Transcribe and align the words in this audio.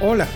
Hola, 0.00 0.26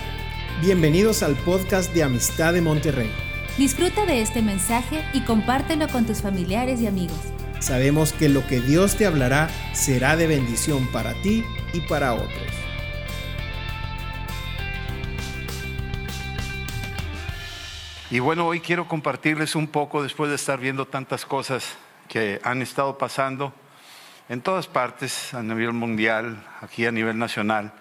bienvenidos 0.61 1.23
al 1.23 1.35
podcast 1.35 1.93
de 1.93 2.03
Amistad 2.03 2.53
de 2.53 2.61
Monterrey. 2.61 3.11
Disfruta 3.57 4.05
de 4.05 4.21
este 4.21 4.41
mensaje 4.41 5.03
y 5.13 5.21
compártelo 5.21 5.89
con 5.89 6.05
tus 6.05 6.21
familiares 6.21 6.79
y 6.79 6.87
amigos. 6.87 7.19
Sabemos 7.59 8.13
que 8.13 8.29
lo 8.29 8.45
que 8.47 8.61
Dios 8.61 8.95
te 8.95 9.05
hablará 9.05 9.49
será 9.73 10.15
de 10.15 10.27
bendición 10.27 10.87
para 10.87 11.13
ti 11.21 11.43
y 11.73 11.81
para 11.81 12.13
otros. 12.13 12.31
Y 18.09 18.19
bueno, 18.19 18.47
hoy 18.47 18.61
quiero 18.61 18.87
compartirles 18.87 19.55
un 19.55 19.67
poco 19.67 20.01
después 20.01 20.29
de 20.29 20.37
estar 20.37 20.59
viendo 20.61 20.85
tantas 20.85 21.25
cosas 21.25 21.75
que 22.07 22.39
han 22.43 22.61
estado 22.61 22.97
pasando 22.97 23.51
en 24.29 24.39
todas 24.39 24.67
partes, 24.67 25.33
a 25.33 25.43
nivel 25.43 25.73
mundial, 25.73 26.41
aquí 26.61 26.85
a 26.85 26.91
nivel 26.91 27.17
nacional 27.17 27.73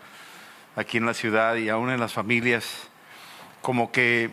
aquí 0.76 0.98
en 0.98 1.06
la 1.06 1.14
ciudad 1.14 1.56
y 1.56 1.70
aún 1.70 1.90
en 1.90 1.98
las 1.98 2.12
familias, 2.12 2.88
como 3.62 3.90
que 3.90 4.30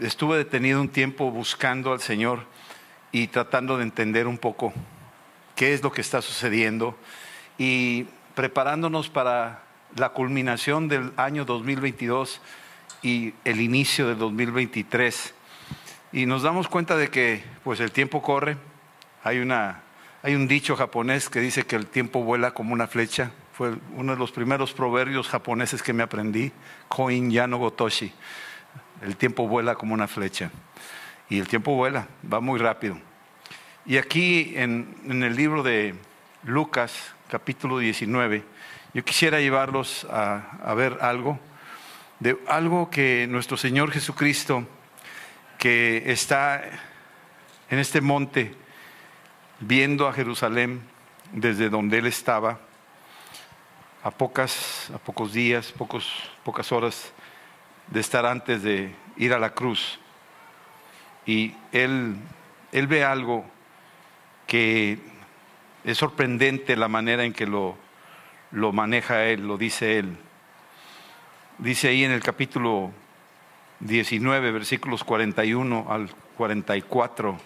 estuve 0.00 0.38
detenido 0.38 0.80
un 0.80 0.88
tiempo 0.88 1.30
buscando 1.30 1.92
al 1.92 2.00
Señor 2.00 2.44
y 3.10 3.26
tratando 3.26 3.76
de 3.76 3.82
entender 3.82 4.28
un 4.28 4.38
poco 4.38 4.72
qué 5.56 5.74
es 5.74 5.82
lo 5.82 5.90
que 5.90 6.00
está 6.00 6.22
sucediendo 6.22 6.96
y 7.58 8.06
preparándonos 8.34 9.10
para 9.10 9.64
la 9.96 10.10
culminación 10.10 10.88
del 10.88 11.12
año 11.16 11.44
2022 11.44 12.40
y 13.02 13.34
el 13.44 13.60
inicio 13.60 14.06
del 14.08 14.18
2023. 14.18 15.34
Y 16.12 16.26
nos 16.26 16.42
damos 16.42 16.68
cuenta 16.68 16.96
de 16.96 17.08
que 17.08 17.42
pues 17.64 17.80
el 17.80 17.90
tiempo 17.90 18.22
corre. 18.22 18.56
Hay 19.24 19.38
una 19.38 19.82
hay 20.22 20.34
un 20.34 20.48
dicho 20.48 20.76
japonés 20.76 21.28
que 21.28 21.40
dice 21.40 21.64
que 21.66 21.76
el 21.76 21.86
tiempo 21.86 22.22
vuela 22.22 22.52
como 22.52 22.72
una 22.72 22.86
flecha 22.86 23.30
fue 23.56 23.74
uno 23.94 24.12
de 24.12 24.18
los 24.18 24.32
primeros 24.32 24.74
proverbios 24.74 25.28
japoneses 25.28 25.82
que 25.82 25.94
me 25.94 26.02
aprendí, 26.02 26.52
Koin 26.88 27.30
Yano 27.30 27.56
Gotoshi. 27.56 28.12
El 29.00 29.16
tiempo 29.16 29.48
vuela 29.48 29.76
como 29.76 29.94
una 29.94 30.06
flecha. 30.06 30.50
Y 31.30 31.38
el 31.38 31.48
tiempo 31.48 31.74
vuela, 31.74 32.06
va 32.30 32.40
muy 32.40 32.58
rápido. 32.60 32.98
Y 33.86 33.96
aquí 33.96 34.52
en, 34.56 34.94
el 35.22 35.34
libro 35.34 35.62
de 35.62 35.94
Lucas, 36.44 37.14
capítulo 37.30 37.78
19, 37.78 38.44
yo 38.92 39.04
quisiera 39.06 39.40
llevarlos 39.40 40.06
a, 40.10 40.58
a 40.62 40.74
ver 40.74 40.98
algo, 41.00 41.40
de 42.20 42.36
algo 42.48 42.90
que 42.90 43.26
nuestro 43.26 43.56
Señor 43.56 43.90
Jesucristo, 43.90 44.68
que 45.58 46.12
está 46.12 46.62
en 47.70 47.78
este 47.78 48.02
monte, 48.02 48.54
viendo 49.60 50.08
a 50.08 50.12
Jerusalén 50.12 50.82
desde 51.32 51.70
donde 51.70 51.96
Él 51.96 52.06
estaba, 52.06 52.65
a, 54.06 54.10
pocas, 54.12 54.88
a 54.94 54.98
pocos 54.98 55.32
días, 55.32 55.72
pocos, 55.72 56.08
pocas 56.44 56.70
horas 56.70 57.12
de 57.88 57.98
estar 57.98 58.24
antes 58.24 58.62
de 58.62 58.94
ir 59.16 59.32
a 59.32 59.38
la 59.40 59.50
cruz. 59.50 59.98
Y 61.26 61.54
él, 61.72 62.14
él 62.70 62.86
ve 62.86 63.02
algo 63.02 63.44
que 64.46 65.00
es 65.82 65.98
sorprendente 65.98 66.76
la 66.76 66.86
manera 66.86 67.24
en 67.24 67.32
que 67.32 67.46
lo, 67.46 67.76
lo 68.52 68.72
maneja 68.72 69.24
él, 69.24 69.48
lo 69.48 69.58
dice 69.58 69.98
él. 69.98 70.16
Dice 71.58 71.88
ahí 71.88 72.04
en 72.04 72.12
el 72.12 72.22
capítulo 72.22 72.92
19, 73.80 74.52
versículos 74.52 75.02
41 75.02 75.86
al 75.90 76.14
44, 76.36 77.40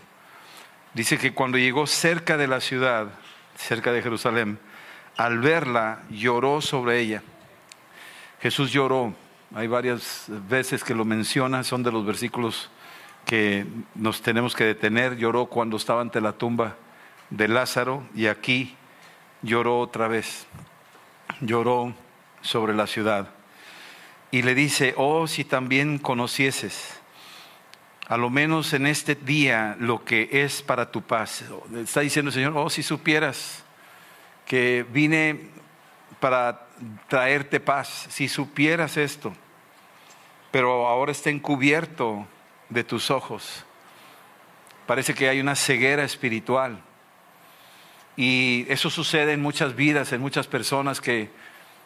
dice 0.92 1.16
que 1.16 1.32
cuando 1.32 1.56
llegó 1.56 1.86
cerca 1.86 2.36
de 2.36 2.48
la 2.48 2.60
ciudad, 2.60 3.08
cerca 3.56 3.92
de 3.92 4.02
Jerusalén, 4.02 4.58
al 5.16 5.38
verla 5.38 6.02
lloró 6.10 6.60
sobre 6.60 7.00
ella. 7.00 7.22
Jesús 8.40 8.72
lloró. 8.72 9.14
Hay 9.54 9.66
varias 9.66 10.26
veces 10.48 10.84
que 10.84 10.94
lo 10.94 11.04
menciona, 11.04 11.64
son 11.64 11.82
de 11.82 11.92
los 11.92 12.06
versículos 12.06 12.70
que 13.26 13.66
nos 13.94 14.22
tenemos 14.22 14.54
que 14.54 14.64
detener. 14.64 15.16
Lloró 15.16 15.46
cuando 15.46 15.76
estaba 15.76 16.00
ante 16.00 16.20
la 16.20 16.32
tumba 16.32 16.76
de 17.30 17.48
Lázaro 17.48 18.04
y 18.14 18.26
aquí 18.26 18.76
lloró 19.42 19.80
otra 19.80 20.08
vez. 20.08 20.46
Lloró 21.40 21.94
sobre 22.40 22.74
la 22.74 22.86
ciudad. 22.86 23.28
Y 24.30 24.42
le 24.42 24.54
dice, 24.54 24.94
oh, 24.96 25.26
si 25.26 25.44
también 25.44 25.98
conocieses, 25.98 27.00
a 28.06 28.16
lo 28.16 28.30
menos 28.30 28.72
en 28.72 28.86
este 28.86 29.14
día, 29.14 29.76
lo 29.78 30.04
que 30.04 30.28
es 30.32 30.62
para 30.62 30.90
tu 30.90 31.02
paz. 31.02 31.44
Está 31.76 32.00
diciendo 32.00 32.28
el 32.28 32.34
Señor, 32.34 32.52
oh, 32.56 32.70
si 32.70 32.82
supieras 32.82 33.64
que 34.50 34.84
vine 34.90 35.42
para 36.18 36.66
traerte 37.06 37.60
paz, 37.60 38.08
si 38.10 38.26
supieras 38.26 38.96
esto, 38.96 39.32
pero 40.50 40.88
ahora 40.88 41.12
está 41.12 41.30
encubierto 41.30 42.26
de 42.68 42.82
tus 42.82 43.12
ojos. 43.12 43.64
Parece 44.88 45.14
que 45.14 45.28
hay 45.28 45.38
una 45.38 45.54
ceguera 45.54 46.02
espiritual. 46.02 46.80
Y 48.16 48.66
eso 48.68 48.90
sucede 48.90 49.34
en 49.34 49.40
muchas 49.40 49.76
vidas, 49.76 50.12
en 50.12 50.20
muchas 50.20 50.48
personas 50.48 51.00
que 51.00 51.30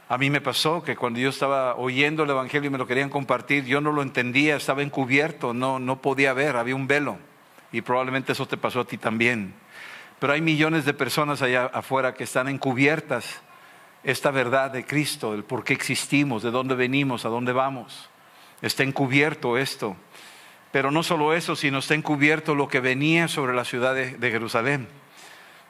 a 0.09 0.17
mí 0.17 0.31
me 0.31 0.41
pasó, 0.41 0.83
que 0.83 0.97
cuando 0.97 1.21
yo 1.21 1.29
estaba 1.29 1.77
oyendo 1.77 2.23
el 2.23 2.31
Evangelio 2.31 2.69
y 2.69 2.73
me 2.73 2.79
lo 2.79 2.87
querían 2.87 3.11
compartir, 3.11 3.67
yo 3.67 3.83
no 3.83 3.93
lo 3.93 4.01
entendía, 4.01 4.57
estaba 4.57 4.83
encubierto, 4.83 5.53
no, 5.53 5.79
no 5.79 6.01
podía 6.01 6.33
ver, 6.33 6.57
había 6.57 6.77
un 6.77 6.87
velo. 6.87 7.19
Y 7.73 7.83
probablemente 7.83 8.33
eso 8.33 8.49
te 8.49 8.57
pasó 8.57 8.81
a 8.81 8.85
ti 8.87 8.97
también. 8.97 9.53
Pero 10.19 10.33
hay 10.33 10.41
millones 10.41 10.85
de 10.85 10.95
personas 10.95 11.43
allá 11.43 11.67
afuera 11.67 12.15
que 12.15 12.25
están 12.25 12.49
encubiertas 12.49 13.43
esta 14.05 14.31
verdad 14.31 14.71
de 14.71 14.85
Cristo, 14.85 15.33
del 15.33 15.45
por 15.45 15.65
qué 15.65 15.73
existimos, 15.73 16.43
de 16.43 16.51
dónde 16.51 16.75
venimos, 16.75 17.25
a 17.25 17.31
dónde 17.31 17.53
vamos. 17.53 18.11
Está 18.63 18.83
encubierto 18.83 19.59
esto. 19.59 19.97
Pero 20.71 20.91
no 20.91 21.03
solo 21.03 21.35
eso, 21.35 21.57
sino 21.57 21.79
está 21.79 21.95
encubierto 21.95 22.55
lo 22.55 22.69
que 22.69 22.81
venía 22.81 23.29
sobre 23.29 23.55
la 23.55 23.65
ciudad 23.65 23.95
de, 23.95 24.31
Jerusalén. 24.31 24.89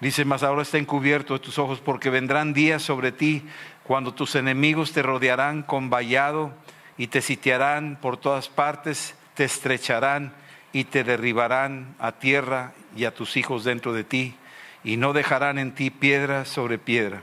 Dice, 0.01 0.25
más 0.25 0.43
ahora 0.43 0.63
está 0.63 0.79
encubierto 0.79 1.35
de 1.35 1.41
tus 1.41 1.59
ojos 1.59 1.81
porque 1.81 2.11
vendrán 2.11 2.53
días 2.53 2.83
sobre 2.83 3.13
ti 3.13 3.45
cuando 3.85 4.15
tus 4.15 4.35
enemigos 4.35 4.93
te 4.93 5.03
rodearán 5.03 5.63
con 5.63 5.89
vallado 5.89 6.53
y 6.97 7.09
te 7.09 7.21
sitiarán 7.21 7.99
por 8.01 8.17
todas 8.17 8.49
partes, 8.49 9.15
te 9.35 9.45
estrecharán 9.45 10.33
y 10.73 10.85
te 10.85 11.05
derribarán 11.05 11.95
a 11.99 12.13
tierra 12.13 12.73
y 12.97 13.05
a 13.05 13.15
tus 13.15 13.37
hijos 13.37 13.65
dentro 13.65 13.93
de 13.93 14.05
ti, 14.05 14.35
y 14.83 14.97
no 14.97 15.13
dejarán 15.13 15.59
en 15.59 15.75
ti 15.75 15.91
piedra 15.91 16.45
sobre 16.45 16.79
piedra. 16.79 17.23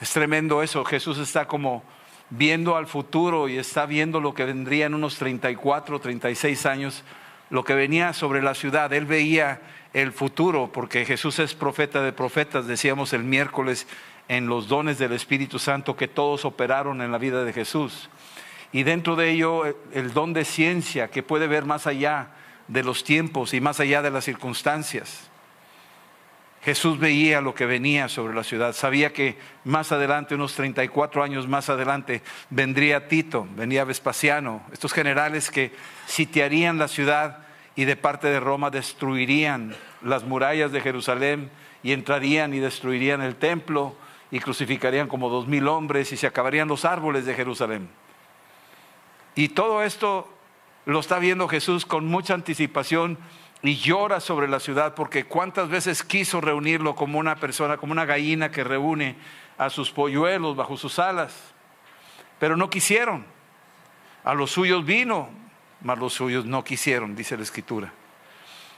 Es 0.00 0.12
tremendo 0.12 0.62
eso, 0.62 0.84
Jesús 0.84 1.18
está 1.18 1.46
como 1.46 1.82
viendo 2.30 2.76
al 2.76 2.86
futuro 2.86 3.48
y 3.48 3.58
está 3.58 3.86
viendo 3.86 4.20
lo 4.20 4.34
que 4.34 4.44
vendría 4.44 4.86
en 4.86 4.94
unos 4.94 5.16
34, 5.16 6.00
36 6.00 6.66
años, 6.66 7.04
lo 7.50 7.64
que 7.64 7.74
venía 7.74 8.12
sobre 8.12 8.42
la 8.42 8.54
ciudad. 8.54 8.92
Él 8.92 9.04
veía 9.04 9.60
el 9.92 10.12
futuro, 10.12 10.70
porque 10.72 11.04
Jesús 11.04 11.38
es 11.38 11.54
profeta 11.54 12.02
de 12.02 12.12
profetas, 12.12 12.66
decíamos 12.66 13.12
el 13.12 13.24
miércoles 13.24 13.86
en 14.28 14.46
los 14.46 14.68
dones 14.68 14.98
del 14.98 15.12
Espíritu 15.12 15.58
Santo 15.58 15.96
que 15.96 16.08
todos 16.08 16.44
operaron 16.44 17.02
en 17.02 17.10
la 17.12 17.18
vida 17.18 17.44
de 17.44 17.52
Jesús 17.52 18.08
y 18.72 18.82
dentro 18.82 19.16
de 19.16 19.30
ello 19.30 19.64
el 19.92 20.12
don 20.12 20.32
de 20.32 20.44
ciencia 20.44 21.08
que 21.08 21.22
puede 21.22 21.46
ver 21.46 21.64
más 21.64 21.86
allá 21.86 22.28
de 22.70 22.84
los 22.84 23.04
tiempos 23.04 23.52
y 23.52 23.60
más 23.60 23.80
allá 23.80 24.00
de 24.00 24.10
las 24.10 24.24
circunstancias. 24.24 25.28
Jesús 26.62 26.98
veía 26.98 27.40
lo 27.40 27.54
que 27.54 27.64
venía 27.66 28.08
sobre 28.08 28.34
la 28.34 28.44
ciudad, 28.44 28.74
sabía 28.74 29.12
que 29.12 29.38
más 29.64 29.92
adelante, 29.92 30.34
unos 30.34 30.54
34 30.54 31.22
años 31.22 31.48
más 31.48 31.70
adelante, 31.70 32.22
vendría 32.50 33.08
Tito, 33.08 33.48
venía 33.56 33.84
Vespasiano, 33.84 34.62
estos 34.70 34.92
generales 34.92 35.50
que 35.50 35.72
sitiarían 36.06 36.78
la 36.78 36.88
ciudad 36.88 37.38
y 37.76 37.86
de 37.86 37.96
parte 37.96 38.28
de 38.28 38.40
Roma 38.40 38.70
destruirían 38.70 39.74
las 40.02 40.24
murallas 40.24 40.70
de 40.70 40.82
Jerusalén 40.82 41.50
y 41.82 41.92
entrarían 41.92 42.52
y 42.52 42.58
destruirían 42.58 43.22
el 43.22 43.36
templo 43.36 43.96
y 44.30 44.38
crucificarían 44.38 45.08
como 45.08 45.30
dos 45.30 45.48
mil 45.48 45.66
hombres 45.66 46.12
y 46.12 46.18
se 46.18 46.26
acabarían 46.26 46.68
los 46.68 46.84
árboles 46.84 47.24
de 47.24 47.34
Jerusalén. 47.34 47.88
Y 49.34 49.48
todo 49.48 49.82
esto 49.82 50.28
lo 50.86 51.00
está 51.00 51.18
viendo 51.18 51.48
Jesús 51.48 51.84
con 51.84 52.06
mucha 52.06 52.34
anticipación 52.34 53.18
y 53.62 53.76
llora 53.76 54.20
sobre 54.20 54.48
la 54.48 54.60
ciudad 54.60 54.94
porque 54.94 55.24
cuántas 55.24 55.68
veces 55.68 56.02
quiso 56.02 56.40
reunirlo 56.40 56.94
como 56.94 57.18
una 57.18 57.36
persona, 57.36 57.76
como 57.76 57.92
una 57.92 58.06
gallina 58.06 58.50
que 58.50 58.64
reúne 58.64 59.16
a 59.58 59.68
sus 59.68 59.90
polluelos 59.90 60.56
bajo 60.56 60.76
sus 60.76 60.98
alas, 60.98 61.34
pero 62.38 62.56
no 62.56 62.70
quisieron. 62.70 63.26
A 64.24 64.34
los 64.34 64.50
suyos 64.50 64.84
vino, 64.84 65.28
mas 65.82 65.98
los 65.98 66.14
suyos 66.14 66.46
no 66.46 66.64
quisieron, 66.64 67.14
dice 67.14 67.36
la 67.36 67.42
escritura. 67.42 67.92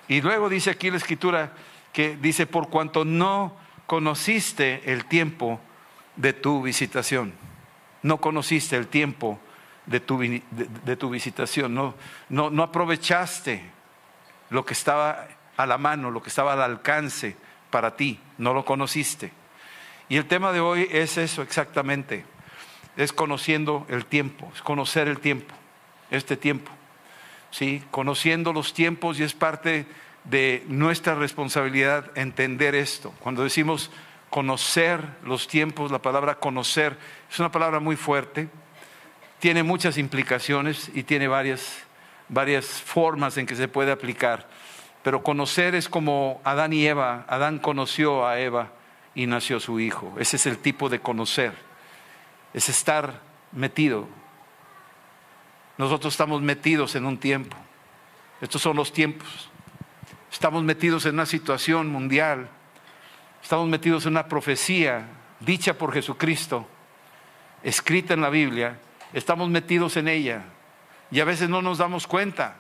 Y 0.09 0.21
luego 0.21 0.49
dice 0.49 0.71
aquí 0.71 0.91
la 0.91 0.97
escritura 0.97 1.53
que 1.93 2.17
dice, 2.17 2.47
por 2.47 2.69
cuanto 2.69 3.05
no 3.05 3.57
conociste 3.87 4.93
el 4.93 5.05
tiempo 5.05 5.61
de 6.17 6.33
tu 6.33 6.63
visitación, 6.63 7.33
no 8.03 8.19
conociste 8.19 8.77
el 8.77 8.89
tiempo 8.89 9.39
de 9.87 10.01
tu, 10.01 10.19
de, 10.19 10.97
tu 10.97 11.11
visitación, 11.11 11.75
no, 11.75 11.95
no, 12.29 12.51
no 12.51 12.63
aprovechaste 12.63 13.63
lo 14.51 14.65
que 14.65 14.75
estaba 14.75 15.27
a 15.57 15.67
la 15.67 15.79
mano, 15.79 16.11
lo 16.11 16.23
que 16.23 16.29
estaba 16.29 16.53
al 16.53 16.63
alcance 16.63 17.37
para 17.71 17.97
ti, 17.97 18.21
no 18.39 18.55
lo 18.55 18.65
conociste. 18.65 19.33
Y 20.09 20.17
el 20.17 20.27
tema 20.27 20.53
de 20.53 20.61
hoy 20.61 20.89
es 20.91 21.17
eso 21.17 21.43
exactamente. 21.43 22.25
es 22.97 23.13
conociendo 23.13 23.87
el 23.89 24.05
tiempo, 24.05 24.53
es 24.55 24.63
conocer 24.63 25.09
el 25.09 25.19
tiempo, 25.19 25.55
este 26.11 26.37
tiempo. 26.37 26.71
¿sí? 27.51 27.83
Conociendo 27.91 28.53
los 28.53 28.75
tiempos 28.75 29.19
y 29.19 29.23
es 29.23 29.35
parte 29.35 29.87
de 30.25 30.65
nuestra 30.69 31.15
responsabilidad 31.15 32.11
entender 32.17 32.75
esto. 32.75 33.13
Cuando 33.21 33.43
decimos 33.43 33.91
conocer 34.31 35.01
los 35.25 35.49
tiempos, 35.49 35.91
la 35.91 36.01
palabra 36.01 36.37
conocer 36.37 36.99
es 37.31 37.39
una 37.39 37.51
palabra 37.51 37.81
muy 37.81 37.97
fuerte, 37.97 38.49
tiene 39.43 39.65
muchas 39.65 39.99
implicaciones 39.99 40.89
y 40.95 41.03
tiene 41.03 41.27
varias, 41.27 41.83
varias 42.29 42.65
formas 42.65 43.37
en 43.39 43.45
que 43.45 43.57
se 43.57 43.67
puede 43.67 43.91
aplicar. 43.91 44.49
Pero 45.03 45.25
conocer 45.25 45.75
es 45.75 45.89
como 45.89 46.41
Adán 46.45 46.73
y 46.73 46.87
Eva, 46.87 47.27
Adán 47.27 47.59
conoció 47.59 48.25
a 48.25 48.39
Eva 48.39 48.71
y 49.17 49.27
nació 49.27 49.59
su 49.59 49.81
hijo. 49.81 50.15
Ese 50.17 50.37
es 50.37 50.47
el 50.47 50.59
tipo 50.59 50.89
de 50.89 51.01
conocer, 51.01 51.55
es 52.55 52.69
estar 52.69 53.19
metido. 53.51 54.07
Nosotros 55.77 56.15
estamos 56.15 56.41
metidos 56.41 56.95
en 56.95 57.05
un 57.05 57.19
tiempo, 57.19 57.57
estos 58.41 58.63
son 58.63 58.77
los 58.77 58.93
tiempos. 58.93 59.51
Estamos 60.31 60.63
metidos 60.63 61.05
en 61.05 61.15
una 61.15 61.27
situación 61.27 61.89
mundial, 61.89 62.49
estamos 63.43 63.67
metidos 63.67 64.07
en 64.07 64.13
una 64.13 64.29
profecía 64.29 65.05
dicha 65.41 65.77
por 65.77 65.93
Jesucristo, 65.93 66.65
escrita 67.65 68.15
en 68.15 68.21
la 68.21 68.31
Biblia, 68.31 68.79
estamos 69.13 69.49
metidos 69.49 69.97
en 69.97 70.09
ella 70.09 70.45
y 71.11 71.21
a 71.21 71.25
veces 71.25 71.49
no 71.49 71.63
nos 71.63 71.79
damos 71.79 72.07
cuenta, 72.07 72.57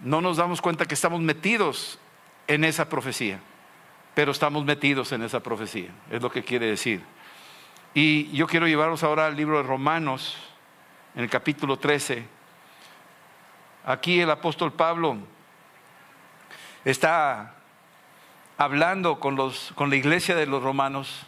no 0.00 0.20
nos 0.20 0.36
damos 0.36 0.60
cuenta 0.60 0.86
que 0.86 0.94
estamos 0.94 1.20
metidos 1.20 1.98
en 2.46 2.64
esa 2.64 2.88
profecía, 2.88 3.40
pero 4.14 4.32
estamos 4.32 4.64
metidos 4.64 5.12
en 5.12 5.22
esa 5.22 5.40
profecía, 5.40 5.90
es 6.10 6.22
lo 6.22 6.30
que 6.30 6.44
quiere 6.44 6.66
decir. 6.66 7.02
Y 7.94 8.30
yo 8.36 8.46
quiero 8.46 8.66
llevaros 8.66 9.02
ahora 9.02 9.26
al 9.26 9.36
libro 9.36 9.56
de 9.56 9.62
Romanos, 9.62 10.36
en 11.14 11.22
el 11.22 11.30
capítulo 11.30 11.78
13. 11.78 12.26
Aquí 13.86 14.20
el 14.20 14.30
apóstol 14.30 14.72
Pablo 14.72 15.16
está 16.84 17.54
hablando 18.58 19.18
con, 19.18 19.34
los, 19.34 19.72
con 19.74 19.90
la 19.90 19.96
iglesia 19.96 20.34
de 20.36 20.46
los 20.46 20.62
romanos 20.62 21.26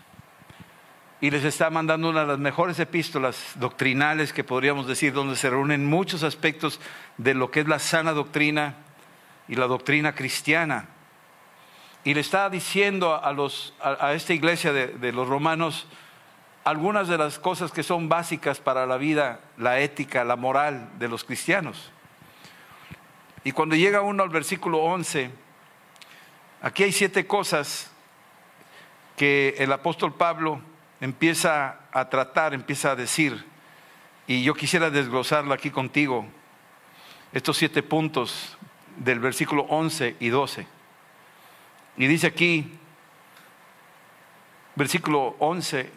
y 1.20 1.30
les 1.30 1.44
está 1.44 1.70
mandando 1.70 2.08
una 2.10 2.20
de 2.20 2.26
las 2.26 2.38
mejores 2.38 2.78
epístolas 2.78 3.52
doctrinales 3.56 4.32
que 4.32 4.44
podríamos 4.44 4.86
decir, 4.86 5.12
donde 5.12 5.36
se 5.36 5.50
reúnen 5.50 5.86
muchos 5.86 6.22
aspectos 6.22 6.80
de 7.16 7.34
lo 7.34 7.50
que 7.50 7.60
es 7.60 7.68
la 7.68 7.78
sana 7.78 8.12
doctrina 8.12 8.76
y 9.48 9.56
la 9.56 9.66
doctrina 9.66 10.14
cristiana. 10.14 10.88
Y 12.04 12.14
le 12.14 12.20
está 12.20 12.48
diciendo 12.48 13.22
a, 13.22 13.32
los, 13.32 13.74
a, 13.80 14.12
esta 14.12 14.32
iglesia 14.32 14.72
de, 14.72 14.86
de 14.86 15.12
los 15.12 15.28
romanos 15.28 15.86
algunas 16.64 17.08
de 17.08 17.18
las 17.18 17.38
cosas 17.38 17.72
que 17.72 17.82
son 17.82 18.08
básicas 18.08 18.60
para 18.60 18.86
la 18.86 18.96
vida, 18.96 19.40
la 19.56 19.80
ética, 19.80 20.24
la 20.24 20.36
moral 20.36 20.90
de 20.98 21.08
los 21.08 21.24
cristianos. 21.24 21.90
Y 23.42 23.52
cuando 23.52 23.74
llega 23.74 24.02
uno 24.02 24.22
al 24.22 24.28
versículo 24.28 24.78
11, 24.78 25.30
Aquí 26.60 26.82
hay 26.82 26.90
siete 26.90 27.24
cosas 27.24 27.88
que 29.16 29.54
el 29.58 29.70
apóstol 29.70 30.12
Pablo 30.12 30.60
empieza 31.00 31.80
a 31.92 32.08
tratar, 32.08 32.54
empieza 32.54 32.92
a 32.92 32.96
decir, 32.96 33.44
y 34.26 34.42
yo 34.42 34.54
quisiera 34.54 34.90
desglosarlo 34.90 35.54
aquí 35.54 35.70
contigo, 35.70 36.26
estos 37.32 37.56
siete 37.56 37.82
puntos 37.82 38.56
del 38.96 39.20
versículo 39.20 39.62
11 39.68 40.16
y 40.20 40.28
12. 40.28 40.66
Y 41.96 42.06
dice 42.06 42.26
aquí, 42.26 42.78
versículo 44.74 45.36
11, 45.38 45.90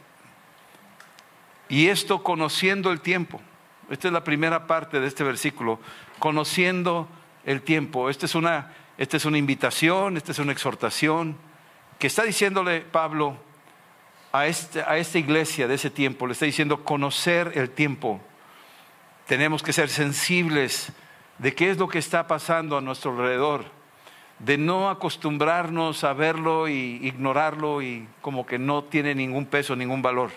y 1.70 1.88
esto 1.88 2.24
conociendo 2.24 2.92
el 2.92 3.02
tiempo. 3.02 3.42
Esta 3.90 4.08
es 4.08 4.14
la 4.14 4.24
primera 4.24 4.68
parte 4.68 5.00
de 5.00 5.08
este 5.08 5.24
versículo, 5.24 5.80
conociendo 6.20 7.08
el 7.46 7.62
tiempo. 7.62 8.10
Esta 8.10 8.26
es 8.26 8.36
una 8.36 8.74
esta 9.02 9.18
es 9.18 9.26
una 9.26 9.40
invitación, 9.40 10.16
esta 10.16 10.32
es 10.32 10.38
una 10.38 10.52
exhortación 10.52 11.36
que 11.98 12.06
está 12.06 12.22
diciéndole 12.22 12.82
Pablo 12.82 13.36
a, 14.32 14.48
este, 14.48 14.82
a 14.82 14.98
esta 14.98 15.20
iglesia 15.20 15.68
de 15.68 15.76
ese 15.76 15.90
tiempo, 15.90 16.28
le 16.28 16.34
está 16.34 16.46
diciendo 16.46 16.84
conocer 16.84 17.52
el 17.56 17.70
tiempo. 17.70 18.22
Tenemos 19.28 19.64
que 19.64 19.74
ser 19.74 19.90
sensibles 19.90 20.92
de 21.38 21.54
qué 21.54 21.72
es 21.72 21.78
lo 21.78 21.88
que 21.88 22.00
está 22.00 22.28
pasando 22.28 22.78
a 22.78 22.82
nuestro 22.82 23.12
alrededor, 23.12 23.66
de 24.40 24.58
no 24.58 24.90
acostumbrarnos 24.90 26.04
a 26.04 26.14
verlo 26.14 26.68
y 26.68 27.00
ignorarlo 27.04 27.82
y 27.82 28.08
como 28.22 28.46
que 28.46 28.60
no 28.60 28.84
tiene 28.84 29.16
ningún 29.16 29.46
peso, 29.46 29.76
ningún 29.76 30.02
valor 30.02 30.32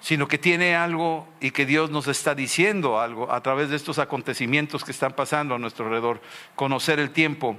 sino 0.00 0.28
que 0.28 0.38
tiene 0.38 0.76
algo 0.76 1.26
y 1.40 1.50
que 1.50 1.66
Dios 1.66 1.90
nos 1.90 2.06
está 2.06 2.34
diciendo 2.34 3.00
algo 3.00 3.32
a 3.32 3.42
través 3.42 3.70
de 3.70 3.76
estos 3.76 3.98
acontecimientos 3.98 4.84
que 4.84 4.92
están 4.92 5.14
pasando 5.14 5.54
a 5.54 5.58
nuestro 5.58 5.86
alrededor, 5.86 6.20
conocer 6.54 7.00
el 7.00 7.10
tiempo. 7.10 7.56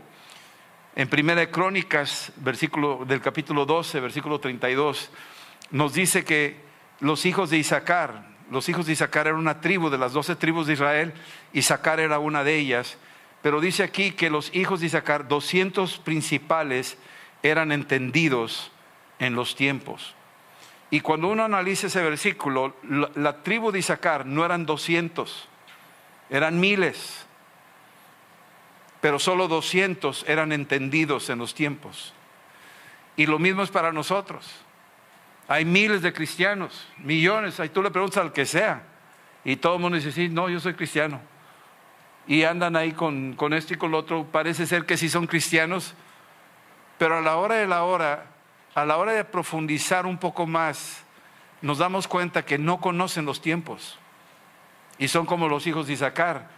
En 0.98 1.08
Primera 1.08 1.42
de 1.42 1.52
Crónicas, 1.52 2.32
versículo 2.38 3.06
del 3.06 3.22
capítulo 3.22 3.68
12, 3.68 4.00
versículo 4.00 4.40
32, 4.40 5.12
nos 5.70 5.94
dice 5.94 6.26
que 6.26 6.56
los 7.02 7.28
hijos 7.28 7.52
de 7.52 7.60
Isaacar, 7.60 8.26
los 8.50 8.68
hijos 8.68 8.88
de 8.88 8.94
Isaacar 8.94 9.28
eran 9.28 9.40
una 9.40 9.62
tribu 9.62 9.92
de 9.92 10.00
las 10.00 10.14
doce 10.14 10.36
tribus 10.36 10.66
de 10.66 10.74
Israel, 10.74 11.14
Isaacar 11.54 12.00
era 12.00 12.18
una 12.18 12.44
de 12.44 12.58
ellas, 12.58 12.98
pero 13.44 13.62
dice 13.62 13.84
aquí 13.84 14.10
que 14.14 14.32
los 14.32 14.50
hijos 14.56 14.80
de 14.80 14.88
Isaacar, 14.88 15.28
200 15.28 16.00
principales, 16.00 16.98
eran 17.44 17.72
entendidos 17.72 18.72
en 19.20 19.36
los 19.36 19.56
tiempos. 19.56 20.16
Y 20.90 21.02
cuando 21.02 21.28
uno 21.28 21.44
analiza 21.44 21.86
ese 21.86 22.02
versículo, 22.02 22.76
la, 23.14 23.44
tribu 23.44 23.72
de 23.72 23.78
Isaacar 23.78 24.26
no 24.26 24.44
eran 24.44 24.66
200, 24.66 25.48
eran 26.32 26.60
miles, 26.60 27.27
pero 29.08 29.20
solo 29.20 29.48
200 29.48 30.26
eran 30.28 30.52
entendidos 30.52 31.30
en 31.30 31.40
los 31.40 31.54
tiempos. 31.56 32.14
Y 33.16 33.26
lo 33.26 33.40
mismo 33.40 33.64
es 33.64 33.72
para 33.72 33.94
nosotros. 33.94 34.46
Hay 35.48 35.64
miles 35.64 36.02
de 36.02 36.12
cristianos, 36.12 36.90
millones, 36.98 37.58
ahí 37.62 37.70
tú 37.70 37.82
le 37.82 37.90
preguntas 37.90 38.18
al 38.18 38.34
que 38.34 38.46
sea, 38.46 38.84
y 39.46 39.56
todo 39.56 39.76
el 39.76 39.82
mundo 39.82 39.96
dice, 39.96 40.12
sí, 40.12 40.28
no, 40.28 40.50
yo 40.50 40.60
soy 40.60 40.74
cristiano. 40.74 41.22
Y 42.28 42.44
andan 42.44 42.76
ahí 42.76 42.92
con, 42.92 43.32
con 43.36 43.54
esto 43.54 43.76
y 43.76 43.78
con 43.78 43.92
lo 43.92 44.00
otro, 44.00 44.26
parece 44.26 44.68
ser 44.68 44.86
que 44.86 44.98
sí 44.98 45.08
son 45.08 45.26
cristianos, 45.26 45.94
pero 46.98 47.20
a 47.20 47.22
la 47.22 47.38
hora 47.38 47.56
de 47.56 47.68
la 47.68 47.86
hora 47.86 48.26
a 48.76 48.84
la 48.84 48.98
hora 48.98 49.14
de 49.14 49.24
profundizar 49.24 50.06
un 50.06 50.18
poco 50.18 50.46
más, 50.46 51.06
nos 51.62 51.78
damos 51.78 52.10
cuenta 52.10 52.44
que 52.44 52.58
no 52.58 52.82
conocen 52.82 53.24
los 53.24 53.40
tiempos. 53.40 53.98
Y 54.98 55.08
son 55.08 55.26
como 55.26 55.48
los 55.48 55.66
hijos 55.66 55.88
de 55.88 55.94
Isaacar, 55.94 56.57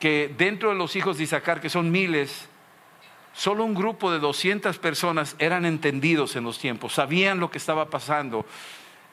que 0.00 0.34
dentro 0.36 0.70
de 0.70 0.74
los 0.74 0.96
hijos 0.96 1.18
de 1.18 1.24
Isaacar, 1.24 1.60
que 1.60 1.68
son 1.68 1.92
miles, 1.92 2.48
solo 3.34 3.64
un 3.64 3.74
grupo 3.74 4.10
de 4.10 4.18
200 4.18 4.78
personas 4.78 5.36
eran 5.38 5.64
entendidos 5.66 6.34
en 6.34 6.44
los 6.44 6.58
tiempos, 6.58 6.94
sabían 6.94 7.38
lo 7.38 7.50
que 7.50 7.58
estaba 7.58 7.90
pasando, 7.90 8.46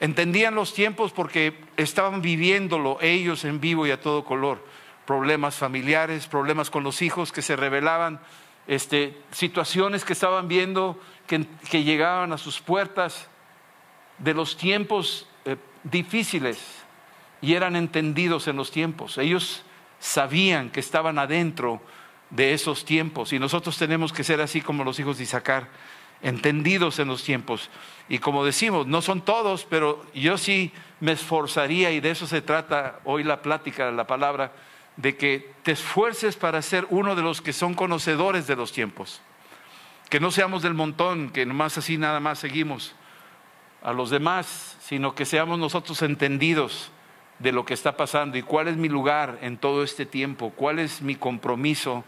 entendían 0.00 0.54
los 0.54 0.72
tiempos 0.72 1.12
porque 1.12 1.60
estaban 1.76 2.22
viviéndolo 2.22 2.98
ellos 3.02 3.44
en 3.44 3.60
vivo 3.60 3.86
y 3.86 3.90
a 3.90 4.00
todo 4.00 4.24
color. 4.24 4.64
Problemas 5.06 5.56
familiares, 5.56 6.26
problemas 6.26 6.70
con 6.70 6.82
los 6.84 7.02
hijos 7.02 7.32
que 7.32 7.42
se 7.42 7.56
revelaban, 7.56 8.20
este, 8.66 9.16
situaciones 9.30 10.04
que 10.04 10.12
estaban 10.14 10.48
viendo 10.48 11.00
que, 11.26 11.46
llegaban 11.82 12.32
a 12.32 12.38
sus 12.38 12.60
puertas 12.60 13.28
de 14.18 14.34
los 14.34 14.56
tiempos 14.56 15.26
eh, 15.44 15.56
difíciles 15.84 16.58
y 17.40 17.54
eran 17.54 17.76
entendidos 17.76 18.48
en 18.48 18.56
los 18.56 18.70
tiempos. 18.70 19.18
Ellos 19.18 19.64
sabían 19.98 20.70
que 20.70 20.80
estaban 20.80 21.18
adentro 21.18 21.80
de 22.30 22.52
esos 22.52 22.84
tiempos 22.84 23.32
y 23.32 23.38
nosotros 23.38 23.78
tenemos 23.78 24.12
que 24.12 24.24
ser 24.24 24.40
así 24.40 24.60
como 24.60 24.84
los 24.84 24.98
hijos 25.00 25.18
de 25.18 25.24
Isaacar, 25.24 25.68
entendidos 26.22 26.98
en 26.98 27.08
los 27.08 27.22
tiempos. 27.22 27.70
Y 28.08 28.18
como 28.18 28.44
decimos, 28.44 28.86
no 28.86 29.02
son 29.02 29.22
todos, 29.22 29.66
pero 29.68 30.04
yo 30.14 30.38
sí 30.38 30.72
me 31.00 31.12
esforzaría, 31.12 31.92
y 31.92 32.00
de 32.00 32.10
eso 32.10 32.26
se 32.26 32.42
trata 32.42 33.00
hoy 33.04 33.22
la 33.22 33.42
plática, 33.42 33.90
la 33.90 34.06
palabra, 34.06 34.52
de 34.96 35.16
que 35.16 35.52
te 35.62 35.72
esfuerces 35.72 36.36
para 36.36 36.60
ser 36.60 36.86
uno 36.90 37.14
de 37.14 37.22
los 37.22 37.40
que 37.40 37.52
son 37.52 37.74
conocedores 37.74 38.46
de 38.46 38.56
los 38.56 38.72
tiempos. 38.72 39.20
Que 40.10 40.20
no 40.20 40.30
seamos 40.30 40.62
del 40.62 40.74
montón, 40.74 41.30
que 41.30 41.46
nomás 41.46 41.78
así 41.78 41.98
nada 41.98 42.18
más 42.18 42.40
seguimos 42.40 42.94
a 43.82 43.92
los 43.92 44.10
demás, 44.10 44.76
sino 44.80 45.14
que 45.14 45.24
seamos 45.24 45.58
nosotros 45.58 46.02
entendidos 46.02 46.90
de 47.38 47.52
lo 47.52 47.64
que 47.64 47.74
está 47.74 47.96
pasando 47.96 48.36
y 48.36 48.42
cuál 48.42 48.68
es 48.68 48.76
mi 48.76 48.88
lugar 48.88 49.38
en 49.42 49.56
todo 49.56 49.82
este 49.82 50.06
tiempo, 50.06 50.50
cuál 50.50 50.78
es 50.78 51.02
mi 51.02 51.14
compromiso 51.14 52.04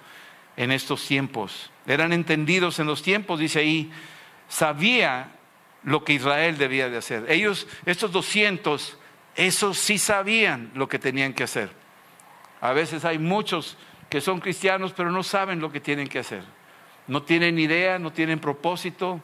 en 0.57 0.73
estos 0.73 1.07
tiempos. 1.07 1.71
Eran 1.87 2.13
entendidos 2.13 2.79
en 2.79 2.87
los 2.87 3.03
tiempos, 3.03 3.39
dice 3.39 3.61
ahí, 3.61 3.91
sabía 4.49 5.33
lo 5.83 6.05
que 6.05 6.15
Israel 6.15 6.59
debía 6.59 6.89
de 6.89 6.97
hacer. 6.97 7.27
Ellos, 7.29 7.67
estos 7.87 8.13
200, 8.13 8.99
esos 9.37 9.79
sí 9.79 9.99
sabían 9.99 10.71
lo 10.75 10.89
que 10.89 10.99
tenían 10.99 11.33
que 11.33 11.45
hacer. 11.45 11.71
A 12.61 12.73
veces 12.73 13.05
hay 13.05 13.19
muchos 13.19 13.77
que 14.09 14.21
son 14.21 14.41
cristianos 14.41 14.93
pero 14.95 15.11
no 15.13 15.23
saben 15.23 15.61
lo 15.61 15.71
que 15.71 15.81
tienen 15.81 16.09
que 16.09 16.19
hacer 16.19 16.45
no 17.11 17.25
tienen 17.25 17.59
idea, 17.59 17.99
no 17.99 18.13
tienen 18.13 18.39
propósito, 18.39 19.21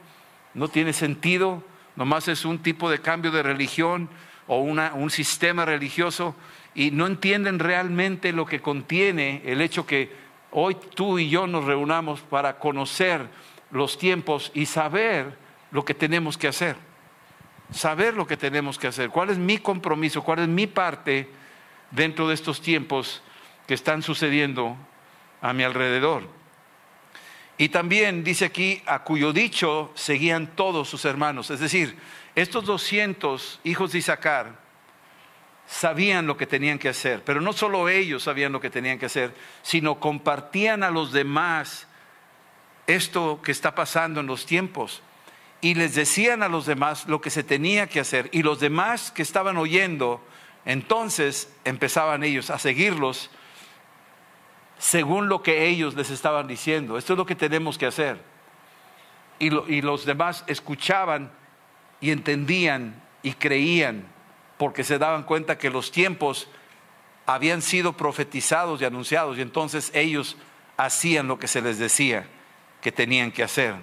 no 0.54 0.66
tiene 0.66 0.92
sentido, 0.92 1.62
nomás 1.94 2.26
es 2.26 2.44
un 2.44 2.58
tipo 2.58 2.90
de 2.90 3.00
cambio 3.00 3.30
de 3.30 3.44
religión, 3.44 4.08
o 4.46 4.60
un 4.60 5.10
sistema 5.10 5.64
religioso 5.64 6.34
y 6.74 6.90
no 6.90 7.06
entienden 7.06 7.58
realmente 7.58 8.32
lo 8.32 8.46
que 8.46 8.60
contiene 8.60 9.42
el 9.44 9.60
hecho 9.60 9.86
que 9.86 10.12
hoy 10.50 10.76
tú 10.94 11.18
y 11.18 11.28
yo 11.28 11.46
nos 11.46 11.64
reunamos 11.64 12.20
para 12.20 12.58
conocer 12.58 13.28
los 13.70 13.98
tiempos 13.98 14.52
y 14.54 14.66
saber 14.66 15.36
lo 15.70 15.84
que 15.84 15.94
tenemos 15.94 16.38
que 16.38 16.48
hacer. 16.48 16.76
Saber 17.72 18.14
lo 18.14 18.26
que 18.26 18.36
tenemos 18.36 18.78
que 18.78 18.86
hacer. 18.86 19.10
¿Cuál 19.10 19.30
es 19.30 19.38
mi 19.38 19.58
compromiso? 19.58 20.22
¿Cuál 20.22 20.40
es 20.40 20.48
mi 20.48 20.66
parte 20.66 21.28
dentro 21.90 22.28
de 22.28 22.34
estos 22.34 22.60
tiempos 22.60 23.22
que 23.66 23.74
están 23.74 24.02
sucediendo 24.02 24.76
a 25.40 25.52
mi 25.52 25.64
alrededor? 25.64 26.28
Y 27.58 27.70
también 27.70 28.22
dice 28.22 28.44
aquí, 28.44 28.82
a 28.86 29.02
cuyo 29.02 29.32
dicho 29.32 29.90
seguían 29.94 30.46
todos 30.54 30.88
sus 30.88 31.04
hermanos. 31.06 31.50
Es 31.50 31.60
decir, 31.60 31.96
estos 32.36 32.64
200 32.64 33.60
hijos 33.64 33.90
de 33.90 33.98
Isaacar 33.98 34.52
sabían 35.66 36.28
lo 36.28 36.36
que 36.36 36.46
tenían 36.46 36.78
que 36.78 36.88
hacer, 36.88 37.24
pero 37.24 37.40
no 37.40 37.52
solo 37.52 37.88
ellos 37.88 38.22
sabían 38.22 38.52
lo 38.52 38.60
que 38.60 38.70
tenían 38.70 39.00
que 39.00 39.06
hacer, 39.06 39.34
sino 39.62 39.98
compartían 39.98 40.84
a 40.84 40.90
los 40.90 41.12
demás 41.12 41.88
esto 42.86 43.40
que 43.42 43.50
está 43.50 43.74
pasando 43.74 44.20
en 44.20 44.26
los 44.26 44.46
tiempos. 44.46 45.02
Y 45.60 45.74
les 45.74 45.94
decían 45.94 46.42
a 46.42 46.48
los 46.48 46.66
demás 46.66 47.08
lo 47.08 47.20
que 47.20 47.30
se 47.30 47.42
tenía 47.42 47.88
que 47.88 47.98
hacer. 47.98 48.28
Y 48.30 48.42
los 48.42 48.60
demás 48.60 49.10
que 49.10 49.22
estaban 49.22 49.56
oyendo, 49.56 50.24
entonces 50.64 51.52
empezaban 51.64 52.22
ellos 52.22 52.50
a 52.50 52.58
seguirlos 52.58 53.30
según 54.78 55.28
lo 55.28 55.42
que 55.42 55.66
ellos 55.66 55.94
les 55.94 56.10
estaban 56.10 56.46
diciendo. 56.46 56.98
Esto 56.98 57.14
es 57.14 57.18
lo 57.18 57.26
que 57.26 57.34
tenemos 57.34 57.78
que 57.78 57.86
hacer. 57.86 58.20
Y, 59.38 59.50
los 59.82 60.06
demás 60.06 60.44
escuchaban 60.46 61.30
y 62.00 62.10
entendían 62.10 63.02
y 63.22 63.32
creían 63.32 64.04
porque 64.58 64.84
se 64.84 64.98
daban 64.98 65.24
cuenta 65.24 65.58
que 65.58 65.70
los 65.70 65.90
tiempos 65.90 66.48
habían 67.26 67.60
sido 67.60 67.94
profetizados 67.94 68.80
y 68.80 68.84
anunciados 68.84 69.38
y 69.38 69.42
entonces 69.42 69.90
ellos 69.94 70.36
hacían 70.76 71.28
lo 71.28 71.38
que 71.38 71.48
se 71.48 71.60
les 71.60 71.78
decía 71.78 72.26
que 72.80 72.92
tenían 72.92 73.32
que 73.32 73.42
hacer. 73.42 73.74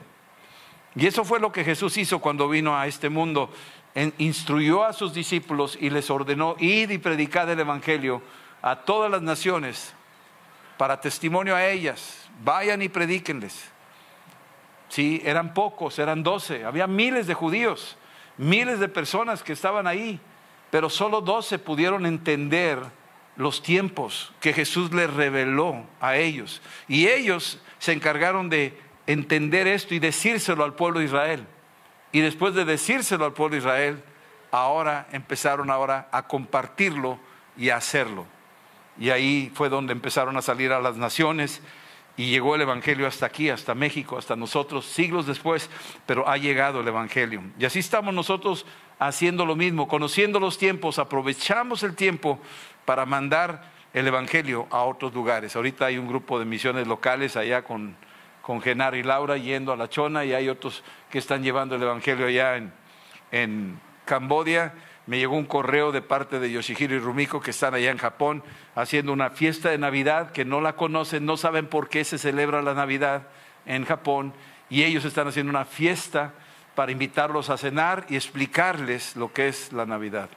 Y 0.96 1.08
eso 1.08 1.25
fue 1.25 1.39
lo 1.39 1.51
que 1.51 1.63
Jesús 1.63 1.98
hizo 1.98 2.20
cuando 2.20 2.48
vino 2.48 2.77
a 2.77 2.88
este 2.88 3.10
mundo. 3.10 3.51
instruyó 4.17 4.84
a 4.84 4.93
sus 4.93 5.13
discípulos 5.13 5.77
y 5.79 5.89
les 5.89 6.10
ordenó 6.10 6.55
ir 6.60 6.91
y 6.91 6.98
predicar 6.98 7.50
el 7.50 7.60
Evangelio 7.60 8.22
a 8.62 8.77
todas 8.77 9.12
las 9.12 9.22
naciones 9.22 9.93
para 10.77 11.00
testimonio 11.01 11.55
a 11.55 11.65
ellas. 11.65 12.27
Vayan 12.43 12.82
y 12.82 12.89
predíquenles. 12.89 13.70
Sí, 14.89 15.22
eran 15.25 15.53
pocos, 15.53 15.98
eran 16.00 16.24
doce. 16.24 16.63
Había 16.65 16.88
miles 16.88 17.27
de 17.27 17.34
judíos, 17.34 17.98
miles 18.38 18.80
de 18.80 18.88
personas 18.88 19.44
que 19.44 19.54
estaban 19.54 19.88
ahí, 19.88 20.20
pero 20.72 20.90
solo 20.90 21.22
doce 21.22 21.60
pudieron 21.60 22.06
entender 22.06 22.80
los 23.36 23.62
tiempos 23.63 24.34
que 24.40 24.54
Jesús 24.54 24.94
les 24.94 25.12
reveló 25.12 25.86
a 26.00 26.18
ellos. 26.18 26.62
Y 26.88 27.08
ellos 27.08 27.60
se 27.80 27.94
encargaron 27.94 28.50
de 28.50 28.78
entender 29.08 29.68
esto 29.68 29.94
y 29.96 30.00
decírselo 30.00 30.63
al 30.63 30.75
pueblo 30.75 31.00
de 31.00 31.06
Israel. 31.06 31.46
Y 32.12 32.22
después 32.22 32.54
de 32.54 32.66
decírselo 32.66 33.25
al 33.25 33.34
pueblo 33.34 33.56
de 33.56 33.60
Israel, 33.60 34.04
ahora 34.52 35.08
empezaron 35.12 35.72
ahora 35.72 36.08
a 36.12 36.28
compartirlo 36.28 37.20
y 37.58 37.70
a 37.70 37.78
hacerlo. 37.78 38.25
Y 39.00 39.10
ahí 39.10 39.52
fue 39.56 39.70
donde 39.70 39.94
empezaron 39.94 40.38
a 40.38 40.42
salir 40.44 40.72
a 40.72 40.80
las 40.80 40.96
naciones 40.96 41.62
y 42.15 42.29
llegó 42.29 42.55
el 42.55 42.62
Evangelio 42.62 43.08
hasta 43.08 43.25
aquí, 43.25 43.50
hasta 43.50 43.74
México, 43.74 44.17
hasta 44.17 44.36
nosotros, 44.36 44.86
siglos 44.86 45.25
después, 45.25 45.70
pero 46.05 46.27
ha 46.27 46.38
llegado 46.38 46.82
el 46.82 46.88
Evangelio. 46.88 47.41
Y 47.58 47.65
así 47.65 47.79
estamos 47.79 48.13
nosotros 48.13 48.65
haciendo 49.00 49.46
lo 49.46 49.55
mismo, 49.55 49.88
conociendo 49.88 50.39
los 50.39 50.58
tiempos, 50.58 51.00
aprovechamos 51.00 51.82
el 51.84 51.96
tiempo 51.96 52.39
para 52.86 53.05
mandar 53.05 53.72
el 53.93 54.08
Evangelio 54.08 54.67
a 54.70 54.84
otros 54.84 55.13
lugares. 55.13 55.55
Ahorita 55.55 55.86
hay 55.86 55.98
un 55.98 56.08
grupo 56.08 56.38
de 56.38 56.46
misiones 56.46 56.88
locales 56.88 57.36
allá 57.36 57.63
con, 57.63 57.96
con 58.41 58.62
Genar 58.62 58.96
y 58.96 59.03
Laura 59.03 59.38
yendo 59.38 59.72
a 59.72 59.75
La 59.75 59.89
Chona 59.89 60.24
y 60.24 60.34
hay 60.34 60.50
otros 60.50 60.84
que 61.10 61.17
están 61.17 61.43
llevando 61.43 61.75
el 61.75 61.84
Evangelio 61.84 62.27
allá 62.27 62.58
en, 62.58 62.72
en 63.32 63.79
Cambodia 64.05 64.74
me 65.06 65.18
llegó 65.18 65.36
un 65.36 65.46
correo 65.46 65.92
de 65.92 66.02
parte 66.02 66.40
de 66.40 66.52
Yoshihiro 66.52 66.96
y 66.96 67.00
Rumiko 67.00 67.42
que 67.42 67.52
están 67.52 67.74
allá 67.74 67.92
en 67.92 67.98
Japón 67.98 68.44
haciendo 68.76 69.12
una 69.12 69.30
fiesta 69.30 69.70
de 69.70 69.78
Navidad 69.78 70.32
que 70.32 70.46
no 70.46 70.62
la 70.62 70.76
conocen, 70.76 71.26
no 71.26 71.36
saben 71.36 71.68
por 71.68 71.90
qué 71.90 72.06
se 72.06 72.18
celebra 72.18 72.62
la 72.62 72.74
Navidad 72.74 73.28
en 73.66 73.86
Japón 73.86 74.34
y 74.70 74.84
ellos 74.84 75.06
están 75.06 75.28
haciendo 75.28 75.50
una 75.50 75.66
fiesta 75.66 76.34
para 76.76 76.92
invitarlos 76.92 77.50
a 77.50 77.58
cenar 77.58 78.06
y 78.10 78.16
explicarles 78.16 79.16
lo 79.16 79.34
que 79.34 79.48
es 79.48 79.74
la 79.74 79.86
Navidad. 79.86 80.30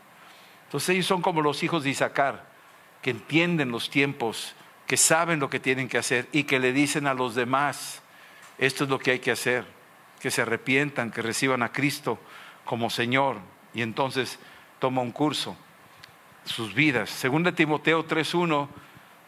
Entonces 0.64 0.90
ellos 0.90 1.06
son 1.06 1.22
como 1.22 1.42
los 1.42 1.62
hijos 1.62 1.84
de 1.84 1.90
Isaacar, 1.90 2.44
que 3.02 3.10
entienden 3.10 3.70
los 3.70 3.88
tiempos, 3.88 4.54
que 4.86 4.96
saben 4.96 5.38
lo 5.38 5.48
que 5.48 5.60
tienen 5.60 5.88
que 5.88 5.98
hacer 5.98 6.28
y 6.32 6.44
que 6.44 6.58
le 6.58 6.72
dicen 6.72 7.06
a 7.06 7.14
los 7.14 7.34
demás, 7.34 8.02
esto 8.58 8.84
es 8.84 8.90
lo 8.90 8.98
que 8.98 9.12
hay 9.12 9.18
que 9.20 9.30
hacer, 9.30 9.64
que 10.20 10.30
se 10.30 10.42
arrepientan, 10.42 11.10
que 11.12 11.22
reciban 11.22 11.62
a 11.62 11.72
Cristo 11.72 12.18
como 12.64 12.90
Señor. 12.90 13.36
Y 13.74 13.82
entonces 13.82 14.38
toma 14.78 15.02
un 15.02 15.12
curso, 15.12 15.56
sus 16.44 16.74
vidas. 16.74 17.10
Según 17.10 17.42
de 17.42 17.52
Timoteo 17.52 18.06
3.1, 18.06 18.68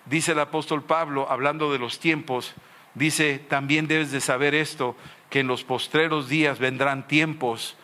dice 0.07 0.33
el 0.33 0.41
apóstol 0.41 0.83
Pablo, 0.83 1.27
hablando 1.31 1.73
de 1.73 1.79
los 1.79 1.99
tiempos, 1.99 2.55
dice, 2.95 3.39
también 3.39 3.87
debes 3.87 4.11
de 4.11 4.21
saber 4.21 4.55
esto, 4.55 4.97
que 5.31 5.41
en 5.41 5.47
los 5.47 5.65
postreros 5.65 6.29
días 6.29 6.59
vendrán 6.59 7.07
tiempos 7.07 7.77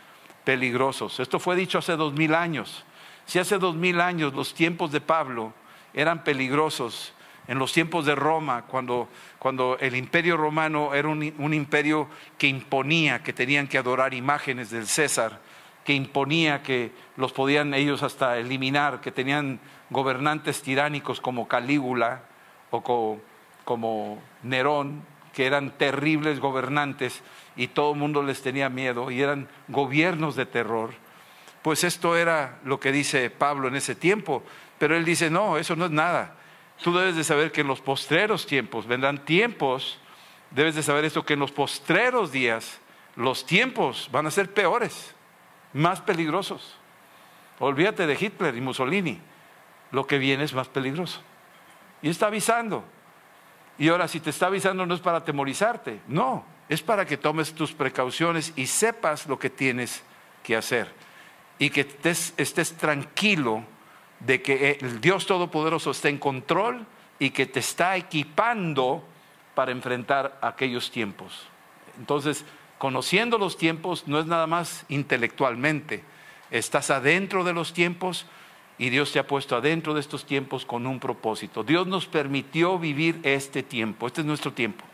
peligrosos. 0.45 1.21
Esto 1.21 1.39
fue 1.39 1.57
dicho 1.57 1.79
hace 1.79 1.97
dos 1.97 2.15
mil 2.15 2.35
años. 2.35 2.85
Si 3.27 3.39
hace 3.39 3.59
dos 3.59 3.75
mil 3.75 4.01
años 4.01 4.35
los 4.35 4.55
tiempos 4.55 4.93
de 4.93 5.01
Pablo 5.01 5.53
eran 5.93 6.25
peligrosos, 6.25 7.13
en 7.47 7.59
los 7.59 7.73
tiempos 7.73 8.07
de 8.07 8.15
Roma, 8.15 8.63
cuando, 8.63 9.09
cuando 9.39 9.77
el 9.79 9.97
imperio 9.97 10.37
romano 10.37 10.95
era 10.95 11.09
un, 11.09 11.35
un 11.39 11.53
imperio 11.53 12.09
que 12.39 12.47
imponía 12.47 13.23
que 13.23 13.35
tenían 13.35 13.69
que 13.69 13.77
adorar 13.77 14.15
imágenes 14.15 14.71
del 14.71 14.87
César, 14.87 15.41
que 15.85 15.93
imponía 15.93 16.63
que 16.63 16.93
los 17.17 17.33
podían 17.33 17.75
ellos 17.75 18.03
hasta 18.03 18.39
eliminar, 18.39 19.01
que 19.01 19.13
tenían 19.13 19.61
gobernantes 19.91 20.63
tiránicos 20.63 21.21
como 21.21 21.47
Calígula 21.47 22.23
o 22.71 23.21
como, 23.65 24.23
Nerón, 24.43 25.03
que 25.35 25.47
eran 25.47 25.73
terribles 25.73 26.41
gobernantes 26.41 27.23
y 27.55 27.69
todo 27.69 27.93
el 27.93 27.99
mundo 27.99 28.23
les 28.23 28.43
tenía 28.43 28.69
miedo 28.69 29.11
y 29.11 29.21
eran 29.21 29.49
gobiernos 29.69 30.37
de 30.37 30.47
terror. 30.47 30.91
Pues 31.63 31.85
esto 31.85 32.17
era 32.17 32.59
lo 32.65 32.81
que 32.81 32.93
dice 32.93 33.31
Pablo 33.31 33.69
en 33.69 33.77
ese 33.77 33.95
tiempo, 33.95 34.43
pero 34.79 34.97
él 34.97 35.05
dice, 35.05 35.31
no, 35.31 35.59
eso 35.59 35.77
no 35.77 35.87
es 35.87 35.91
nada. 35.91 36.37
Tú 36.83 36.97
debes 36.97 37.17
de 37.17 37.25
saber 37.25 37.53
que 37.53 37.61
en 37.61 37.69
los 37.69 37.81
postreros 37.81 38.47
tiempos 38.47 38.87
vendrán 38.87 39.25
tiempos, 39.25 39.99
debes 40.51 40.75
de 40.75 40.83
saber 40.83 41.05
esto, 41.05 41.25
que 41.25 41.35
en 41.35 41.41
los 41.41 41.53
postreros 41.53 42.33
días 42.33 42.81
los 43.17 43.47
tiempos 43.47 44.09
van 44.11 44.27
a 44.27 44.31
ser 44.31 44.53
peores 44.53 45.15
más 45.75 46.01
peligrosos. 46.01 46.77
Olvídate 47.59 48.07
de 48.07 48.17
Hitler 48.19 48.57
y 48.57 48.61
Mussolini. 48.61 49.21
Lo 49.91 50.07
que 50.07 50.19
viene 50.19 50.45
es 50.45 50.55
más 50.55 50.69
peligroso. 50.69 51.21
Y 52.01 52.09
está 52.09 52.27
avisando. 52.27 52.85
Y 53.79 53.89
ahora, 53.89 54.09
si 54.09 54.21
te 54.21 54.31
está 54.31 54.47
avisando 54.47 54.87
no 54.87 54.95
es 54.95 55.01
para 55.01 55.19
atemorizarte, 55.19 56.01
no, 56.09 56.45
es 56.69 56.83
para 56.83 57.05
que 57.05 57.17
tomes 57.17 57.55
tus 57.55 57.73
precauciones 57.73 58.53
y 58.57 58.67
sepas 58.67 59.27
lo 59.27 59.39
que 59.39 59.51
tienes 59.51 60.03
que 60.43 60.57
hacer. 60.57 60.93
Y 61.59 61.71
que 61.71 61.83
estés, 61.83 62.35
estés 62.37 62.77
tranquilo 62.77 63.65
de 64.21 64.43
que 64.43 64.79
el 64.81 65.01
Dios 65.01 65.27
Todopoderoso 65.27 65.91
está 65.91 66.09
en 66.09 66.19
control 66.19 66.87
y 67.19 67.31
que 67.31 67.47
te 67.47 67.61
está 67.61 67.97
equipando 67.97 69.05
para 69.55 69.73
enfrentar 69.73 70.39
aquellos 70.41 70.91
tiempos. 70.91 71.47
Entonces, 71.99 72.45
conociendo 72.85 73.39
los 73.39 73.57
tiempos 73.57 74.07
no 74.09 74.19
es 74.19 74.27
nada 74.27 74.47
más 74.47 74.85
intelectualmente, 74.91 76.05
estás 76.51 76.91
adentro 76.91 77.43
de 77.43 77.55
los 77.55 77.73
tiempos 77.73 78.27
y 78.77 78.91
Dios 78.91 79.11
te 79.11 79.19
ha 79.19 79.27
puesto 79.27 79.57
adentro 79.57 79.95
de 79.95 80.01
estos 80.01 80.27
tiempos 80.27 80.67
con 80.67 80.87
un 80.87 81.01
propósito. 81.01 81.65
Dios 81.65 81.87
nos 81.87 82.05
permitió 82.05 82.79
vivir 82.79 83.21
este 83.23 83.63
tiempo, 83.63 84.07
este 84.07 84.21
es 84.21 84.27
nuestro 84.27 84.53
tiempo. 84.53 84.85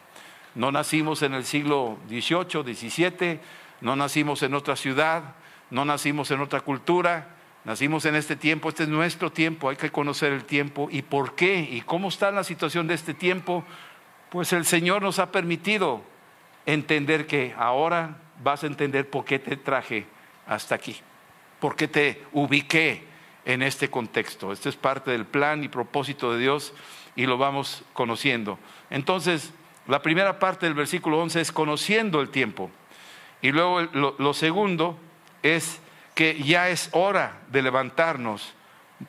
No 0.54 0.70
nacimos 0.70 1.22
en 1.22 1.34
el 1.34 1.44
siglo 1.44 1.98
XVIII, 2.08 2.76
XVII, 2.76 3.40
no 3.80 3.96
nacimos 3.96 4.44
en 4.44 4.54
otra 4.54 4.76
ciudad, 4.76 5.34
no 5.70 5.84
nacimos 5.84 6.30
en 6.30 6.42
otra 6.42 6.60
cultura, 6.60 7.34
nacimos 7.64 8.04
en 8.04 8.14
este 8.14 8.36
tiempo, 8.36 8.68
este 8.68 8.84
es 8.84 8.88
nuestro 8.88 9.32
tiempo, 9.32 9.68
hay 9.68 9.76
que 9.76 9.90
conocer 9.90 10.32
el 10.32 10.44
tiempo 10.44 10.86
y 10.92 11.02
por 11.02 11.34
qué 11.34 11.58
y 11.68 11.80
cómo 11.80 12.06
está 12.06 12.30
la 12.30 12.44
situación 12.44 12.86
de 12.86 12.94
este 12.94 13.14
tiempo. 13.14 13.64
Pues 14.30 14.52
el 14.52 14.64
Señor 14.64 15.02
nos 15.02 15.18
ha 15.18 15.32
permitido 15.32 16.08
entender 16.72 17.26
que 17.26 17.54
ahora 17.56 18.18
vas 18.42 18.64
a 18.64 18.66
entender 18.66 19.08
por 19.08 19.24
qué 19.24 19.38
te 19.38 19.56
traje 19.56 20.06
hasta 20.46 20.74
aquí, 20.74 20.96
por 21.60 21.76
qué 21.76 21.88
te 21.88 22.24
ubiqué 22.32 23.04
en 23.44 23.62
este 23.62 23.90
contexto. 23.90 24.52
Este 24.52 24.68
es 24.68 24.76
parte 24.76 25.10
del 25.10 25.26
plan 25.26 25.64
y 25.64 25.68
propósito 25.68 26.32
de 26.32 26.40
Dios 26.40 26.74
y 27.16 27.26
lo 27.26 27.38
vamos 27.38 27.84
conociendo. 27.92 28.58
Entonces, 28.90 29.52
la 29.86 30.02
primera 30.02 30.38
parte 30.38 30.66
del 30.66 30.74
versículo 30.74 31.20
11 31.20 31.40
es 31.40 31.52
conociendo 31.52 32.20
el 32.20 32.30
tiempo. 32.30 32.70
Y 33.42 33.52
luego 33.52 33.80
lo, 33.92 34.14
lo 34.18 34.34
segundo 34.34 34.98
es 35.42 35.80
que 36.14 36.42
ya 36.42 36.68
es 36.68 36.90
hora 36.92 37.40
de 37.50 37.62
levantarnos 37.62 38.52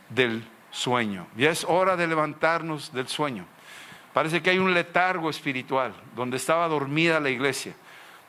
del 0.10 0.44
sueño, 0.72 1.28
ya 1.36 1.50
es 1.50 1.66
hora 1.66 1.98
de 1.98 2.08
levantarnos 2.08 2.94
del 2.94 3.08
sueño. 3.08 3.46
Parece 4.14 4.42
que 4.42 4.50
hay 4.50 4.60
un 4.60 4.74
letargo 4.74 5.30
espiritual 5.30 5.94
donde 6.16 6.38
estaba 6.38 6.68
dormida 6.68 7.20
la 7.20 7.30
iglesia, 7.30 7.74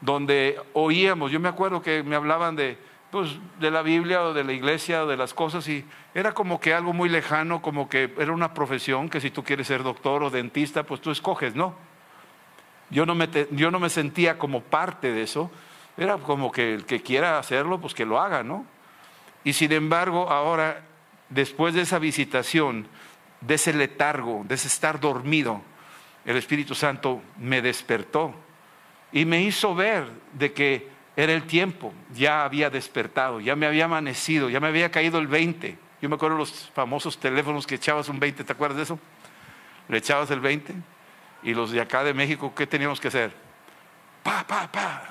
donde 0.01 0.61
oíamos, 0.75 1.31
yo 1.33 1.41
me 1.41 1.49
acuerdo 1.49 1.83
que 1.83 2.03
me 2.03 2.15
hablaban 2.15 2.55
de, 2.55 2.79
pues, 3.11 3.31
de 3.59 3.71
la 3.71 3.83
Biblia 3.83 4.23
o 4.23 4.33
de 4.33 4.45
la 4.45 4.53
iglesia 4.53 5.05
o 5.05 5.07
de 5.07 5.17
las 5.17 5.35
cosas 5.35 5.67
y 5.69 5.85
era 6.15 6.33
como 6.33 6.61
que 6.61 6.73
algo 6.73 6.93
muy 6.93 7.09
lejano, 7.09 7.63
como 7.63 7.89
que 7.89 8.13
era 8.19 8.33
una 8.33 8.55
profesión 8.55 9.09
que 9.09 9.21
si 9.21 9.31
tú 9.31 9.43
quieres 9.43 9.67
ser 9.67 9.83
doctor 9.83 10.23
o 10.23 10.31
dentista, 10.31 10.85
pues 10.85 11.01
tú 11.01 11.11
escoges, 11.11 11.55
¿no? 11.55 11.75
Yo 12.91 13.07
no 13.07 13.15
me, 13.15 13.29
yo 13.51 13.71
no 13.71 13.81
me 13.81 13.89
sentía 13.89 14.39
como 14.39 14.61
parte 14.61 15.13
de 15.13 15.23
eso, 15.23 15.51
era 15.97 16.19
como 16.19 16.53
que 16.53 16.75
el 16.75 16.85
que 16.85 17.03
quiera 17.03 17.39
hacerlo, 17.39 17.81
pues 17.81 17.95
que 17.95 18.07
lo 18.07 18.21
haga, 18.21 18.43
¿no? 18.43 18.65
Y 19.45 19.55
sin 19.55 19.73
embargo, 19.73 20.31
ahora, 20.31 20.83
después 21.29 21.75
de 21.75 21.83
esa 21.83 21.99
visitación, 21.99 22.87
de 23.41 23.55
ese 23.55 23.73
letargo, 23.73 24.45
de 24.47 24.55
ese 24.55 24.69
estar 24.69 25.01
dormido, 25.01 25.63
el 26.25 26.37
Espíritu 26.37 26.75
Santo 26.75 27.23
me 27.39 27.63
despertó 27.63 28.35
y 29.13 29.25
me 29.25 29.43
hizo 29.43 29.75
ver 29.75 30.09
de 30.33 30.53
que 30.53 30.89
era 31.17 31.33
el 31.33 31.45
tiempo, 31.45 31.93
ya 32.15 32.45
había 32.45 32.71
despertado, 32.71 33.41
ya 33.41 33.55
me 33.55 33.67
había 33.67 33.85
amanecido, 33.85 34.49
ya 34.49 34.61
me 34.61 34.69
había 34.69 34.91
caído 34.91 35.19
el 35.19 35.27
20. 35.27 35.77
Yo 36.01 36.09
me 36.09 36.15
acuerdo 36.15 36.37
los 36.37 36.71
famosos 36.75 37.19
teléfonos 37.19 37.67
que 37.67 37.75
echabas 37.75 38.09
un 38.09 38.19
20, 38.19 38.45
¿te 38.45 38.53
acuerdas 38.53 38.77
de 38.79 38.83
eso? 38.85 38.99
Le 39.89 39.99
echabas 39.99 40.31
el 40.31 40.41
20 40.41 40.75
y 41.43 41.55
los 41.55 41.71
de 41.71 41.81
acá 41.81 42.03
de 42.03 42.15
México, 42.15 42.53
¿qué 42.55 42.67
teníamos 42.67 43.01
que 43.01 43.09
hacer? 43.09 43.33
Pa, 44.23 44.47
pa, 44.47 44.71
pa. 44.71 45.03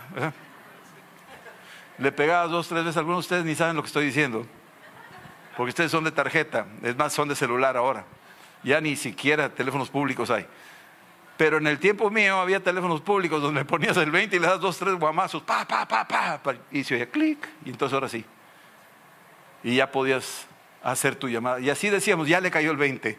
Le 1.97 2.11
pegabas 2.11 2.49
dos, 2.49 2.67
tres 2.67 2.83
veces, 2.83 2.97
algunos 2.97 3.17
de 3.17 3.19
ustedes 3.19 3.45
ni 3.45 3.53
saben 3.53 3.75
lo 3.75 3.83
que 3.83 3.87
estoy 3.87 4.05
diciendo, 4.05 4.47
porque 5.55 5.69
ustedes 5.69 5.91
son 5.91 6.03
de 6.03 6.11
tarjeta, 6.11 6.65
es 6.81 6.95
más, 6.95 7.13
son 7.13 7.29
de 7.29 7.35
celular 7.35 7.77
ahora. 7.77 8.05
Ya 8.63 8.81
ni 8.81 8.95
siquiera 8.95 9.49
teléfonos 9.49 9.89
públicos 9.89 10.31
hay. 10.31 10.47
Pero 11.41 11.57
en 11.57 11.65
el 11.65 11.79
tiempo 11.79 12.11
mío 12.11 12.39
había 12.39 12.59
teléfonos 12.59 13.01
públicos 13.01 13.41
donde 13.41 13.65
ponías 13.65 13.97
el 13.97 14.11
20 14.11 14.35
y 14.35 14.39
le 14.39 14.45
das 14.45 14.59
dos, 14.59 14.77
tres 14.77 14.93
guamazos, 14.93 15.41
pa, 15.41 15.67
pa, 15.67 15.87
pa, 15.87 16.05
pa, 16.07 16.53
y 16.69 16.83
se 16.83 16.93
oía 16.93 17.09
clic, 17.09 17.49
y 17.65 17.71
entonces 17.71 17.95
ahora 17.95 18.07
sí. 18.07 18.23
Y 19.63 19.77
ya 19.77 19.91
podías 19.91 20.45
hacer 20.83 21.15
tu 21.15 21.27
llamada. 21.27 21.59
Y 21.59 21.71
así 21.71 21.89
decíamos, 21.89 22.27
ya 22.27 22.39
le 22.41 22.51
cayó 22.51 22.69
el 22.69 22.77
20. 22.77 23.17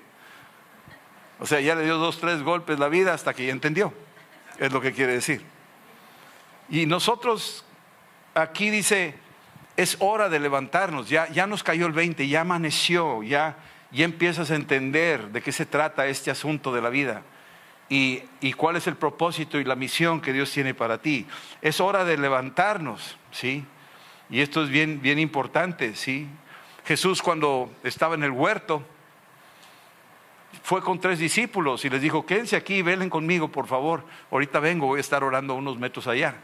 O 1.41 1.47
sea, 1.47 1.59
ya 1.59 1.75
le 1.75 1.83
dio 1.83 1.99
dos, 1.99 2.21
tres 2.21 2.45
golpes 2.45 2.79
la 2.79 2.87
vida 2.87 3.13
hasta 3.13 3.35
que 3.35 3.45
ya 3.45 3.51
entendió. 3.51 3.93
Es 4.57 4.71
lo 4.71 4.81
que 4.81 4.93
quiere 4.93 5.15
decir. 5.15 5.43
Y 6.69 6.87
nosotros, 6.87 7.65
aquí 8.35 8.71
dice, 8.71 9.17
es 9.77 9.97
hora 9.99 10.29
de 10.29 10.39
levantarnos, 10.39 11.09
ya, 11.09 11.29
ya 11.31 11.49
nos 11.49 11.65
cayó 11.65 11.89
el 11.89 11.93
20, 11.93 12.29
ya 12.29 12.43
amaneció, 12.43 13.25
ya, 13.25 13.57
ya 13.91 14.05
empiezas 14.05 14.53
a 14.53 14.55
entender 14.55 15.33
de 15.33 15.43
qué 15.43 15.51
se 15.51 15.67
trata 15.67 16.07
este 16.07 16.31
asunto 16.31 16.73
de 16.73 16.83
la 16.83 16.89
vida 16.89 17.25
y, 17.89 18.53
cuál 18.55 18.77
es 18.77 18.87
el 18.87 18.97
propósito 18.97 19.59
y 19.59 19.65
la 19.65 19.77
misión 19.77 20.21
que 20.21 20.33
Dios 20.33 20.51
tiene 20.51 20.75
para 20.75 20.99
ti. 20.99 21.27
Es 21.61 21.81
hora 21.81 22.05
de 22.05 22.17
levantarnos, 22.17 23.19
¿sí? 23.31 23.65
Y 24.31 24.41
esto 24.41 24.63
es 24.63 24.71
bien, 24.71 25.03
bien 25.03 25.19
importante, 25.19 25.95
¿sí? 25.95 26.27
Jesús 26.85 27.21
cuando 27.21 27.71
estaba 27.85 28.15
en 28.15 28.25
el 28.25 28.31
huerto, 28.31 28.83
fue 30.63 30.81
con 30.83 31.01
tres 31.01 31.19
discípulos 31.19 31.85
y 31.85 31.91
les 31.91 32.01
dijo, 32.01 32.25
quédense 32.27 32.57
aquí, 32.57 32.83
velen 32.83 33.11
conmigo, 33.11 33.49
por 33.49 33.67
favor. 33.67 34.05
Ahorita 34.31 34.61
vengo, 34.61 34.87
voy 34.87 34.99
a 34.99 35.01
estar 35.01 35.25
orando 35.25 35.55
unos 35.55 35.79
metros 35.79 36.07
allá. 36.07 36.37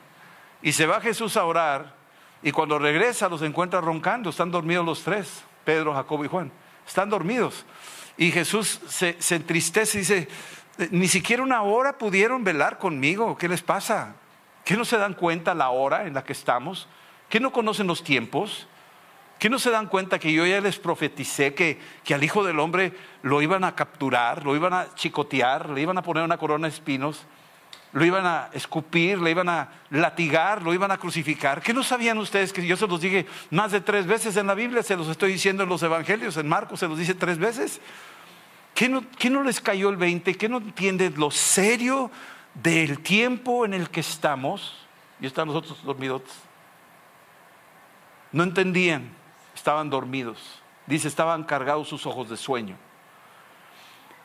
Y 0.62 0.72
se 0.72 0.86
va 0.86 1.00
Jesús 1.00 1.36
a 1.36 1.44
orar 1.44 1.94
y 2.42 2.52
cuando 2.52 2.78
regresa 2.78 3.28
los 3.28 3.42
encuentra 3.42 3.80
roncando, 3.80 4.30
están 4.30 4.50
dormidos 4.50 4.84
los 4.84 5.02
tres, 5.02 5.44
Pedro, 5.64 5.94
Jacobo 5.94 6.24
y 6.24 6.28
Juan. 6.28 6.50
Están 6.86 7.10
dormidos. 7.10 7.64
Y 8.16 8.32
Jesús 8.32 8.80
se, 8.88 9.20
se 9.20 9.36
entristece 9.36 9.98
y 9.98 10.00
dice, 10.00 10.28
ni 10.90 11.08
siquiera 11.08 11.42
una 11.42 11.62
hora 11.62 11.98
pudieron 11.98 12.44
velar 12.44 12.78
conmigo. 12.78 13.36
¿Qué 13.36 13.48
les 13.48 13.62
pasa? 13.62 14.14
¿Qué 14.64 14.76
no 14.76 14.84
se 14.84 14.98
dan 14.98 15.14
cuenta 15.14 15.54
la 15.54 15.70
hora 15.70 16.06
en 16.06 16.14
la 16.14 16.24
que 16.24 16.32
estamos? 16.32 16.88
¿Qué 17.28 17.40
no 17.40 17.52
conocen 17.52 17.86
los 17.86 18.04
tiempos? 18.04 18.68
¿Qué 19.38 19.48
no 19.48 19.58
se 19.58 19.70
dan 19.70 19.86
cuenta 19.86 20.18
que 20.18 20.32
yo 20.32 20.44
ya 20.46 20.60
les 20.60 20.78
profeticé 20.78 21.54
que, 21.54 21.80
que, 22.04 22.14
al 22.14 22.24
Hijo 22.24 22.44
del 22.44 22.58
Hombre 22.58 22.92
lo 23.22 23.40
iban 23.40 23.62
a 23.64 23.74
capturar, 23.74 24.44
lo 24.44 24.56
iban 24.56 24.72
a 24.72 24.94
chicotear, 24.94 25.70
le 25.70 25.80
iban 25.80 25.96
a 25.96 26.02
poner 26.02 26.24
una 26.24 26.38
corona 26.38 26.66
de 26.66 26.74
espinos, 26.74 27.24
lo 27.92 28.04
iban 28.04 28.26
a 28.26 28.50
escupir, 28.52 29.18
le 29.20 29.30
iban 29.30 29.48
a 29.48 29.68
latigar, 29.90 30.62
lo 30.62 30.74
iban 30.74 30.90
a 30.90 30.98
crucificar? 30.98 31.62
¿Qué 31.62 31.72
no 31.72 31.82
sabían 31.82 32.18
ustedes 32.18 32.52
que 32.52 32.66
yo 32.66 32.76
se 32.76 32.88
los 32.88 33.00
dije 33.00 33.26
más 33.50 33.70
de 33.70 33.80
tres 33.80 34.06
veces 34.06 34.36
en 34.36 34.48
la 34.48 34.54
Biblia? 34.54 34.82
Se 34.82 34.96
los 34.96 35.08
estoy 35.08 35.32
diciendo 35.32 35.62
en 35.62 35.68
los 35.68 35.82
Evangelios, 35.82 36.36
en 36.36 36.48
Marcos 36.48 36.80
se 36.80 36.88
los 36.88 36.98
dice 36.98 37.14
tres 37.14 37.38
veces. 37.38 37.80
¿Qué 38.78 38.88
no, 39.28 39.42
les 39.42 39.60
cayó 39.60 39.88
el 39.88 39.96
20? 39.96 40.36
¿Qué 40.36 40.48
no 40.48 40.58
entienden 40.58 41.14
lo 41.16 41.32
serio 41.32 42.12
del 42.54 43.00
tiempo 43.00 43.64
en 43.64 43.74
el 43.74 43.90
que 43.90 43.98
estamos? 43.98 44.86
Y 45.20 45.26
están 45.26 45.48
nosotros 45.48 45.82
dormidos. 45.82 46.22
No 48.30 48.44
entendían, 48.44 49.10
estaban 49.52 49.90
dormidos. 49.90 50.62
Dice, 50.86 51.08
estaban 51.08 51.42
cargados 51.42 51.88
sus 51.88 52.06
ojos 52.06 52.30
de 52.30 52.36
sueño. 52.36 52.76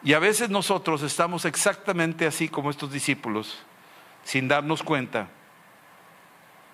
Y 0.03 0.13
a 0.13 0.19
veces 0.19 0.51
nosotros 0.51 1.01
estamos 1.01 1.45
exactamente 1.45 2.27
así 2.27 2.47
como 2.47 2.69
estos 2.69 2.91
discípulos, 2.91 3.57
sin 4.23 4.47
darnos 4.47 4.83
cuenta 4.83 5.29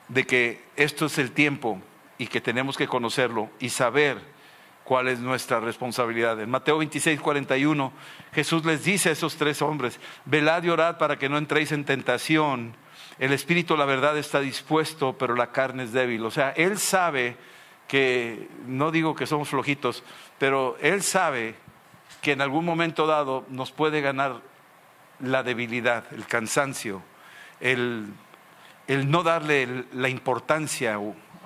de 0.10 0.26
que 0.26 0.66
esto 0.76 1.06
es 1.06 1.18
el 1.18 1.32
tiempo 1.32 1.82
y 2.18 2.28
que 2.28 2.42
tenemos 2.42 2.76
que 2.76 2.90
conocerlo 2.90 3.50
y 3.58 3.70
saber 3.70 4.29
cuál 4.90 5.08
es 5.08 5.20
nuestra 5.20 5.60
responsabilidad. 5.60 6.42
En 6.42 6.50
Mateo 6.50 6.80
26, 6.80 7.22
41, 7.22 7.94
Jesús 8.34 8.66
les 8.66 8.84
dice 8.84 9.10
a 9.10 9.12
esos 9.12 9.36
tres 9.36 9.62
hombres, 9.62 10.00
velad 10.26 10.64
y 10.64 10.70
orad 10.70 10.98
para 10.98 11.20
que 11.20 11.30
no 11.30 11.38
entréis 11.38 11.72
en 11.74 11.86
tentación. 11.86 12.74
El 13.20 13.32
espíritu, 13.32 13.78
la 13.78 13.86
verdad, 13.86 14.18
está 14.18 14.40
dispuesto, 14.40 15.16
pero 15.16 15.36
la 15.36 15.52
carne 15.52 15.84
es 15.84 15.92
débil. 15.94 16.26
O 16.26 16.32
sea, 16.32 16.50
Él 16.58 16.80
sabe 16.80 17.38
que, 17.88 18.50
no 18.66 18.90
digo 18.90 19.14
que 19.14 19.28
somos 19.28 19.50
flojitos, 19.50 20.04
pero 20.40 20.76
Él 20.82 21.04
sabe 21.04 21.54
que 22.24 22.32
en 22.32 22.42
algún 22.42 22.66
momento 22.66 23.06
dado 23.06 23.46
nos 23.50 23.72
puede 23.72 24.02
ganar 24.02 24.42
la 25.20 25.44
debilidad, 25.44 26.06
el 26.14 26.26
cansancio, 26.26 27.04
el, 27.60 28.12
no 28.88 29.22
darle 29.22 29.86
la 29.94 30.10
importancia 30.10 31.00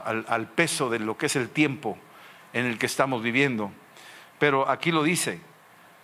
al 0.06 0.48
peso 0.48 0.90
de 0.90 1.00
lo 1.00 1.18
que 1.18 1.26
es 1.26 1.36
el 1.36 1.50
tiempo 1.50 1.98
en 2.54 2.66
el 2.66 2.78
que 2.78 2.86
estamos 2.86 3.22
viviendo. 3.22 3.72
Pero 4.40 4.70
aquí 4.70 4.92
lo 4.92 5.04
dice, 5.04 5.40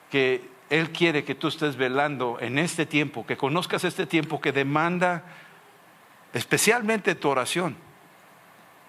que 0.09 0.49
Él 0.69 0.91
quiere 0.91 1.23
que 1.23 1.35
tú 1.35 1.47
estés 1.47 1.75
velando 1.75 2.37
en 2.39 2.57
este 2.57 2.85
tiempo, 2.85 3.25
que 3.25 3.37
conozcas 3.37 3.83
este 3.83 4.05
tiempo 4.05 4.41
que 4.41 4.51
demanda 4.51 5.23
especialmente 6.33 7.15
tu 7.15 7.29
oración. 7.29 7.75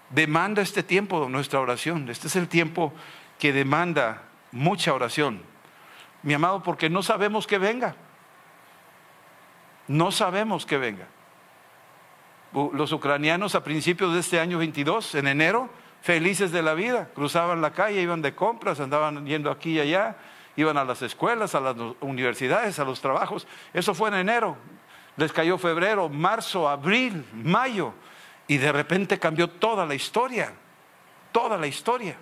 Demanda 0.09 0.61
este 0.61 0.83
tiempo 0.83 1.29
nuestra 1.29 1.59
oración. 1.59 2.09
Este 2.09 2.27
es 2.27 2.35
el 2.35 2.47
tiempo 2.47 2.93
que 3.39 3.53
demanda 3.53 4.23
mucha 4.51 4.93
oración. 4.93 5.41
Mi 6.23 6.33
amado, 6.33 6.61
porque 6.61 6.89
no 6.89 7.01
sabemos 7.01 7.47
que 7.47 7.57
venga. 7.57 7.95
No 9.87 10.11
sabemos 10.11 10.65
que 10.65 10.77
venga. 10.77 11.07
Los 12.73 12.91
ucranianos 12.91 13.55
a 13.55 13.63
principios 13.63 14.13
de 14.13 14.19
este 14.19 14.39
año 14.39 14.57
22, 14.57 15.15
en 15.15 15.27
enero, 15.27 15.69
felices 16.01 16.51
de 16.51 16.61
la 16.61 16.73
vida. 16.73 17.09
Cruzaban 17.13 17.61
la 17.61 17.71
calle, 17.71 18.01
iban 18.01 18.21
de 18.21 18.35
compras, 18.35 18.79
andaban 18.79 19.25
yendo 19.25 19.49
aquí 19.49 19.73
y 19.73 19.79
allá, 19.79 20.17
iban 20.55 20.77
a 20.77 20.83
las 20.83 21.01
escuelas, 21.01 21.55
a 21.55 21.61
las 21.61 21.75
universidades, 22.01 22.79
a 22.79 22.83
los 22.83 22.99
trabajos. 22.99 23.47
Eso 23.73 23.93
fue 23.93 24.09
en 24.09 24.15
enero. 24.15 24.57
Les 25.15 25.31
cayó 25.31 25.57
febrero, 25.57 26.09
marzo, 26.09 26.67
abril, 26.67 27.25
mayo. 27.33 27.93
Y 28.47 28.57
de 28.57 28.71
repente 28.71 29.19
cambió 29.19 29.49
toda 29.49 29.85
la 29.85 29.95
historia, 29.95 30.53
toda 31.31 31.57
la 31.57 31.67
historia. 31.67 32.17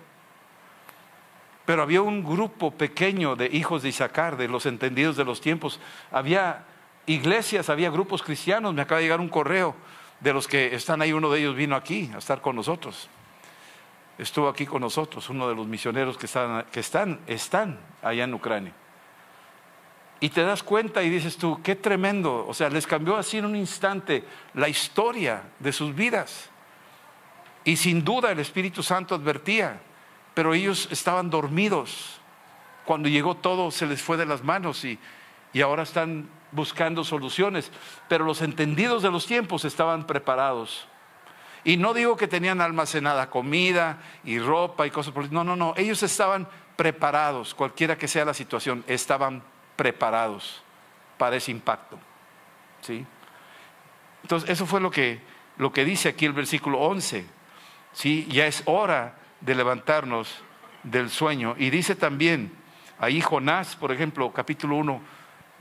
Pero 1.64 1.82
había 1.82 2.02
un 2.02 2.22
grupo 2.24 2.72
pequeño 2.72 3.36
de 3.36 3.46
hijos 3.46 3.82
de 3.82 3.88
Isaacar, 3.88 4.36
de 4.36 4.48
los 4.48 4.66
entendidos 4.66 5.16
de 5.16 5.24
los 5.24 5.40
tiempos. 5.40 5.80
Había 6.10 6.64
iglesias, 7.06 7.70
había 7.70 7.90
grupos 7.90 8.22
cristianos. 8.22 8.74
Me 8.74 8.82
acaba 8.82 8.98
de 8.98 9.04
llegar 9.04 9.20
un 9.20 9.28
correo 9.28 9.74
de 10.20 10.32
los 10.32 10.46
que 10.46 10.74
están 10.74 11.00
ahí, 11.00 11.12
uno 11.12 11.30
de 11.30 11.40
ellos 11.40 11.56
vino 11.56 11.76
aquí 11.76 12.10
a 12.14 12.18
estar 12.18 12.40
con 12.40 12.56
nosotros 12.56 13.08
estuvo 14.20 14.48
aquí 14.48 14.66
con 14.66 14.82
nosotros, 14.82 15.28
uno 15.30 15.48
de 15.48 15.54
los 15.54 15.66
misioneros 15.66 16.18
que 16.18 16.26
están, 16.26 17.18
están 17.26 17.78
allá 18.02 18.24
en 18.24 18.34
Ucrania. 18.34 18.72
Y 20.20 20.28
te 20.28 20.42
das 20.42 20.62
cuenta 20.62 21.02
y 21.02 21.08
dices 21.08 21.38
tú, 21.38 21.60
qué 21.62 21.74
tremendo, 21.74 22.46
o 22.46 22.52
sea, 22.52 22.68
les 22.68 22.86
cambió 22.86 23.16
así 23.16 23.38
en 23.38 23.46
un 23.46 23.56
instante 23.56 24.22
la 24.52 24.68
historia 24.68 25.44
de 25.58 25.72
sus 25.72 25.94
vidas. 25.94 26.50
Y 27.64 27.76
sin 27.76 28.04
duda 28.04 28.30
el 28.30 28.38
Espíritu 28.38 28.82
Santo 28.82 29.14
advertía, 29.14 29.80
pero 30.34 30.52
ellos 30.52 30.88
estaban 30.90 31.30
dormidos. 31.30 32.20
Cuando 32.84 33.08
llegó 33.08 33.34
todo 33.36 33.70
se 33.70 33.86
les 33.86 34.02
fue 34.02 34.18
de 34.18 34.26
las 34.26 34.44
manos 34.44 34.84
y, 34.84 34.98
y 35.54 35.62
ahora 35.62 35.84
están 35.84 36.28
buscando 36.52 37.02
soluciones, 37.04 37.70
pero 38.08 38.24
los 38.26 38.42
entendidos 38.42 39.02
de 39.02 39.10
los 39.10 39.26
tiempos 39.26 39.64
estaban 39.64 40.06
preparados 40.06 40.86
Y 41.64 41.76
no 41.76 41.94
digo 41.94 42.16
que 42.16 42.28
tenían 42.28 42.60
almacenada 42.60 43.28
comida 43.28 43.98
y 44.24 44.38
ropa 44.38 44.86
y 44.86 44.90
cosas 44.90 45.12
por 45.12 45.30
No, 45.30 45.44
no, 45.44 45.56
no. 45.56 45.74
Ellos 45.76 46.02
estaban 46.02 46.48
preparados, 46.76 47.54
cualquiera 47.54 47.98
que 47.98 48.08
sea 48.08 48.24
la 48.24 48.34
situación, 48.34 48.84
estaban 48.86 49.42
preparados 49.76 50.62
para 51.18 51.36
ese 51.36 51.50
impacto. 51.50 51.98
¿Sí? 52.80 53.04
Entonces, 54.22 54.48
eso 54.48 54.66
fue 54.66 54.80
lo 54.80 54.90
que, 54.90 55.20
lo 55.58 55.72
que 55.72 55.84
dice 55.84 56.08
aquí 56.08 56.24
el 56.24 56.32
versículo 56.32 56.78
11. 56.80 57.26
¿Sí? 57.92 58.26
Ya 58.30 58.46
es 58.46 58.62
hora 58.64 59.16
de 59.40 59.54
levantarnos 59.54 60.42
del 60.82 61.10
sueño. 61.10 61.54
Y 61.58 61.70
dice 61.70 61.94
también, 61.94 62.52
ahí 62.98 63.20
Jonás, 63.20 63.76
por 63.76 63.92
ejemplo, 63.92 64.32
capítulo 64.32 64.76
1, 64.76 65.00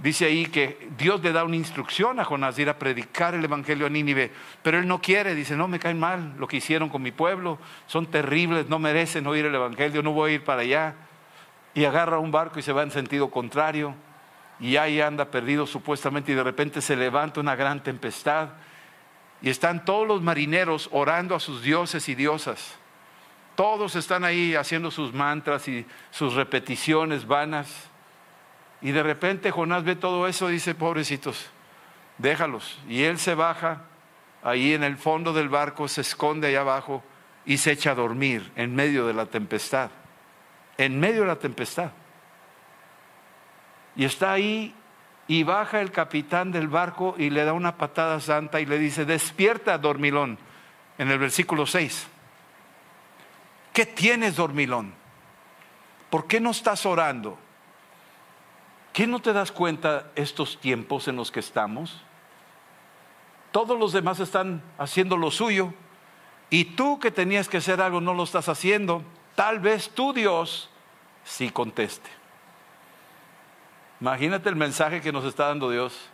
dice 0.02 0.26
ahí 0.26 0.46
que 0.46 0.90
Dios 0.98 1.22
le 1.22 1.32
da 1.32 1.44
una 1.44 1.56
instrucción 1.56 2.20
a 2.20 2.26
Jonás 2.26 2.56
de 2.56 2.64
ir 2.64 2.70
a 2.70 2.80
predicar 2.80 3.34
el 3.36 3.44
Evangelio 3.44 3.86
a 3.86 3.90
Nínive, 3.90 4.32
pero 4.62 4.80
él 4.80 4.88
no 4.88 5.02
quiere, 5.02 5.36
dice, 5.36 5.56
no, 5.56 5.68
me 5.68 5.80
caen 5.80 6.00
mal 6.00 6.36
lo 6.38 6.48
que 6.48 6.58
hicieron 6.58 6.90
con 6.90 7.02
mi 7.02 7.12
pueblo, 7.12 7.60
son 7.88 8.06
terribles, 8.08 8.70
no 8.70 8.80
merecen 8.80 9.28
oír 9.28 9.46
el 9.46 9.56
Evangelio, 9.56 10.02
no 10.02 10.12
voy 10.12 10.32
a 10.32 10.36
ir 10.36 10.44
para 10.44 10.62
allá. 10.62 10.96
Y 11.74 11.86
agarra 11.86 12.20
un 12.20 12.32
barco 12.32 12.60
y 12.60 12.64
se 12.64 12.74
va 12.74 12.84
en 12.84 12.92
sentido 12.92 13.30
contrario, 13.30 13.94
y 14.60 14.78
ahí 14.78 15.02
anda 15.02 15.26
perdido 15.26 15.68
supuestamente, 15.68 16.32
y 16.32 16.36
de 16.36 16.44
repente 16.44 16.82
se 16.82 16.96
levanta 16.96 17.40
una 17.40 17.56
gran 17.56 17.84
tempestad, 17.84 18.50
y 19.42 19.50
están 19.50 19.86
todos 19.86 20.08
los 20.08 20.22
marineros 20.22 20.90
orando 20.92 21.36
a 21.36 21.40
sus 21.40 21.62
dioses 21.62 22.10
y 22.10 22.16
diosas. 22.16 22.78
Todos 23.56 23.96
están 23.96 24.24
ahí 24.24 24.56
haciendo 24.56 24.90
sus 24.90 25.14
mantras 25.14 25.68
y 25.68 25.86
sus 26.12 26.34
repeticiones 26.34 27.28
vanas. 27.28 27.90
Y 28.82 28.92
de 28.92 29.04
repente 29.04 29.52
Jonás 29.52 29.84
ve 29.84 29.96
todo 29.96 30.28
eso 30.28 30.50
y 30.50 30.54
dice, 30.54 30.76
pobrecitos, 30.76 31.50
déjalos. 32.18 32.80
Y 32.88 33.04
él 33.04 33.20
se 33.20 33.36
baja 33.36 33.84
ahí 34.44 34.74
en 34.74 34.84
el 34.84 34.98
fondo 34.98 35.34
del 35.34 35.50
barco, 35.50 35.88
se 35.88 36.02
esconde 36.02 36.48
allá 36.48 36.62
abajo 36.62 37.04
y 37.46 37.58
se 37.58 37.72
echa 37.72 37.92
a 37.92 37.96
dormir 37.96 38.52
en 38.56 38.76
medio 38.76 39.06
de 39.06 39.14
la 39.14 39.26
tempestad. 39.26 39.92
En 40.78 41.00
medio 41.00 41.22
de 41.22 41.28
la 41.28 41.36
tempestad. 41.36 41.92
Y 43.96 44.06
está 44.06 44.32
ahí 44.32 44.74
y 45.28 45.44
baja 45.44 45.82
el 45.82 45.92
capitán 45.92 46.52
del 46.52 46.70
barco 46.70 47.16
y 47.18 47.30
le 47.30 47.44
da 47.44 47.54
una 47.54 47.76
patada 47.78 48.20
santa 48.20 48.62
y 48.62 48.66
le 48.66 48.80
dice, 48.80 49.04
despierta, 49.04 49.78
dormilón, 49.78 50.38
en 50.98 51.12
el 51.12 51.20
versículo 51.20 51.66
6. 51.66 52.08
¿Qué 53.74 53.86
tienes, 53.86 54.38
dormilón? 54.38 54.94
¿Por 56.10 56.28
qué 56.28 56.40
no 56.40 56.52
estás 56.52 56.86
orando? 56.86 57.38
¿Qué 58.94 59.08
no 59.08 59.20
te 59.20 59.34
das 59.34 59.52
cuenta 59.52 60.12
estos 60.16 60.60
tiempos 60.60 61.08
en 61.08 61.16
los 61.16 61.32
que 61.32 61.40
estamos? 61.40 62.02
Todos 63.52 63.80
los 63.80 63.94
demás 63.94 64.20
están 64.20 64.62
haciendo 64.78 65.18
lo 65.18 65.32
suyo 65.32 65.74
y 66.50 66.66
tú 66.66 67.00
que 67.00 67.12
tenías 67.12 67.48
que 67.48 67.58
hacer 67.58 67.82
algo 67.82 68.02
no 68.02 68.14
lo 68.14 68.24
estás 68.24 68.50
haciendo. 68.50 69.04
Tal 69.36 69.60
vez 69.60 69.90
tu 69.90 70.14
Dios 70.14 70.70
sí 71.24 71.50
conteste. 71.50 72.10
Imagínate 74.02 74.50
el 74.50 74.56
mensaje 74.56 75.02
que 75.02 75.12
nos 75.12 75.26
está 75.26 75.48
dando 75.48 75.70
Dios. 75.70 76.10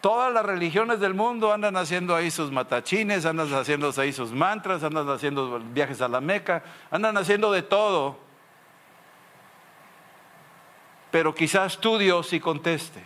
Todas 0.00 0.32
las 0.32 0.44
religiones 0.44 1.00
del 1.00 1.14
mundo 1.14 1.52
andan 1.52 1.76
haciendo 1.76 2.14
ahí 2.14 2.30
sus 2.30 2.52
matachines, 2.52 3.24
andan 3.24 3.52
haciendo 3.52 3.92
ahí 3.96 4.12
sus 4.12 4.30
mantras, 4.30 4.84
andan 4.84 5.08
haciendo 5.08 5.58
viajes 5.72 6.00
a 6.00 6.08
la 6.08 6.20
Meca, 6.20 6.62
andan 6.90 7.16
haciendo 7.16 7.50
de 7.50 7.62
todo. 7.62 8.27
Pero 11.10 11.34
quizás 11.34 11.78
tu 11.80 11.98
Dios 11.98 12.28
sí 12.28 12.40
conteste. 12.40 13.02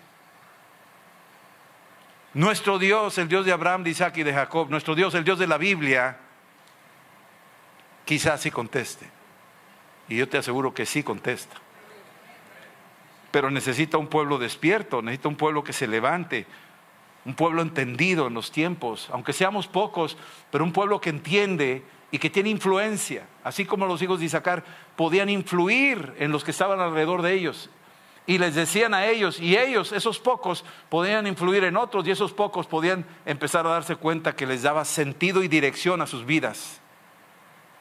Nuestro 2.34 2.78
Dios, 2.78 3.18
el 3.18 3.28
Dios 3.28 3.44
de 3.44 3.52
Abraham, 3.52 3.84
de 3.84 3.90
Isaac 3.90 4.16
y 4.16 4.22
de 4.22 4.32
Jacob, 4.32 4.70
nuestro 4.70 4.94
Dios, 4.94 5.14
el 5.14 5.24
Dios 5.24 5.38
de 5.38 5.46
la 5.46 5.58
Biblia, 5.58 6.16
quizás 8.04 8.40
sí 8.40 8.50
conteste. 8.50 9.06
Y 10.08 10.16
yo 10.16 10.28
te 10.28 10.38
aseguro 10.38 10.72
que 10.72 10.86
sí 10.86 11.02
contesta. 11.02 11.56
Pero 13.30 13.50
necesita 13.50 13.98
un 13.98 14.08
pueblo 14.08 14.38
despierto, 14.38 15.02
necesita 15.02 15.28
un 15.28 15.36
pueblo 15.36 15.62
que 15.62 15.72
se 15.72 15.86
levante, 15.86 16.46
un 17.24 17.34
pueblo 17.34 17.62
entendido 17.62 18.26
en 18.26 18.34
los 18.34 18.50
tiempos, 18.50 19.08
aunque 19.12 19.32
seamos 19.32 19.68
pocos, 19.68 20.16
pero 20.50 20.64
un 20.64 20.72
pueblo 20.72 21.00
que 21.00 21.10
entiende 21.10 21.82
y 22.10 22.18
que 22.18 22.30
tiene 22.30 22.50
influencia, 22.50 23.26
así 23.44 23.64
como 23.64 23.86
los 23.86 24.02
hijos 24.02 24.20
de 24.20 24.26
Isaacar 24.26 24.64
podían 24.96 25.28
influir 25.28 26.14
en 26.18 26.32
los 26.32 26.44
que 26.44 26.50
estaban 26.50 26.80
alrededor 26.80 27.22
de 27.22 27.34
ellos. 27.34 27.70
Y 28.26 28.38
les 28.38 28.54
decían 28.54 28.94
a 28.94 29.06
ellos, 29.06 29.40
y 29.40 29.56
ellos, 29.56 29.90
esos 29.90 30.20
pocos, 30.20 30.64
podían 30.88 31.26
influir 31.26 31.64
en 31.64 31.76
otros, 31.76 32.06
y 32.06 32.12
esos 32.12 32.32
pocos 32.32 32.66
podían 32.66 33.04
empezar 33.26 33.66
a 33.66 33.70
darse 33.70 33.96
cuenta 33.96 34.36
que 34.36 34.46
les 34.46 34.62
daba 34.62 34.84
sentido 34.84 35.42
y 35.42 35.48
dirección 35.48 36.00
a 36.02 36.06
sus 36.06 36.24
vidas. 36.24 36.80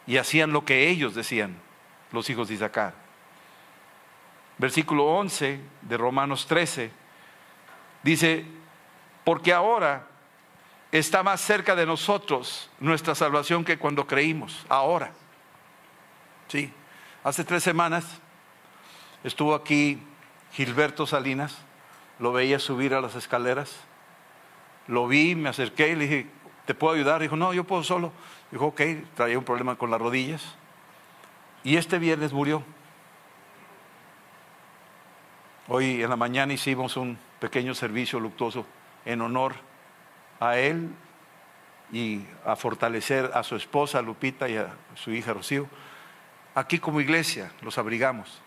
Y 0.08 0.18
hacían 0.18 0.52
lo 0.52 0.66
que 0.66 0.90
ellos 0.90 1.14
decían, 1.14 1.56
los 2.12 2.30
hijos 2.30 2.48
de 2.48 2.56
Isaacar. 2.56 2.96
Versículo 4.58 5.06
11 5.06 5.60
de 5.82 5.98
Romanos 5.98 6.48
13 6.48 6.92
dice, 8.04 8.46
porque 9.24 9.54
ahora 9.54 10.08
está 10.92 11.24
más 11.24 11.40
cerca 11.42 11.76
de 11.76 11.86
nosotros 11.86 12.70
nuestra 12.80 13.16
salvación 13.16 13.64
que 13.64 13.78
cuando 13.78 14.06
creímos, 14.06 14.66
ahora. 14.70 15.12
Sí, 16.48 16.72
hace 17.24 17.44
tres 17.44 17.64
semanas 17.64 18.06
estuvo 19.24 19.56
aquí 19.56 20.02
Gilberto 20.52 21.08
Salinas, 21.08 21.58
lo 22.20 22.34
veía 22.34 22.60
subir 22.60 22.94
a 22.94 23.02
las 23.02 23.16
escaleras, 23.16 23.76
lo 24.88 25.08
vi, 25.08 25.36
me 25.36 25.50
acerqué 25.50 25.90
y 25.90 25.96
le 25.96 26.04
dije, 26.04 26.28
¿te 26.66 26.74
puedo 26.74 26.94
ayudar? 26.94 27.22
Dijo, 27.22 27.36
no, 27.36 27.54
yo 27.54 27.64
puedo 27.64 27.84
solo. 27.84 28.12
Dijo, 28.52 28.68
ok, 28.68 28.82
traía 29.16 29.38
un 29.38 29.46
problema 29.46 29.76
con 29.76 29.90
las 29.90 30.02
rodillas. 30.02 30.56
Y 31.64 31.78
este 31.78 32.00
viernes 32.00 32.34
murió. 32.34 32.64
Hoy 35.68 36.04
en 36.04 36.10
la 36.10 36.16
mañana 36.16 36.52
hicimos 36.54 36.98
un 36.98 37.18
pequeño 37.40 37.74
servicio 37.74 38.20
luctuoso 38.20 38.66
en 39.06 39.22
honor 39.22 39.56
a 40.40 40.58
él 40.58 40.90
y 41.92 42.26
a 42.46 42.56
fortalecer 42.56 43.32
a 43.34 43.44
su 43.44 43.56
esposa 43.56 44.02
Lupita 44.02 44.50
y 44.50 44.58
a 44.58 44.74
su 44.96 45.12
hija 45.12 45.34
Rocío. 45.34 45.68
Aquí 46.56 46.80
como 46.80 47.00
iglesia 47.00 47.52
los 47.62 47.78
abrigamos. 47.78 48.42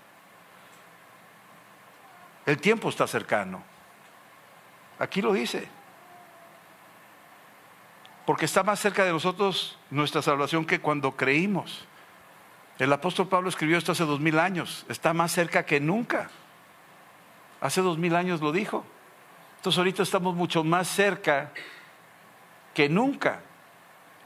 El 2.46 2.60
tiempo 2.60 2.88
está 2.88 3.06
cercano. 3.06 3.62
Aquí 4.98 5.22
lo 5.22 5.32
dice. 5.32 5.68
Porque 8.26 8.44
está 8.44 8.62
más 8.62 8.80
cerca 8.80 9.04
de 9.04 9.12
nosotros 9.12 9.78
nuestra 9.90 10.22
salvación 10.22 10.64
que 10.64 10.80
cuando 10.80 11.12
creímos. 11.12 11.86
El 12.78 12.92
apóstol 12.92 13.28
Pablo 13.28 13.48
escribió 13.48 13.78
esto 13.78 13.92
hace 13.92 14.04
dos 14.04 14.20
mil 14.20 14.38
años. 14.38 14.84
Está 14.88 15.12
más 15.12 15.32
cerca 15.32 15.64
que 15.64 15.80
nunca. 15.80 16.30
Hace 17.60 17.80
dos 17.80 17.98
mil 17.98 18.16
años 18.16 18.40
lo 18.40 18.52
dijo. 18.52 18.84
Entonces 19.56 19.78
ahorita 19.78 20.02
estamos 20.02 20.34
mucho 20.34 20.64
más 20.64 20.88
cerca 20.88 21.52
que 22.74 22.88
nunca. 22.88 23.40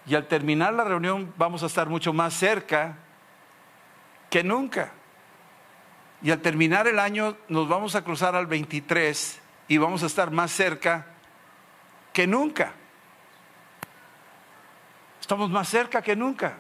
Y 0.07 0.14
al 0.14 0.26
terminar 0.26 0.74
la 0.74 0.85
reunión 0.85 1.33
vamos 1.37 1.62
a 1.62 1.66
estar 1.66 1.88
mucho 1.88 2.12
más 2.12 2.35
cerca 2.35 2.96
que 4.31 4.42
nunca. 4.42 4.92
Y 6.22 6.31
al 6.31 6.40
terminar 6.40 6.88
el 6.88 6.98
año 6.98 7.37
nos 7.48 7.68
vamos 7.68 7.94
a 7.94 8.02
cruzar 8.02 8.35
al 8.35 8.46
23 8.46 9.40
y 9.68 9.78
vamos 9.78 10.02
a 10.02 10.07
estar 10.07 10.31
más 10.31 10.50
cerca 10.50 11.07
que 12.12 12.26
nunca. 12.26 12.72
Estamos 15.20 15.50
más 15.50 15.68
cerca 15.68 16.02
que 16.02 16.16
nunca. 16.16 16.54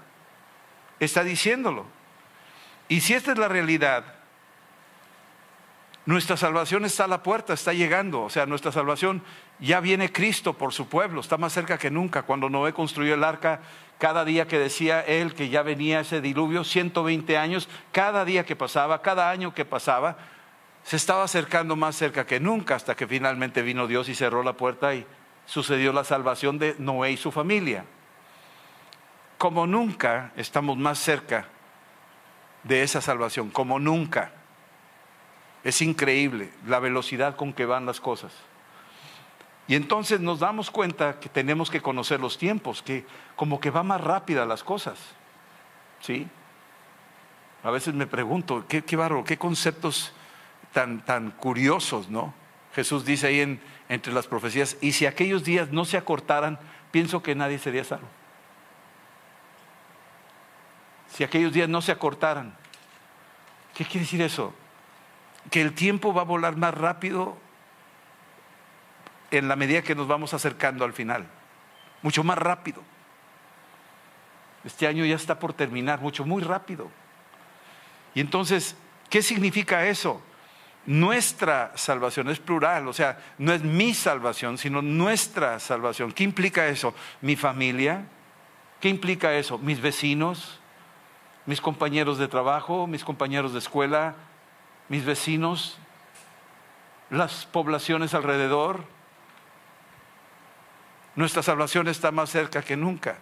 Está 1.00 1.24
diciéndolo. 1.24 1.86
Y 2.88 3.00
si 3.00 3.14
esta 3.14 3.32
es 3.32 3.38
la 3.38 3.48
realidad, 3.48 4.04
nuestra 6.06 6.36
salvación 6.36 6.84
está 6.84 7.04
a 7.04 7.08
la 7.08 7.22
puerta, 7.22 7.52
está 7.52 7.72
llegando. 7.72 8.22
O 8.22 8.30
sea, 8.30 8.46
nuestra 8.46 8.72
salvación 8.72 9.22
ya 9.58 9.80
viene 9.80 10.12
Cristo 10.12 10.54
por 10.54 10.72
su 10.72 10.88
pueblo, 10.88 11.20
está 11.20 11.36
más 11.36 11.52
cerca 11.52 11.76
que 11.76 11.90
nunca. 11.90 12.22
Cuando 12.22 12.48
Noé 12.48 12.72
construyó 12.72 13.14
el 13.14 13.24
arca, 13.24 13.60
cada 13.98 14.24
día 14.24 14.46
que 14.46 14.58
decía 14.58 15.00
él 15.00 15.34
que 15.34 15.48
ya 15.48 15.62
venía 15.62 16.00
ese 16.00 16.20
diluvio, 16.20 16.64
120 16.64 17.36
años, 17.36 17.68
cada 17.92 18.24
día 18.24 18.46
que 18.46 18.56
pasaba, 18.56 19.02
cada 19.02 19.30
año 19.30 19.52
que 19.52 19.64
pasaba, 19.64 20.16
se 20.84 20.96
estaba 20.96 21.24
acercando 21.24 21.76
más 21.76 21.96
cerca 21.96 22.24
que 22.24 22.40
nunca 22.40 22.76
hasta 22.76 22.94
que 22.94 23.06
finalmente 23.06 23.62
vino 23.62 23.86
Dios 23.86 24.08
y 24.08 24.14
cerró 24.14 24.42
la 24.42 24.54
puerta 24.54 24.94
y 24.94 25.04
sucedió 25.46 25.92
la 25.92 26.04
salvación 26.04 26.58
de 26.58 26.76
Noé 26.78 27.12
y 27.12 27.16
su 27.16 27.32
familia. 27.32 27.84
Como 29.36 29.66
nunca 29.66 30.32
estamos 30.36 30.76
más 30.76 30.98
cerca 30.98 31.48
de 32.62 32.82
esa 32.82 33.00
salvación, 33.00 33.50
como 33.50 33.78
nunca. 33.78 34.32
Es 35.64 35.82
increíble 35.82 36.50
la 36.66 36.78
velocidad 36.78 37.36
con 37.36 37.52
que 37.52 37.66
van 37.66 37.86
las 37.86 38.00
cosas. 38.00 38.32
Y 39.68 39.74
entonces 39.74 40.20
nos 40.20 40.40
damos 40.40 40.70
cuenta 40.70 41.20
que 41.20 41.28
tenemos 41.28 41.70
que 41.70 41.80
conocer 41.80 42.20
los 42.20 42.38
tiempos, 42.38 42.82
que 42.82 43.06
como 43.36 43.60
que 43.60 43.70
va 43.70 43.82
más 43.82 44.00
rápida 44.00 44.46
las 44.46 44.64
cosas. 44.64 44.98
¿Sí? 46.00 46.26
A 47.62 47.70
veces 47.70 47.94
me 47.94 48.06
pregunto, 48.06 48.64
qué, 48.66 48.82
qué 48.82 48.96
barro, 48.96 49.24
qué 49.24 49.36
conceptos 49.36 50.12
tan, 50.72 51.04
tan 51.04 51.30
curiosos, 51.32 52.08
¿no? 52.08 52.32
Jesús 52.74 53.04
dice 53.04 53.26
ahí 53.26 53.40
en, 53.40 53.60
entre 53.88 54.12
las 54.12 54.26
profecías, 54.26 54.76
y 54.80 54.92
si 54.92 55.06
aquellos 55.06 55.44
días 55.44 55.70
no 55.70 55.84
se 55.84 55.96
acortaran, 55.96 56.58
pienso 56.90 57.22
que 57.22 57.34
nadie 57.34 57.58
sería 57.58 57.84
salvo. 57.84 58.08
si 61.18 61.24
aquellos 61.24 61.52
días 61.52 61.68
no 61.68 61.82
se 61.82 61.90
acortaran. 61.90 62.54
¿Qué 63.74 63.84
quiere 63.84 64.00
decir 64.00 64.22
eso? 64.22 64.54
Que 65.50 65.60
el 65.60 65.72
tiempo 65.72 66.14
va 66.14 66.22
a 66.22 66.24
volar 66.24 66.56
más 66.56 66.72
rápido 66.74 67.36
en 69.30 69.48
la 69.48 69.56
medida 69.56 69.82
que 69.82 69.94
nos 69.94 70.08
vamos 70.08 70.34
acercando 70.34 70.84
al 70.84 70.92
final. 70.92 71.26
Mucho 72.02 72.24
más 72.24 72.38
rápido. 72.38 72.82
Este 74.64 74.86
año 74.86 75.04
ya 75.04 75.16
está 75.16 75.38
por 75.38 75.52
terminar, 75.52 76.00
mucho, 76.00 76.24
muy 76.24 76.42
rápido. 76.42 76.90
Y 78.14 78.20
entonces, 78.20 78.76
¿qué 79.08 79.22
significa 79.22 79.86
eso? 79.86 80.20
Nuestra 80.86 81.72
salvación 81.74 82.28
es 82.30 82.38
plural, 82.38 82.88
o 82.88 82.92
sea, 82.92 83.18
no 83.36 83.52
es 83.52 83.62
mi 83.62 83.94
salvación, 83.94 84.56
sino 84.58 84.80
nuestra 84.80 85.58
salvación. 85.60 86.12
¿Qué 86.12 86.24
implica 86.24 86.66
eso? 86.66 86.94
Mi 87.20 87.36
familia. 87.36 88.06
¿Qué 88.80 88.88
implica 88.88 89.34
eso? 89.34 89.58
Mis 89.58 89.80
vecinos, 89.80 90.60
mis 91.46 91.60
compañeros 91.60 92.18
de 92.18 92.28
trabajo, 92.28 92.86
mis 92.86 93.04
compañeros 93.04 93.52
de 93.52 93.58
escuela, 93.58 94.14
mis 94.88 95.04
vecinos, 95.04 95.78
las 97.10 97.46
poblaciones 97.46 98.14
alrededor. 98.14 98.84
Nuestra 101.18 101.42
salvación 101.42 101.88
está 101.88 102.12
más 102.12 102.30
cerca 102.30 102.62
que 102.62 102.76
nunca. 102.76 103.18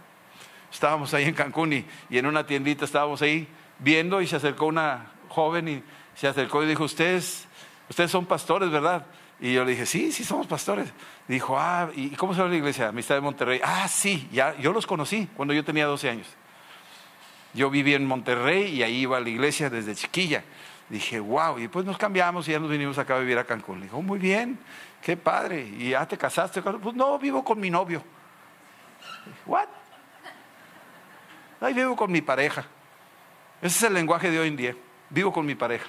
Estábamos 0.70 1.14
ahí 1.14 1.24
en 1.24 1.32
Cancún 1.32 1.72
y, 1.72 1.86
en 2.10 2.26
una 2.26 2.44
tiendita 2.44 2.84
estábamos 2.84 3.22
ahí 3.22 3.48
viendo 3.78 4.20
y 4.20 4.26
se 4.26 4.36
acercó 4.36 4.66
una 4.66 5.12
joven 5.30 5.66
y 5.66 5.82
se 6.14 6.28
acercó 6.28 6.62
y 6.62 6.66
dijo, 6.66 6.84
ustedes, 6.84 7.46
ustedes 7.88 8.10
son 8.10 8.26
pastores, 8.26 8.70
¿verdad? 8.70 9.06
Y 9.40 9.54
yo 9.54 9.64
le 9.64 9.70
dije, 9.70 9.86
sí, 9.86 10.12
sí 10.12 10.24
somos 10.24 10.46
pastores. 10.46 10.92
dijo, 11.26 11.58
ah, 11.58 11.88
¿y 11.94 12.10
cómo 12.16 12.34
se 12.34 12.40
llama 12.40 12.50
la 12.50 12.56
iglesia? 12.58 12.88
Amistad 12.88 13.14
de 13.14 13.22
Monterrey. 13.22 13.62
Ah, 13.64 13.88
sí, 13.88 14.28
ya, 14.30 14.54
yo 14.58 14.74
los 14.74 14.86
conocí 14.86 15.30
cuando 15.34 15.54
yo 15.54 15.64
tenía 15.64 15.86
12 15.86 16.10
años. 16.10 16.26
Yo 17.54 17.70
viví 17.70 17.94
en 17.94 18.04
Monterrey 18.04 18.74
y 18.74 18.82
ahí 18.82 18.96
iba 18.96 19.16
a 19.16 19.20
la 19.20 19.30
iglesia 19.30 19.70
desde 19.70 19.94
chiquilla. 19.94 20.44
Dije, 20.88 21.18
wow, 21.18 21.58
y 21.58 21.66
pues 21.66 21.84
nos 21.84 21.98
cambiamos 21.98 22.46
y 22.46 22.52
ya 22.52 22.60
nos 22.60 22.70
vinimos 22.70 22.96
acá 22.98 23.16
a 23.16 23.18
vivir 23.18 23.38
a 23.38 23.44
Cancún. 23.44 23.80
Le 23.80 23.86
dijo, 23.86 24.00
muy 24.02 24.18
bien, 24.18 24.58
qué 25.02 25.16
padre. 25.16 25.62
¿Y 25.62 25.90
ya 25.90 26.06
te 26.06 26.16
casaste? 26.16 26.62
Pues 26.62 26.94
no, 26.94 27.18
vivo 27.18 27.42
con 27.42 27.58
mi 27.58 27.70
novio. 27.70 28.02
¿What? 29.46 29.66
Ahí 31.60 31.74
vivo 31.74 31.96
con 31.96 32.12
mi 32.12 32.20
pareja. 32.20 32.64
Ese 33.60 33.78
es 33.78 33.82
el 33.82 33.94
lenguaje 33.94 34.30
de 34.30 34.38
hoy 34.38 34.48
en 34.48 34.56
día. 34.56 34.76
Vivo 35.10 35.32
con 35.32 35.44
mi 35.44 35.56
pareja. 35.56 35.86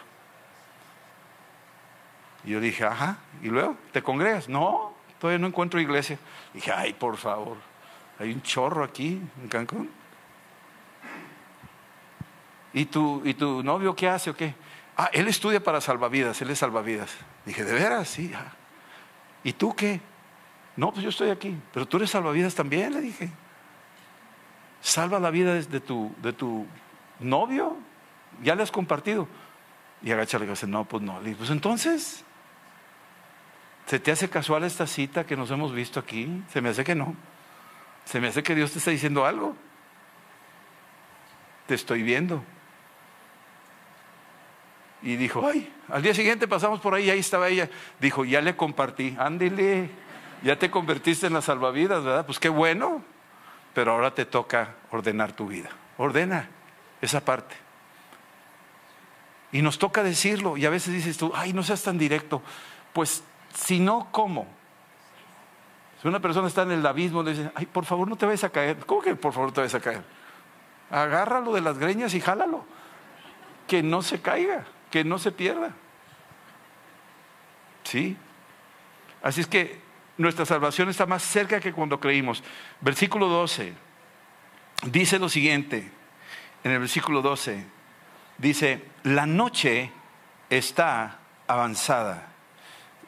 Y 2.44 2.52
yo 2.52 2.60
dije, 2.60 2.84
ajá, 2.86 3.18
¿y 3.44 3.50
luego? 3.50 3.78
¿Te 3.92 4.02
congregas? 4.02 4.50
No, 4.50 4.94
todavía 5.20 5.38
no 5.38 5.48
encuentro 5.48 5.80
iglesia. 5.80 6.18
dije, 6.54 6.72
ay, 6.72 6.94
por 6.94 7.18
favor, 7.18 7.58
hay 8.18 8.32
un 8.32 8.42
chorro 8.42 8.84
aquí 8.84 9.22
en 9.42 9.48
Cancún. 9.48 9.92
¿Y 12.74 12.82
¿Y 12.82 13.34
tu 13.34 13.64
novio 13.64 13.96
qué 13.96 14.10
hace 14.10 14.32
o 14.32 14.36
qué? 14.36 14.56
Ah, 14.98 15.10
él 15.14 15.28
estudia 15.28 15.62
para 15.62 15.80
salvavidas, 15.80 16.42
él 16.42 16.50
es 16.50 16.60
salvavidas. 16.60 17.12
Dije, 17.46 17.64
¿de 17.64 17.74
veras? 17.74 18.10
Sí. 18.10 18.32
¿Y 19.44 19.54
tú 19.54 19.76
qué? 19.76 20.02
No, 20.76 20.92
pues 20.92 21.04
yo 21.04 21.10
estoy 21.10 21.30
aquí. 21.30 21.56
Pero 21.72 21.88
tú 21.88 21.98
eres 21.98 22.10
salvavidas 22.10 22.56
también, 22.56 22.94
le 22.94 23.02
dije. 23.02 23.30
Salva 24.82 25.20
la 25.20 25.30
vida 25.30 25.54
de 25.54 25.80
tu, 25.80 26.14
de 26.22 26.34
tu 26.34 26.66
novio. 27.20 27.78
Ya 28.42 28.56
le 28.56 28.64
has 28.64 28.72
compartido. 28.72 29.28
Y 30.02 30.12
agacha 30.12 30.40
la 30.40 30.46
cabeza, 30.46 30.68
no, 30.68 30.86
pues 30.86 31.04
no. 31.04 31.20
Le 31.20 31.30
dije, 31.30 31.38
pues 31.38 31.50
entonces, 31.52 32.26
¿Se 33.88 34.00
te 34.00 34.12
hace 34.12 34.30
casual 34.30 34.66
esta 34.66 34.86
cita 34.86 35.26
que 35.26 35.38
nos 35.38 35.50
hemos 35.50 35.74
visto 35.74 35.98
aquí? 35.98 36.44
Se 36.52 36.60
me 36.60 36.70
hace 36.70 36.84
que 36.84 36.94
no. 36.94 37.16
Se 38.04 38.20
me 38.20 38.28
hace 38.28 38.44
que 38.44 38.54
Dios 38.54 38.74
te 38.74 38.80
está 38.80 38.92
diciendo 38.92 39.26
algo. 39.26 39.56
Te 41.68 41.76
estoy 41.76 42.04
viendo. 42.04 42.44
Y 45.02 45.16
dijo, 45.16 45.48
ay, 45.48 45.72
al 45.90 46.02
día 46.02 46.14
siguiente 46.14 46.48
pasamos 46.48 46.80
por 46.80 46.94
ahí, 46.94 47.10
ahí 47.10 47.20
estaba 47.20 47.50
ella. 47.50 47.70
Dijo, 48.00 48.26
ya 48.26 48.42
le 48.42 48.56
compartí, 48.56 49.16
ándele, 49.20 49.90
ya 50.44 50.58
te 50.58 50.72
convertiste 50.72 51.28
en 51.28 51.34
la 51.34 51.42
salvavidas, 51.42 52.04
¿verdad? 52.04 52.26
Pues 52.26 52.40
qué 52.40 52.50
bueno, 52.50 53.04
pero 53.74 53.92
ahora 53.92 54.14
te 54.14 54.26
toca 54.26 54.76
ordenar 54.92 55.34
tu 55.34 55.48
vida. 55.48 55.70
Ordena 55.98 56.50
esa 57.02 57.24
parte. 57.24 57.56
Y 59.52 59.62
nos 59.62 59.80
toca 59.80 60.04
decirlo, 60.04 60.58
y 60.58 60.66
a 60.66 60.70
veces 60.70 60.94
dices 60.94 61.18
tú, 61.18 61.32
ay, 61.34 61.54
no 61.54 61.64
seas 61.64 61.84
tan 61.84 61.98
directo. 61.98 62.42
Pues 62.94 63.24
si 63.54 63.80
no, 63.80 64.08
¿cómo? 64.12 64.48
Si 66.02 66.08
una 66.08 66.20
persona 66.20 66.48
está 66.48 66.64
en 66.64 66.72
el 66.72 66.86
abismo, 66.86 67.24
le 67.24 67.32
dice, 67.32 67.52
ay, 67.56 67.66
por 67.66 67.86
favor 67.86 68.08
no 68.08 68.16
te 68.16 68.26
vayas 68.26 68.44
a 68.44 68.50
caer. 68.50 68.78
¿Cómo 68.86 69.02
que 69.02 69.16
por 69.16 69.34
favor 69.34 69.52
te 69.52 69.62
vayas 69.62 69.76
a 69.76 69.80
caer? 69.80 70.04
Agárralo 70.92 71.54
de 71.54 71.62
las 71.62 71.78
greñas 71.78 72.14
y 72.14 72.22
jálalo. 72.22 72.66
Que 73.68 73.82
no 73.84 74.02
se 74.02 74.22
caiga, 74.22 74.66
que 74.92 75.04
no 75.04 75.20
se 75.20 75.32
pierda. 75.32 75.74
¿Sí? 77.84 78.18
Así 79.22 79.42
es 79.42 79.48
que 79.48 79.80
nuestra 80.18 80.46
salvación 80.46 80.90
está 80.90 81.06
más 81.06 81.24
cerca 81.24 81.60
que 81.60 81.74
cuando 81.74 82.00
creímos. 82.00 82.44
Versículo 82.82 83.28
12 83.28 83.88
dice 84.84 85.20
lo 85.20 85.30
siguiente, 85.30 85.90
en 86.64 86.72
el 86.72 86.80
versículo 86.80 87.22
12, 87.22 87.66
dice, 88.38 88.84
la 89.04 89.26
noche 89.26 89.92
está 90.50 91.20
avanzada 91.48 92.28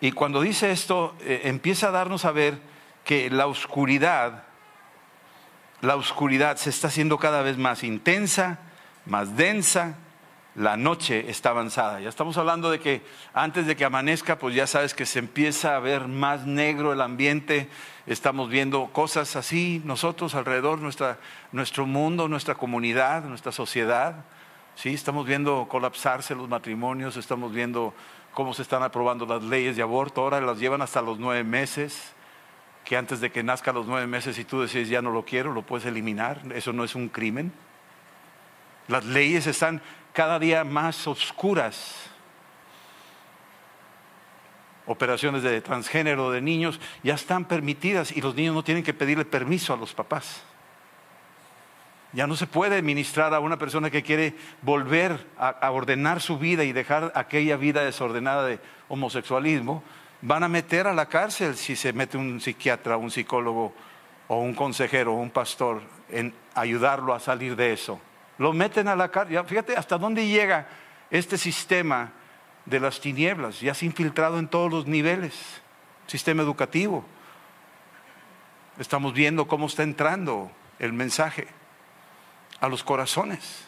y 0.01 0.11
cuando 0.11 0.41
dice 0.41 0.71
esto, 0.71 1.15
eh, 1.21 1.41
empieza 1.45 1.89
a 1.89 1.91
darnos 1.91 2.25
a 2.25 2.31
ver 2.31 2.59
que 3.03 3.29
la 3.29 3.47
oscuridad, 3.47 4.43
la 5.81 5.95
oscuridad 5.95 6.57
se 6.57 6.69
está 6.69 6.87
haciendo 6.87 7.17
cada 7.17 7.41
vez 7.41 7.57
más 7.57 7.83
intensa, 7.83 8.59
más 9.05 9.35
densa, 9.35 9.97
la 10.59 10.75
noche 10.75 11.29
está 11.29 11.51
avanzada. 11.51 12.01
Ya 12.01 12.09
estamos 12.09 12.37
hablando 12.37 12.69
de 12.69 12.81
que 12.81 13.01
antes 13.33 13.65
de 13.65 13.77
que 13.77 13.85
amanezca, 13.85 14.37
pues 14.37 14.53
ya 14.53 14.67
sabes 14.67 14.93
que 14.93 15.05
se 15.05 15.19
empieza 15.19 15.77
a 15.77 15.79
ver 15.79 16.09
más 16.09 16.45
negro 16.45 16.91
el 16.91 16.99
ambiente, 16.99 17.69
estamos 18.05 18.49
viendo 18.49 18.87
cosas 18.91 19.37
así, 19.37 19.81
nosotros 19.85 20.35
alrededor, 20.35 20.79
nuestra, 20.79 21.17
nuestro 21.53 21.85
mundo, 21.85 22.27
nuestra 22.27 22.55
comunidad, 22.55 23.23
nuestra 23.23 23.53
sociedad. 23.53 24.25
Sí, 24.75 24.93
estamos 24.93 25.25
viendo 25.25 25.65
colapsarse 25.69 26.35
los 26.35 26.49
matrimonios, 26.49 27.15
estamos 27.15 27.53
viendo 27.53 27.93
cómo 28.33 28.53
se 28.53 28.63
están 28.63 28.83
aprobando 28.83 29.25
las 29.25 29.41
leyes 29.41 29.77
de 29.77 29.81
aborto, 29.81 30.23
ahora 30.23 30.41
las 30.41 30.59
llevan 30.59 30.81
hasta 30.81 31.01
los 31.01 31.19
nueve 31.19 31.45
meses, 31.45 32.13
que 32.83 32.97
antes 32.97 33.21
de 33.21 33.31
que 33.31 33.43
nazca 33.43 33.71
los 33.71 33.87
nueve 33.87 34.07
meses 34.07 34.37
y 34.37 34.43
tú 34.43 34.59
decides 34.59 34.89
ya 34.89 35.01
no 35.01 35.11
lo 35.11 35.23
quiero, 35.23 35.53
lo 35.53 35.61
puedes 35.61 35.85
eliminar, 35.85 36.41
eso 36.53 36.73
no 36.73 36.83
es 36.83 36.95
un 36.95 37.07
crimen. 37.07 37.53
Las 38.89 39.05
leyes 39.05 39.45
están 39.45 39.81
cada 40.13 40.39
día 40.39 40.63
más 40.63 41.07
oscuras. 41.07 42.09
Operaciones 44.85 45.43
de 45.43 45.61
transgénero 45.61 46.31
de 46.31 46.41
niños 46.41 46.79
ya 47.03 47.13
están 47.13 47.45
permitidas 47.45 48.11
y 48.11 48.21
los 48.21 48.35
niños 48.35 48.55
no 48.55 48.63
tienen 48.63 48.83
que 48.83 48.93
pedirle 48.93 49.25
permiso 49.25 49.73
a 49.73 49.77
los 49.77 49.93
papás. 49.93 50.43
Ya 52.11 52.25
no 52.25 52.35
se 52.35 52.47
puede 52.47 52.81
ministrar 52.81 53.33
a 53.35 53.39
una 53.39 53.57
persona 53.57 53.91
que 53.91 54.01
quiere 54.01 54.33
volver 54.63 55.27
a, 55.37 55.69
ordenar 55.69 56.21
su 56.21 56.39
vida 56.39 56.63
y 56.63 56.71
dejar 56.71 57.11
aquella 57.13 57.55
vida 57.55 57.83
desordenada 57.83 58.47
de 58.47 58.59
homosexualismo. 58.87 59.83
Van 60.21 60.43
a 60.43 60.49
meter 60.49 60.87
a 60.87 60.93
la 60.93 61.05
cárcel 61.05 61.55
si 61.55 61.75
se 61.75 61.93
mete 61.93 62.17
un 62.17 62.41
psiquiatra, 62.41 62.97
un 62.97 63.11
psicólogo 63.11 63.75
o 64.27 64.39
un 64.39 64.55
consejero 64.55 65.13
o 65.13 65.17
un 65.17 65.29
pastor 65.29 65.83
en 66.09 66.33
ayudarlo 66.55 67.13
a 67.13 67.19
salir 67.19 67.55
de 67.55 67.73
eso. 67.73 68.01
Lo 68.39 68.53
meten 68.53 68.87
a 68.87 68.95
la 68.95 69.09
cárcel. 69.11 69.45
Fíjate 69.45 69.75
hasta 69.75 69.97
dónde 69.97 70.25
llega 70.25 70.67
este 71.11 71.37
sistema 71.37 72.13
de 72.65 72.79
las 72.79 73.01
tinieblas. 73.01 73.59
Ya 73.59 73.73
se 73.73 73.85
ha 73.85 73.87
infiltrado 73.87 74.39
en 74.39 74.47
todos 74.47 74.71
los 74.71 74.87
niveles. 74.87 75.61
Sistema 76.07 76.41
educativo. 76.41 77.05
Estamos 78.79 79.13
viendo 79.13 79.47
cómo 79.47 79.67
está 79.67 79.83
entrando 79.83 80.49
el 80.79 80.93
mensaje 80.93 81.47
a 82.61 82.69
los 82.69 82.81
corazones. 82.81 83.65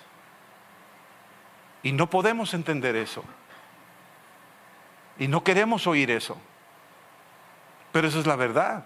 Y 1.83 1.91
no 1.91 2.09
podemos 2.09 2.53
entender 2.53 2.95
eso. 2.95 3.25
Y 5.19 5.27
no 5.27 5.43
queremos 5.43 5.85
oír 5.85 6.11
eso. 6.11 6.37
Pero 7.91 8.07
esa 8.07 8.19
es 8.19 8.25
la 8.25 8.37
verdad. 8.37 8.85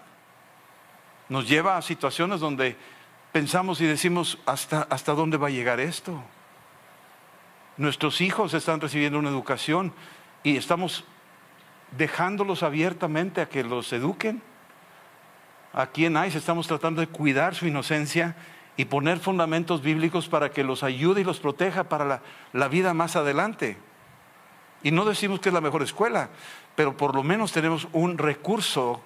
Nos 1.28 1.48
lleva 1.48 1.76
a 1.76 1.82
situaciones 1.82 2.40
donde 2.40 2.76
pensamos 3.36 3.82
y 3.82 3.84
decimos, 3.84 4.38
¿hasta, 4.46 4.86
hasta 4.88 5.12
dónde 5.12 5.36
va 5.36 5.48
a 5.48 5.50
llegar 5.50 5.78
esto? 5.78 6.22
Nuestros 7.76 8.22
hijos 8.22 8.54
están 8.54 8.80
recibiendo 8.80 9.18
una 9.18 9.28
educación 9.28 9.92
y 10.42 10.56
estamos 10.56 11.04
dejándolos 11.98 12.62
abiertamente 12.62 13.42
a 13.42 13.48
que 13.50 13.62
los 13.62 13.92
eduquen. 13.92 14.40
Aquí 15.74 16.06
en 16.06 16.16
ICE 16.16 16.38
estamos 16.38 16.66
tratando 16.66 17.02
de 17.02 17.08
cuidar 17.08 17.54
su 17.54 17.66
inocencia 17.66 18.36
y 18.78 18.86
poner 18.86 19.18
fundamentos 19.18 19.82
bíblicos 19.82 20.28
para 20.28 20.50
que 20.50 20.64
los 20.64 20.82
ayude 20.82 21.20
y 21.20 21.24
los 21.24 21.38
proteja 21.38 21.90
para 21.90 22.22
la, 22.54 22.68
vida 22.68 22.94
más 22.94 23.16
adelante. 23.16 23.76
Y 24.82 24.92
no 24.92 25.04
decimos 25.04 25.40
que 25.40 25.50
es 25.50 25.54
la 25.54 25.60
mejor 25.60 25.82
escuela, 25.82 26.30
pero 26.74 26.96
por 26.96 27.14
lo 27.14 27.22
menos 27.22 27.52
tenemos 27.52 27.86
un 27.92 28.16
recurso 28.16 29.02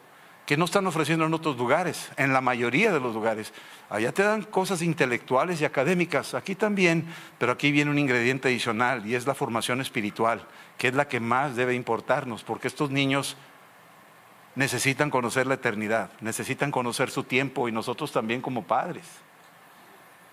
que 0.50 0.56
no 0.56 0.64
están 0.64 0.84
ofreciendo 0.88 1.24
en 1.24 1.32
otros 1.32 1.56
lugares, 1.56 2.10
en 2.16 2.32
la 2.32 2.40
mayoría 2.40 2.90
de 2.92 2.98
los 2.98 3.14
lugares. 3.14 3.52
Allá 3.88 4.10
te 4.10 4.24
dan 4.24 4.42
cosas 4.42 4.82
intelectuales 4.82 5.60
y 5.60 5.64
académicas, 5.64 6.34
aquí 6.34 6.56
también, 6.56 7.06
pero 7.38 7.52
aquí 7.52 7.70
viene 7.70 7.88
un 7.88 8.00
ingrediente 8.00 8.48
adicional 8.48 9.06
y 9.06 9.14
es 9.14 9.28
la 9.28 9.36
formación 9.36 9.80
espiritual, 9.80 10.44
que 10.76 10.88
es 10.88 10.94
la 10.96 11.06
que 11.06 11.20
más 11.20 11.54
debe 11.54 11.76
importarnos, 11.76 12.42
porque 12.42 12.66
estos 12.66 12.90
niños 12.90 13.36
necesitan 14.56 15.08
conocer 15.08 15.46
la 15.46 15.54
eternidad, 15.54 16.10
necesitan 16.20 16.72
conocer 16.72 17.10
su 17.10 17.22
tiempo 17.22 17.68
y 17.68 17.72
nosotros 17.72 18.10
también 18.10 18.40
como 18.40 18.64
padres. 18.64 19.04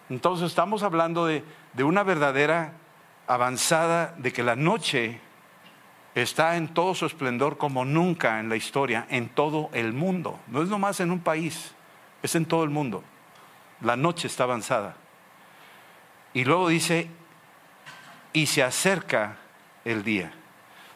Entonces 0.09 0.47
estamos 0.47 0.81
hablando 0.81 1.27
de, 1.27 1.43
de 1.73 1.83
una 1.83 2.01
verdadera 2.01 2.73
avanzada, 3.27 4.15
de 4.17 4.33
que 4.33 4.41
la 4.41 4.55
noche 4.55 5.21
está 6.21 6.57
en 6.57 6.69
todo 6.69 6.95
su 6.95 7.05
esplendor 7.05 7.57
como 7.57 7.85
nunca 7.85 8.39
en 8.39 8.49
la 8.49 8.55
historia, 8.55 9.05
en 9.09 9.29
todo 9.29 9.69
el 9.73 9.93
mundo. 9.93 10.39
No 10.47 10.63
es 10.63 10.69
nomás 10.69 10.99
en 10.99 11.11
un 11.11 11.19
país, 11.19 11.73
es 12.23 12.35
en 12.35 12.45
todo 12.45 12.63
el 12.63 12.69
mundo. 12.69 13.03
La 13.81 13.95
noche 13.95 14.27
está 14.27 14.43
avanzada. 14.43 14.95
Y 16.33 16.43
luego 16.43 16.69
dice, 16.69 17.07
y 18.33 18.47
se 18.47 18.63
acerca 18.63 19.37
el 19.85 20.03
día. 20.03 20.31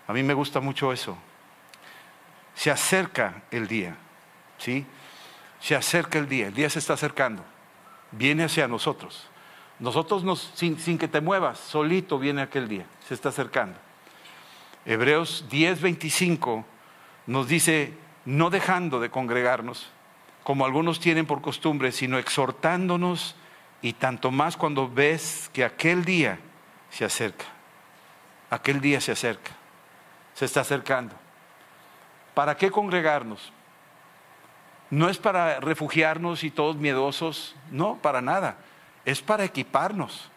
A 0.07 0.13
mí 0.13 0.23
me 0.23 0.34
gusta 0.34 0.60
mucho 0.60 0.91
eso. 0.91 1.17
Se 2.55 2.71
acerca 2.71 3.43
el 3.51 3.67
día, 3.67 3.95
¿sí? 4.57 4.86
Se 5.60 5.75
acerca 5.75 6.19
el 6.19 6.27
día, 6.27 6.47
el 6.47 6.53
día 6.53 6.69
se 6.69 6.79
está 6.79 6.93
acercando, 6.93 7.43
viene 8.12 8.43
hacia 8.43 8.67
nosotros. 8.67 9.27
Nosotros 9.79 10.23
nos, 10.23 10.51
sin, 10.55 10.79
sin 10.79 10.97
que 10.97 11.07
te 11.07 11.21
muevas, 11.21 11.60
solito 11.60 12.19
viene 12.19 12.41
aquel 12.41 12.67
día, 12.67 12.86
se 13.07 13.13
está 13.13 13.29
acercando. 13.29 13.77
Hebreos 14.86 15.46
10:25 15.50 16.65
nos 17.28 17.48
dice, 17.48 17.94
no 18.26 18.50
dejando 18.50 19.00
de 19.00 19.10
congregarnos, 19.10 19.89
como 20.44 20.65
algunos 20.65 21.00
tienen 21.00 21.26
por 21.26 21.41
costumbre, 21.41 21.91
sino 21.91 22.17
exhortándonos 22.17 23.36
y 23.82 23.94
tanto 23.94 24.32
más 24.32 24.58
cuando 24.58 24.89
ves 24.89 25.50
que 25.54 25.63
aquel 25.63 26.04
día 26.04 26.39
se 26.89 27.06
acerca. 27.06 27.46
Aquel 28.50 28.82
día 28.82 29.00
se 29.00 29.12
acerca, 29.12 29.52
se 30.34 30.46
está 30.46 30.62
acercando. 30.62 31.15
¿Para 32.34 32.58
qué 32.58 32.72
congregarnos? 32.72 33.54
No 34.89 35.10
es 35.10 35.17
para 35.17 35.60
refugiarnos 35.60 36.44
y 36.44 36.52
todos 36.52 36.76
miedosos, 36.76 37.56
no, 37.70 37.98
para 37.98 38.22
nada. 38.22 38.58
Es 39.06 39.22
para 39.22 39.46
equiparnos. 39.46 40.30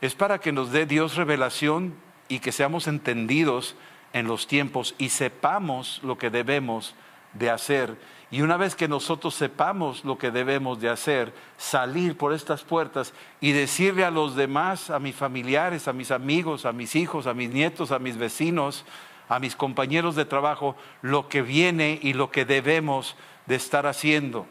Es 0.00 0.14
para 0.14 0.38
que 0.38 0.52
nos 0.52 0.70
dé 0.70 0.84
Dios 0.84 1.16
revelación 1.16 1.94
y 2.28 2.38
que 2.38 2.52
seamos 2.52 2.86
entendidos 2.86 3.76
en 4.12 4.26
los 4.26 4.46
tiempos 4.46 4.94
y 4.98 5.10
sepamos 5.10 6.00
lo 6.02 6.18
que 6.18 6.30
debemos 6.30 6.94
de 7.34 7.50
hacer. 7.50 7.96
Y 8.30 8.42
una 8.42 8.56
vez 8.56 8.74
que 8.74 8.88
nosotros 8.88 9.34
sepamos 9.34 10.04
lo 10.04 10.18
que 10.18 10.30
debemos 10.30 10.80
de 10.80 10.88
hacer, 10.88 11.34
salir 11.56 12.16
por 12.16 12.32
estas 12.32 12.62
puertas 12.62 13.12
y 13.40 13.52
decirle 13.52 14.04
a 14.04 14.10
los 14.10 14.34
demás, 14.34 14.90
a 14.90 14.98
mis 14.98 15.14
familiares, 15.14 15.86
a 15.86 15.92
mis 15.92 16.10
amigos, 16.10 16.64
a 16.64 16.72
mis 16.72 16.96
hijos, 16.96 17.26
a 17.26 17.34
mis 17.34 17.50
nietos, 17.50 17.92
a 17.92 17.98
mis 17.98 18.16
vecinos, 18.16 18.84
a 19.28 19.38
mis 19.38 19.56
compañeros 19.56 20.16
de 20.16 20.24
trabajo, 20.24 20.76
lo 21.02 21.28
que 21.28 21.42
viene 21.42 21.98
y 22.02 22.12
lo 22.12 22.30
que 22.30 22.44
debemos 22.44 23.16
de 23.46 23.56
estar 23.56 23.86
haciendo. 23.86 24.46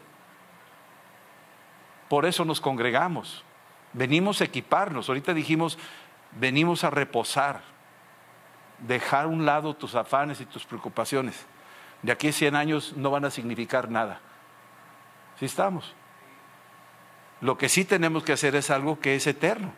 Por 2.10 2.26
eso 2.26 2.46
nos 2.46 2.62
congregamos. 2.62 3.44
Venimos 3.94 4.42
a 4.42 4.46
equiparnos. 4.46 5.10
Ahorita 5.10 5.34
dijimos, 5.34 5.78
venimos 6.40 6.84
a 6.84 6.90
reposar, 6.90 7.62
dejar 8.80 9.26
a 9.26 9.28
un 9.28 9.46
lado 9.46 9.76
tus 9.76 9.96
afanes 9.96 10.42
y 10.42 10.46
tus 10.46 10.66
preocupaciones. 10.66 11.46
De 12.02 12.12
aquí 12.12 12.28
a 12.28 12.34
100 12.34 12.56
años 12.56 12.94
no 12.98 13.12
van 13.12 13.26
a 13.26 13.32
significar 13.32 13.90
nada. 13.90 14.20
¿Sí 15.40 15.46
estamos? 15.46 15.94
Lo 17.42 17.58
que 17.58 17.70
sí 17.70 17.86
tenemos 17.86 18.24
que 18.24 18.34
hacer 18.34 18.56
es 18.56 18.70
algo 18.70 19.00
que 19.00 19.16
es 19.16 19.28
eterno. 19.28 19.74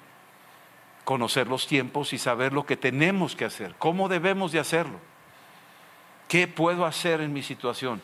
Conocer 1.03 1.47
los 1.47 1.67
tiempos 1.67 2.13
y 2.13 2.17
saber 2.17 2.51
lo 2.51 2.65
que 2.65 2.77
tenemos 2.77 3.35
que 3.35 3.45
hacer, 3.45 3.75
cómo 3.77 4.09
debemos 4.09 4.51
de 4.51 4.59
hacerlo. 4.59 4.99
¿Qué 6.27 6.47
puedo 6.47 6.85
hacer 6.85 7.21
en 7.21 7.31
mi 7.31 7.43
situación? 7.43 8.01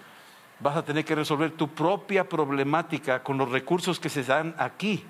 Vas 0.60 0.78
a 0.78 0.86
tener 0.86 1.04
que 1.04 1.16
resolver 1.16 1.52
tu 1.52 1.68
propia 1.68 2.30
problemática 2.30 3.24
con 3.24 3.40
los 3.40 3.50
recursos 3.50 4.00
que 4.00 4.10
se 4.10 4.24
dan 4.24 4.54
aquí 4.60 5.04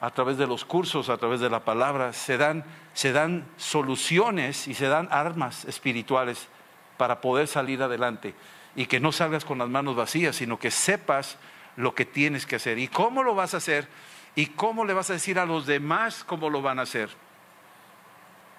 a 0.00 0.10
través 0.10 0.38
de 0.38 0.46
los 0.46 0.64
cursos, 0.64 1.08
a 1.08 1.16
través 1.16 1.40
de 1.40 1.50
la 1.50 1.64
palabra, 1.64 2.12
se 2.12 2.36
dan, 2.36 2.64
se 2.94 3.12
dan 3.12 3.46
soluciones 3.56 4.68
y 4.68 4.74
se 4.74 4.86
dan 4.86 5.08
armas 5.10 5.64
espirituales 5.64 6.48
para 6.96 7.20
poder 7.20 7.48
salir 7.48 7.82
adelante. 7.82 8.34
Y 8.76 8.86
que 8.86 9.00
no 9.00 9.10
salgas 9.10 9.44
con 9.44 9.58
las 9.58 9.68
manos 9.68 9.96
vacías, 9.96 10.36
sino 10.36 10.58
que 10.58 10.70
sepas 10.70 11.36
lo 11.76 11.94
que 11.94 12.04
tienes 12.04 12.46
que 12.46 12.56
hacer 12.56 12.78
y 12.78 12.88
cómo 12.88 13.22
lo 13.22 13.34
vas 13.34 13.54
a 13.54 13.58
hacer 13.58 13.88
y 14.34 14.46
cómo 14.46 14.84
le 14.84 14.94
vas 14.94 15.10
a 15.10 15.14
decir 15.14 15.38
a 15.38 15.46
los 15.46 15.66
demás 15.66 16.22
cómo 16.24 16.50
lo 16.50 16.62
van 16.62 16.78
a 16.78 16.82
hacer 16.82 17.08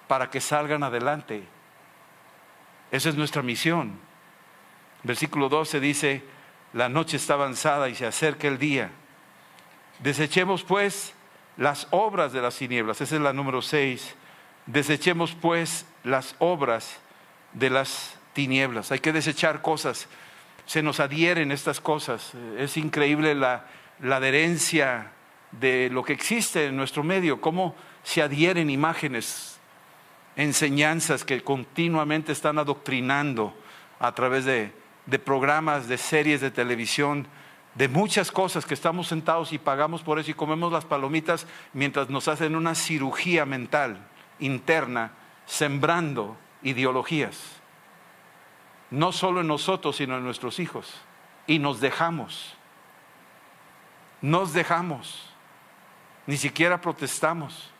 para 0.08 0.28
que 0.28 0.40
salgan 0.40 0.82
adelante. 0.82 1.42
Esa 2.90 3.08
es 3.08 3.14
nuestra 3.14 3.42
misión. 3.42 3.98
Versículo 5.04 5.48
12 5.48 5.80
dice, 5.80 6.24
la 6.72 6.88
noche 6.88 7.16
está 7.16 7.34
avanzada 7.34 7.88
y 7.88 7.94
se 7.94 8.06
acerca 8.06 8.48
el 8.48 8.58
día. 8.58 8.90
Desechemos 10.00 10.64
pues 10.64 11.14
las 11.60 11.86
obras 11.90 12.32
de 12.32 12.40
las 12.40 12.56
tinieblas. 12.56 13.02
Esa 13.02 13.16
es 13.16 13.20
la 13.20 13.34
número 13.34 13.60
6. 13.60 14.14
Desechemos 14.64 15.36
pues 15.38 15.84
las 16.04 16.34
obras 16.38 16.98
de 17.52 17.68
las 17.68 18.16
tinieblas. 18.32 18.90
Hay 18.92 19.00
que 19.00 19.12
desechar 19.12 19.60
cosas. 19.60 20.08
Se 20.64 20.82
nos 20.82 21.00
adhieren 21.00 21.52
estas 21.52 21.78
cosas. 21.78 22.32
Es 22.56 22.78
increíble 22.78 23.34
la, 23.34 23.66
adherencia 24.02 25.12
de 25.52 25.90
lo 25.92 26.02
que 26.02 26.14
existe 26.14 26.64
en 26.64 26.76
nuestro 26.78 27.04
medio, 27.04 27.42
cómo 27.42 27.76
se 28.04 28.22
adhieren 28.22 28.70
imágenes, 28.70 29.58
enseñanzas 30.36 31.26
que 31.26 31.42
continuamente 31.42 32.32
están 32.32 32.56
adoctrinando 32.56 33.54
a 33.98 34.14
través 34.14 34.46
de 34.46 34.72
programas, 35.18 35.88
de 35.88 35.98
series 35.98 36.40
de 36.40 36.50
televisión 36.50 37.26
de 37.74 37.88
muchas 37.88 38.32
cosas 38.32 38.66
que 38.66 38.74
estamos 38.74 39.08
sentados 39.08 39.52
y 39.52 39.58
pagamos 39.58 40.02
por 40.02 40.18
eso 40.18 40.30
y 40.30 40.34
comemos 40.34 40.72
las 40.72 40.84
palomitas 40.84 41.46
mientras 41.72 42.10
nos 42.10 42.28
hacen 42.28 42.56
una 42.56 42.74
cirugía 42.74 43.46
mental 43.46 44.08
interna, 44.40 45.12
sembrando 45.46 46.36
ideologías. 46.62 47.60
No 48.90 49.12
solo 49.12 49.40
en 49.40 49.46
nosotros, 49.46 49.96
sino 49.96 50.16
en 50.16 50.24
nuestros 50.24 50.58
hijos. 50.58 50.92
Y 51.46 51.60
nos 51.60 51.80
dejamos. 51.80 52.54
Nos 54.20 54.52
dejamos. 54.52 55.32
Ni 56.26 56.36
siquiera 56.36 56.80
protestamos. 56.80 57.70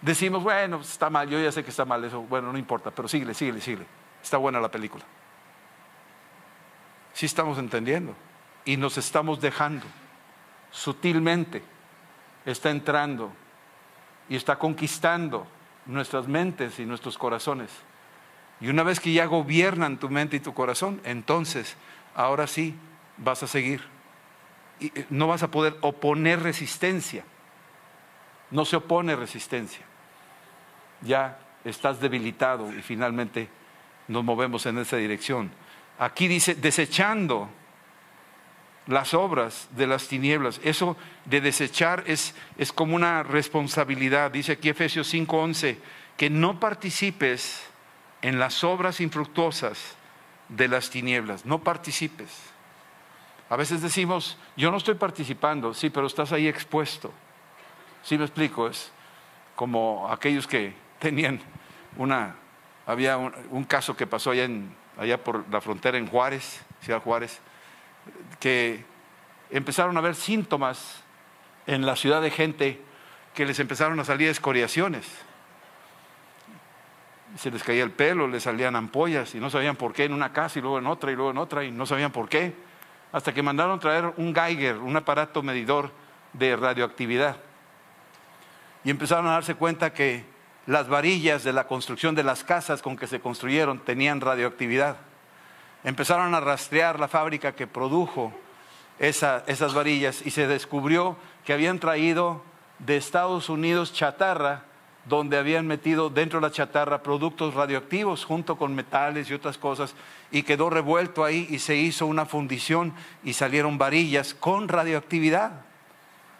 Decimos, 0.00 0.42
bueno, 0.42 0.80
está 0.80 1.10
mal, 1.10 1.28
yo 1.28 1.38
ya 1.38 1.52
sé 1.52 1.62
que 1.62 1.70
está 1.70 1.84
mal 1.84 2.02
eso. 2.04 2.22
Bueno, 2.22 2.50
no 2.50 2.58
importa, 2.58 2.90
pero 2.90 3.08
síguele, 3.08 3.34
síguele, 3.34 3.60
síguele. 3.60 3.86
Está 4.22 4.38
buena 4.38 4.58
la 4.58 4.70
película. 4.70 5.04
Sí 7.12 7.26
estamos 7.26 7.58
entendiendo 7.58 8.14
y 8.64 8.76
nos 8.76 8.98
estamos 8.98 9.40
dejando. 9.40 9.86
Sutilmente 10.70 11.62
está 12.44 12.70
entrando 12.70 13.32
y 14.28 14.36
está 14.36 14.56
conquistando 14.56 15.46
nuestras 15.86 16.26
mentes 16.26 16.78
y 16.78 16.86
nuestros 16.86 17.18
corazones. 17.18 17.70
Y 18.60 18.68
una 18.68 18.82
vez 18.82 19.00
que 19.00 19.12
ya 19.12 19.26
gobiernan 19.26 19.98
tu 19.98 20.08
mente 20.08 20.36
y 20.36 20.40
tu 20.40 20.54
corazón, 20.54 21.00
entonces, 21.04 21.76
ahora 22.14 22.46
sí, 22.46 22.74
vas 23.18 23.42
a 23.42 23.46
seguir. 23.46 23.82
Y 24.80 24.86
eh, 24.98 25.06
no 25.10 25.26
vas 25.26 25.42
a 25.42 25.50
poder 25.50 25.76
oponer 25.80 26.42
resistencia. 26.42 27.24
No 28.50 28.64
se 28.64 28.76
opone 28.76 29.16
resistencia. 29.16 29.84
Ya 31.02 31.38
estás 31.64 32.00
debilitado 32.00 32.72
y 32.72 32.82
finalmente 32.82 33.48
nos 34.08 34.24
movemos 34.24 34.64
en 34.66 34.78
esa 34.78 34.96
dirección. 34.96 35.50
Aquí 35.98 36.28
dice, 36.28 36.54
desechando 36.54 37.48
las 38.86 39.14
obras 39.14 39.68
de 39.76 39.86
las 39.86 40.08
tinieblas. 40.08 40.60
Eso 40.62 40.96
de 41.24 41.40
desechar 41.40 42.04
es, 42.06 42.34
es 42.58 42.72
como 42.72 42.94
una 42.94 43.22
responsabilidad. 43.22 44.30
Dice 44.30 44.52
aquí 44.52 44.68
Efesios 44.68 45.12
5:11, 45.12 45.78
que 46.16 46.30
no 46.30 46.60
participes 46.60 47.62
en 48.22 48.38
las 48.38 48.64
obras 48.64 49.00
infructuosas 49.00 49.96
de 50.48 50.68
las 50.68 50.90
tinieblas. 50.90 51.44
No 51.46 51.62
participes. 51.62 52.30
A 53.50 53.56
veces 53.56 53.82
decimos, 53.82 54.38
yo 54.56 54.70
no 54.70 54.78
estoy 54.78 54.94
participando, 54.94 55.74
sí, 55.74 55.90
pero 55.90 56.06
estás 56.06 56.32
ahí 56.32 56.48
expuesto. 56.48 57.12
Sí 58.02 58.16
me 58.18 58.24
explico, 58.24 58.68
es 58.68 58.90
como 59.54 60.08
aquellos 60.10 60.46
que 60.46 60.74
tenían 60.98 61.40
una, 61.96 62.36
había 62.86 63.16
un, 63.16 63.32
un 63.50 63.64
caso 63.64 63.96
que 63.96 64.06
pasó 64.06 64.30
allá, 64.30 64.44
en, 64.44 64.74
allá 64.98 65.22
por 65.22 65.44
la 65.50 65.60
frontera 65.60 65.98
en 65.98 66.06
Juárez, 66.06 66.62
Ciudad 66.80 67.00
Juárez, 67.00 67.40
que 68.40 68.84
empezaron 69.50 69.96
a 69.96 70.00
ver 70.00 70.14
síntomas 70.14 71.02
en 71.66 71.86
la 71.86 71.96
ciudad 71.96 72.20
de 72.20 72.30
gente 72.30 72.80
que 73.34 73.46
les 73.46 73.58
empezaron 73.58 73.98
a 74.00 74.04
salir 74.04 74.28
escoriaciones. 74.28 75.06
se 77.36 77.50
les 77.50 77.64
caía 77.64 77.82
el 77.82 77.90
pelo, 77.90 78.28
les 78.28 78.44
salían 78.44 78.76
ampollas 78.76 79.34
y 79.34 79.40
no 79.40 79.50
sabían 79.50 79.74
por 79.74 79.92
qué 79.92 80.04
en 80.04 80.12
una 80.12 80.32
casa 80.32 80.58
y 80.58 80.62
luego 80.62 80.78
en 80.78 80.86
otra 80.86 81.10
y 81.10 81.16
luego 81.16 81.32
en 81.32 81.38
otra 81.38 81.64
y 81.64 81.72
no 81.72 81.84
sabían 81.84 82.12
por 82.12 82.28
qué. 82.28 82.54
Hasta 83.12 83.34
que 83.34 83.42
mandaron 83.42 83.80
traer 83.80 84.12
un 84.16 84.34
Geiger, 84.34 84.76
un 84.78 84.96
aparato 84.96 85.42
medidor 85.42 85.90
de 86.32 86.54
radioactividad. 86.56 87.36
Y 88.84 88.90
empezaron 88.90 89.26
a 89.26 89.32
darse 89.32 89.54
cuenta 89.54 89.92
que 89.92 90.24
las 90.66 90.88
varillas 90.88 91.44
de 91.44 91.52
la 91.52 91.66
construcción 91.66 92.14
de 92.14 92.22
las 92.22 92.44
casas 92.44 92.82
con 92.82 92.96
que 92.96 93.06
se 93.06 93.20
construyeron 93.20 93.80
tenían 93.80 94.20
radioactividad. 94.20 94.96
Empezaron 95.84 96.34
a 96.34 96.40
rastrear 96.40 96.98
la 96.98 97.08
fábrica 97.08 97.54
que 97.54 97.66
produjo 97.66 98.32
esas 98.98 99.74
varillas 99.74 100.24
y 100.24 100.30
se 100.30 100.46
descubrió 100.46 101.16
que 101.44 101.52
habían 101.52 101.78
traído 101.78 102.42
de 102.78 102.96
Estados 102.96 103.48
Unidos 103.48 103.92
chatarra 103.92 104.64
donde 105.06 105.36
habían 105.36 105.66
metido 105.66 106.08
dentro 106.08 106.40
de 106.40 106.46
la 106.46 106.52
chatarra 106.52 107.02
productos 107.02 107.54
radioactivos 107.54 108.24
junto 108.24 108.56
con 108.56 108.74
metales 108.74 109.28
y 109.28 109.34
otras 109.34 109.58
cosas 109.58 109.94
y 110.30 110.42
quedó 110.42 110.70
revuelto 110.70 111.24
ahí 111.24 111.46
y 111.50 111.58
se 111.58 111.76
hizo 111.76 112.06
una 112.06 112.24
fundición 112.24 112.94
y 113.22 113.34
salieron 113.34 113.76
varillas 113.76 114.34
con 114.34 114.68
radioactividad. 114.68 115.52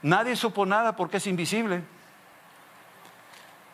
Nadie 0.03 0.37
supo 0.37 0.65
nada 0.65 0.97
porque 0.97 1.19
es 1.19 1.27
invisible. 1.27 1.83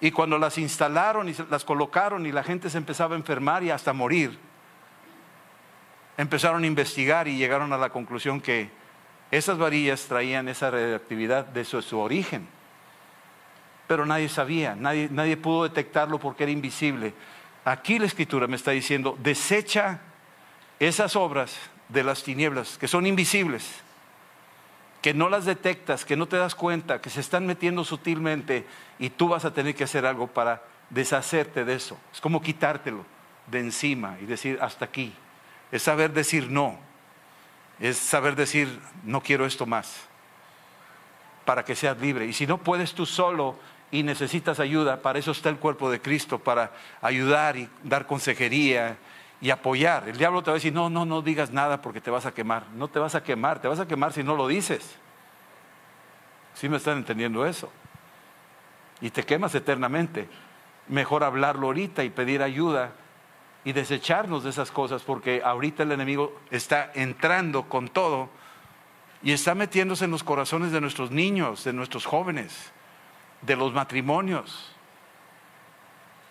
Y 0.01 0.11
cuando 0.11 0.39
las 0.39 0.59
instalaron 0.59 1.29
y 1.29 1.35
las 1.51 1.65
colocaron 1.65 2.27
y 2.27 2.33
la 2.33 2.43
gente 2.43 2.71
se 2.71 2.79
empezaba 2.79 3.15
a 3.15 3.19
enfermar 3.19 3.63
y 3.63 3.71
hasta 3.71 3.93
morir, 3.93 4.39
empezaron 6.21 6.65
a 6.65 6.67
investigar 6.67 7.29
y 7.29 7.39
llegaron 7.39 7.73
a 7.73 7.79
la 7.79 7.89
conclusión 7.89 8.43
que 8.43 8.69
esas 9.31 9.57
varillas 9.57 10.05
traían 10.07 10.49
esa 10.49 10.71
radioactividad 10.71 11.47
de 11.47 11.65
su, 11.65 11.99
origen. 11.99 12.47
Pero 13.87 14.05
nadie 14.05 14.29
sabía, 14.29 14.75
nadie, 14.75 15.09
nadie 15.11 15.39
pudo 15.39 15.63
detectarlo 15.63 16.19
porque 16.19 16.43
era 16.43 16.53
invisible. 16.53 17.15
Aquí 17.65 17.99
la 17.99 18.05
escritura 18.05 18.47
me 18.47 18.57
está 18.57 18.73
diciendo, 18.73 19.17
desecha 19.23 20.01
esas 20.79 21.17
obras 21.17 21.57
de 21.89 22.05
las 22.05 22.23
tinieblas 22.23 22.77
que 22.77 22.87
son 22.87 23.07
invisibles, 23.07 23.81
que 25.01 25.15
no 25.15 25.31
las 25.31 25.47
detectas, 25.47 26.05
que 26.05 26.17
no 26.17 26.27
te 26.27 26.37
das 26.37 26.55
cuenta, 26.55 27.01
que 27.01 27.09
se 27.09 27.21
están 27.21 27.47
metiendo 27.47 27.83
sutilmente 27.83 28.67
y 28.99 29.09
tú 29.09 29.29
vas 29.29 29.47
a 29.47 29.55
tener 29.55 29.75
que 29.75 29.85
hacer 29.85 30.05
algo 30.05 30.27
para 30.27 30.63
deshacerte 30.91 31.65
de 31.65 31.77
eso. 31.77 31.97
Es 32.13 32.21
como 32.21 32.43
quitártelo 32.43 33.07
de 33.47 33.61
encima 33.61 34.19
y 34.21 34.27
decir 34.27 34.59
hasta 34.61 34.85
aquí. 34.85 35.15
Es 35.73 35.83
saber 35.83 36.13
decir 36.13 36.51
no. 36.51 36.79
Es 37.79 37.97
saber 37.97 38.37
decir 38.37 38.81
no 39.05 39.23
quiero 39.23 39.47
esto 39.47 39.67
más. 39.67 40.07
Para 41.45 41.65
que 41.65 41.75
seas 41.75 41.99
libre. 41.99 42.27
Y 42.27 42.33
si 42.33 42.47
no 42.47 42.59
puedes 42.59 42.95
tú 42.95 43.07
solo 43.07 43.59
y 43.91 44.03
necesitas 44.03 44.61
ayuda, 44.61 45.03
para 45.03 45.19
eso 45.19 45.33
está 45.33 45.49
el 45.49 45.57
cuerpo 45.57 45.91
de 45.91 46.01
Cristo, 46.01 46.39
para 46.39 46.73
ayudar 47.01 47.57
y 47.57 47.69
dar 47.83 48.07
consejería 48.07 48.99
y 49.41 49.51
apoyar. 49.51 50.09
El 50.09 50.19
diablo 50.19 50.43
te 50.43 50.51
va 50.51 50.55
a 50.55 50.59
decir, 50.59 50.73
no, 50.73 50.91
no, 50.91 51.05
no 51.05 51.23
digas 51.23 51.51
nada 51.51 51.81
porque 51.81 52.01
te 52.01 52.11
vas 52.11 52.27
a 52.27 52.33
quemar. 52.33 52.67
No 52.75 52.89
te 52.89 52.99
vas 52.99 53.15
a 53.15 53.23
quemar, 53.23 53.61
te 53.61 53.69
vas 53.69 53.81
a 53.81 53.89
quemar 53.89 54.13
si 54.13 54.23
no 54.23 54.37
lo 54.37 54.47
dices. 54.47 54.97
¿Sí 56.55 56.69
me 56.69 56.77
están 56.77 56.99
entendiendo 56.99 57.47
eso? 57.47 57.71
Y 59.01 59.11
te 59.11 59.25
quemas 59.25 59.55
eternamente. 59.55 60.29
Mejor 60.89 61.25
hablarlo 61.25 61.69
ahorita 61.69 62.05
y 62.05 62.11
pedir 62.11 62.43
ayuda 62.43 62.93
y 63.65 63.73
desecharnos 63.73 64.45
de 64.45 64.51
esas 64.51 64.71
cosas 64.71 65.03
porque 65.03 65.43
ahorita 65.45 65.83
el 65.83 65.93
enemigo 65.93 66.39
está 66.51 66.91
entrando 66.95 67.69
con 67.69 67.89
todo 67.89 68.31
y 69.23 69.33
está 69.33 69.55
metiéndose 69.55 70.07
en 70.07 70.11
los 70.11 70.25
corazones 70.25 70.73
de 70.73 70.81
nuestros 70.81 71.11
niños, 71.11 71.65
de 71.65 71.73
nuestros 71.73 72.07
jóvenes, 72.07 72.73
de 73.43 73.57
los 73.57 73.73
matrimonios. 73.73 74.73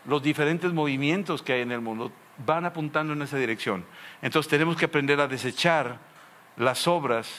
Los 0.06 0.24
diferentes 0.24 0.74
movimientos 0.74 1.42
que 1.44 1.54
hay 1.54 1.62
en 1.62 1.72
el 1.72 1.82
mundo 1.82 2.12
van 2.46 2.66
apuntando 2.66 3.14
en 3.14 3.22
esa 3.22 3.38
dirección. 3.38 3.86
Entonces 4.22 4.50
tenemos 4.50 4.76
que 4.76 4.86
aprender 4.86 5.20
a 5.20 5.28
desechar 5.28 6.00
las 6.58 6.88
obras 6.88 7.30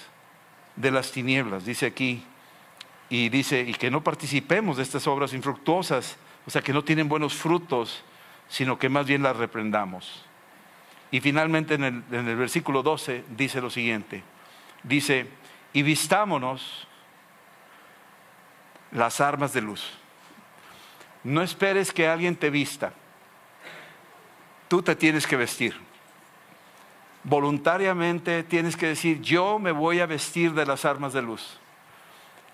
de 0.76 0.90
las 0.90 1.10
tinieblas, 1.10 1.64
dice 1.64 1.86
aquí, 1.86 2.22
y 3.08 3.28
dice, 3.28 3.60
y 3.60 3.74
que 3.74 3.90
no 3.90 4.04
participemos 4.04 4.76
de 4.76 4.84
estas 4.84 5.06
obras 5.08 5.34
infructuosas, 5.34 6.16
o 6.46 6.50
sea, 6.50 6.62
que 6.62 6.72
no 6.72 6.84
tienen 6.84 7.08
buenos 7.08 7.34
frutos, 7.34 8.04
sino 8.50 8.78
que 8.78 8.90
más 8.90 9.06
bien 9.06 9.22
las 9.22 9.36
reprendamos. 9.36 10.26
Y 11.10 11.20
finalmente 11.20 11.74
en 11.74 11.84
el, 11.84 12.04
en 12.12 12.28
el 12.28 12.36
versículo 12.36 12.82
12 12.82 13.24
dice 13.30 13.62
lo 13.62 13.70
siguiente, 13.70 14.22
dice, 14.82 15.26
y 15.72 15.80
vistámonos 15.80 16.86
las 18.92 19.22
armas 19.22 19.54
de 19.54 19.62
luz. 19.62 19.98
No 21.24 21.40
esperes 21.40 21.94
que 21.94 22.06
alguien 22.06 22.36
te 22.36 22.50
vista 22.50 22.92
tú 24.70 24.82
te 24.82 24.94
tienes 24.94 25.26
que 25.26 25.36
vestir. 25.36 25.74
Voluntariamente 27.24 28.44
tienes 28.44 28.76
que 28.76 28.86
decir, 28.86 29.20
yo 29.20 29.58
me 29.58 29.72
voy 29.72 29.98
a 29.98 30.06
vestir 30.06 30.54
de 30.54 30.64
las 30.64 30.84
armas 30.84 31.12
de 31.12 31.22
luz. 31.22 31.58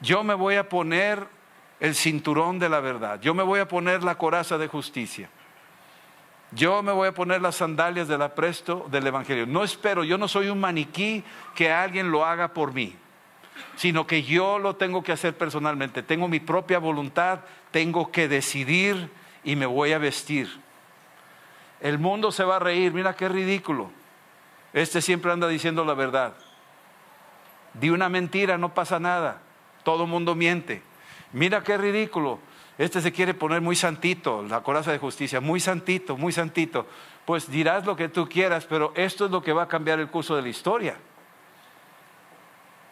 Yo 0.01 0.25
me 0.25 0.33
voy 0.33 0.55
a 0.55 0.67
poner 0.67 1.29
el 1.79 1.95
cinturón 1.95 2.59
de 2.59 2.71
la 2.71 2.81
verdad. 2.81 3.21
Yo 3.21 3.35
me 3.35 3.43
voy 3.43 3.61
a 3.61 3.69
poner 3.69 4.03
la 4.03 4.17
coraza 4.17 4.57
de 4.57 4.67
justicia. 4.67 5.29
Yo 6.53 6.83
me 6.83 6.93
voy 6.93 7.09
a 7.09 7.13
poner 7.13 7.43
las 7.43 7.57
sandalias 7.57 8.09
del 8.09 8.23
apresto 8.23 8.87
del 8.91 9.07
Evangelio. 9.07 9.47
No 9.47 9.65
espero, 9.65 10.05
yo 10.05 10.17
no 10.17 10.29
soy 10.29 10.49
un 10.49 10.61
maniquí 10.61 11.25
que 11.55 11.73
alguien 11.73 12.11
lo 12.11 12.25
haga 12.25 12.49
por 12.49 12.73
mí, 12.73 12.95
sino 13.77 14.07
que 14.07 14.23
yo 14.23 14.59
lo 14.59 14.77
tengo 14.77 15.03
que 15.03 15.13
hacer 15.13 15.37
personalmente. 15.37 16.03
Tengo 16.03 16.29
mi 16.29 16.41
propia 16.41 16.79
voluntad, 16.79 17.41
tengo 17.73 18.13
que 18.13 18.29
decidir 18.29 19.11
y 19.43 19.57
me 19.57 19.67
voy 19.67 19.93
a 19.93 19.99
vestir. 19.99 20.49
El 21.81 21.99
mundo 21.99 22.33
se 22.33 22.45
va 22.45 22.57
a 22.57 22.61
reír, 22.61 22.93
mira 22.93 23.17
qué 23.17 23.29
ridículo. 23.29 23.91
Este 24.73 25.03
siempre 25.03 25.33
anda 25.33 25.49
diciendo 25.49 25.85
la 25.85 25.95
verdad. 25.95 26.35
Di 27.75 27.91
una 27.91 28.09
mentira, 28.09 28.57
no 28.57 28.73
pasa 28.73 28.99
nada. 28.99 29.43
Todo 29.83 30.07
mundo 30.07 30.35
miente. 30.35 30.83
Mira 31.33 31.63
qué 31.63 31.77
ridículo. 31.77 32.39
Este 32.79 33.01
se 33.01 33.13
quiere 33.13 33.33
poner 33.33 33.63
muy 33.63 33.75
santito, 33.75 34.43
la 34.43 34.63
coraza 34.63 34.93
de 34.93 34.99
justicia, 34.99 35.41
muy 35.41 35.61
santito, 35.61 36.17
muy 36.17 36.33
santito. 36.33 36.87
Pues 37.25 37.51
dirás 37.51 37.87
lo 37.87 37.97
que 37.97 38.09
tú 38.09 38.29
quieras, 38.29 38.67
pero 38.67 38.93
esto 38.95 39.25
es 39.25 39.31
lo 39.31 39.43
que 39.43 39.53
va 39.53 39.63
a 39.63 39.69
cambiar 39.69 39.99
el 39.99 40.09
curso 40.09 40.37
de 40.37 40.43
la 40.43 40.49
historia. 40.49 40.97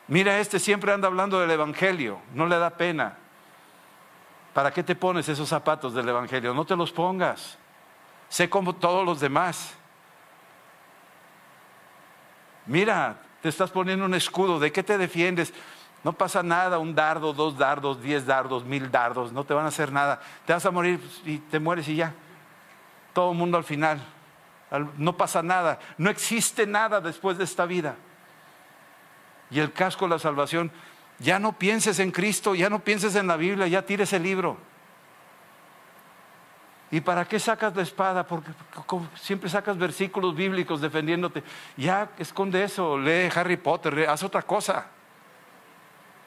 Mira, 0.09 0.39
este 0.39 0.59
siempre 0.59 0.93
anda 0.93 1.09
hablando 1.09 1.39
del 1.39 1.51
Evangelio, 1.51 2.19
no 2.35 2.47
le 2.47 2.59
da 2.59 2.71
pena. 2.71 3.19
¿Para 4.55 4.71
qué 4.73 4.83
te 4.83 4.95
pones 4.95 5.29
esos 5.29 5.49
zapatos 5.49 5.93
del 5.95 6.09
Evangelio? 6.09 6.55
No 6.55 6.65
te 6.65 6.77
los 6.77 6.93
pongas. 6.93 7.59
Sé 8.29 8.49
como 8.49 8.75
todos 8.75 9.05
los 9.05 9.21
demás. 9.21 9.75
Mira, 12.67 13.21
te 13.43 13.49
estás 13.51 13.71
poniendo 13.71 14.07
un 14.07 14.15
escudo, 14.15 14.59
¿de 14.59 14.73
qué 14.73 14.83
te 14.83 14.97
defiendes? 14.97 15.53
No 16.05 16.13
pasa 16.13 16.43
nada, 16.43 16.79
un 16.79 16.95
dardo, 16.95 17.33
dos 17.33 17.57
dardos, 17.57 18.01
diez 18.03 18.27
dardos, 18.27 18.63
mil 18.65 18.91
dardos, 18.91 19.33
no 19.33 19.43
te 19.45 19.55
van 19.55 19.65
a 19.65 19.69
hacer 19.69 19.91
nada. 19.91 20.21
Te 20.45 20.53
vas 20.53 20.65
a 20.67 20.71
morir 20.71 21.01
y 21.25 21.39
te 21.39 21.59
mueres 21.59 21.89
y 21.89 21.97
ya. 21.97 22.13
Todo 23.15 23.33
el 23.33 23.39
mundo 23.39 23.57
al 23.57 23.65
final. 23.65 24.05
No 24.99 25.17
pasa 25.17 25.43
nada, 25.43 25.79
no 25.97 26.11
existe 26.11 26.67
nada 26.67 27.01
después 27.01 27.39
de 27.39 27.45
esta 27.45 27.65
vida. 27.65 27.97
Y 29.51 29.61
el 29.61 29.73
casco 29.73 30.05
de 30.05 30.11
la 30.11 30.19
salvación, 30.19 30.71
ya 31.21 31.39
no 31.39 31.53
pienses 31.53 31.99
en 32.01 32.11
Cristo, 32.11 32.55
ya 32.55 32.69
no 32.69 32.81
pienses 32.81 33.15
en 33.15 33.27
la 33.27 33.37
Biblia, 33.37 33.67
ya 33.67 33.83
tires 33.83 34.13
el 34.13 34.25
libro. 34.25 34.59
¿Y 36.91 37.01
para 37.01 37.25
qué 37.25 37.39
sacas 37.39 37.75
la 37.75 37.83
espada? 37.83 38.27
Porque 38.27 38.51
siempre 39.15 39.49
sacas 39.49 39.79
versículos 39.79 40.35
bíblicos 40.35 40.81
defendiéndote. 40.81 41.43
Ya 41.77 42.11
esconde 42.19 42.63
eso, 42.63 42.99
lee 42.99 43.31
Harry 43.35 43.57
Potter, 43.57 44.07
haz 44.09 44.23
otra 44.23 44.43
cosa. 44.43 44.87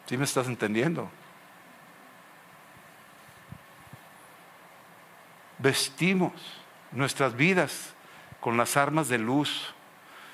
¿Sí 0.08 0.18
me 0.18 0.24
estás 0.24 0.48
entendiendo? 0.48 1.10
Vestimos 5.60 6.32
nuestras 6.92 7.36
vidas 7.36 7.94
con 8.40 8.58
las 8.58 8.78
armas 8.78 9.10
de 9.10 9.18
luz. 9.18 9.74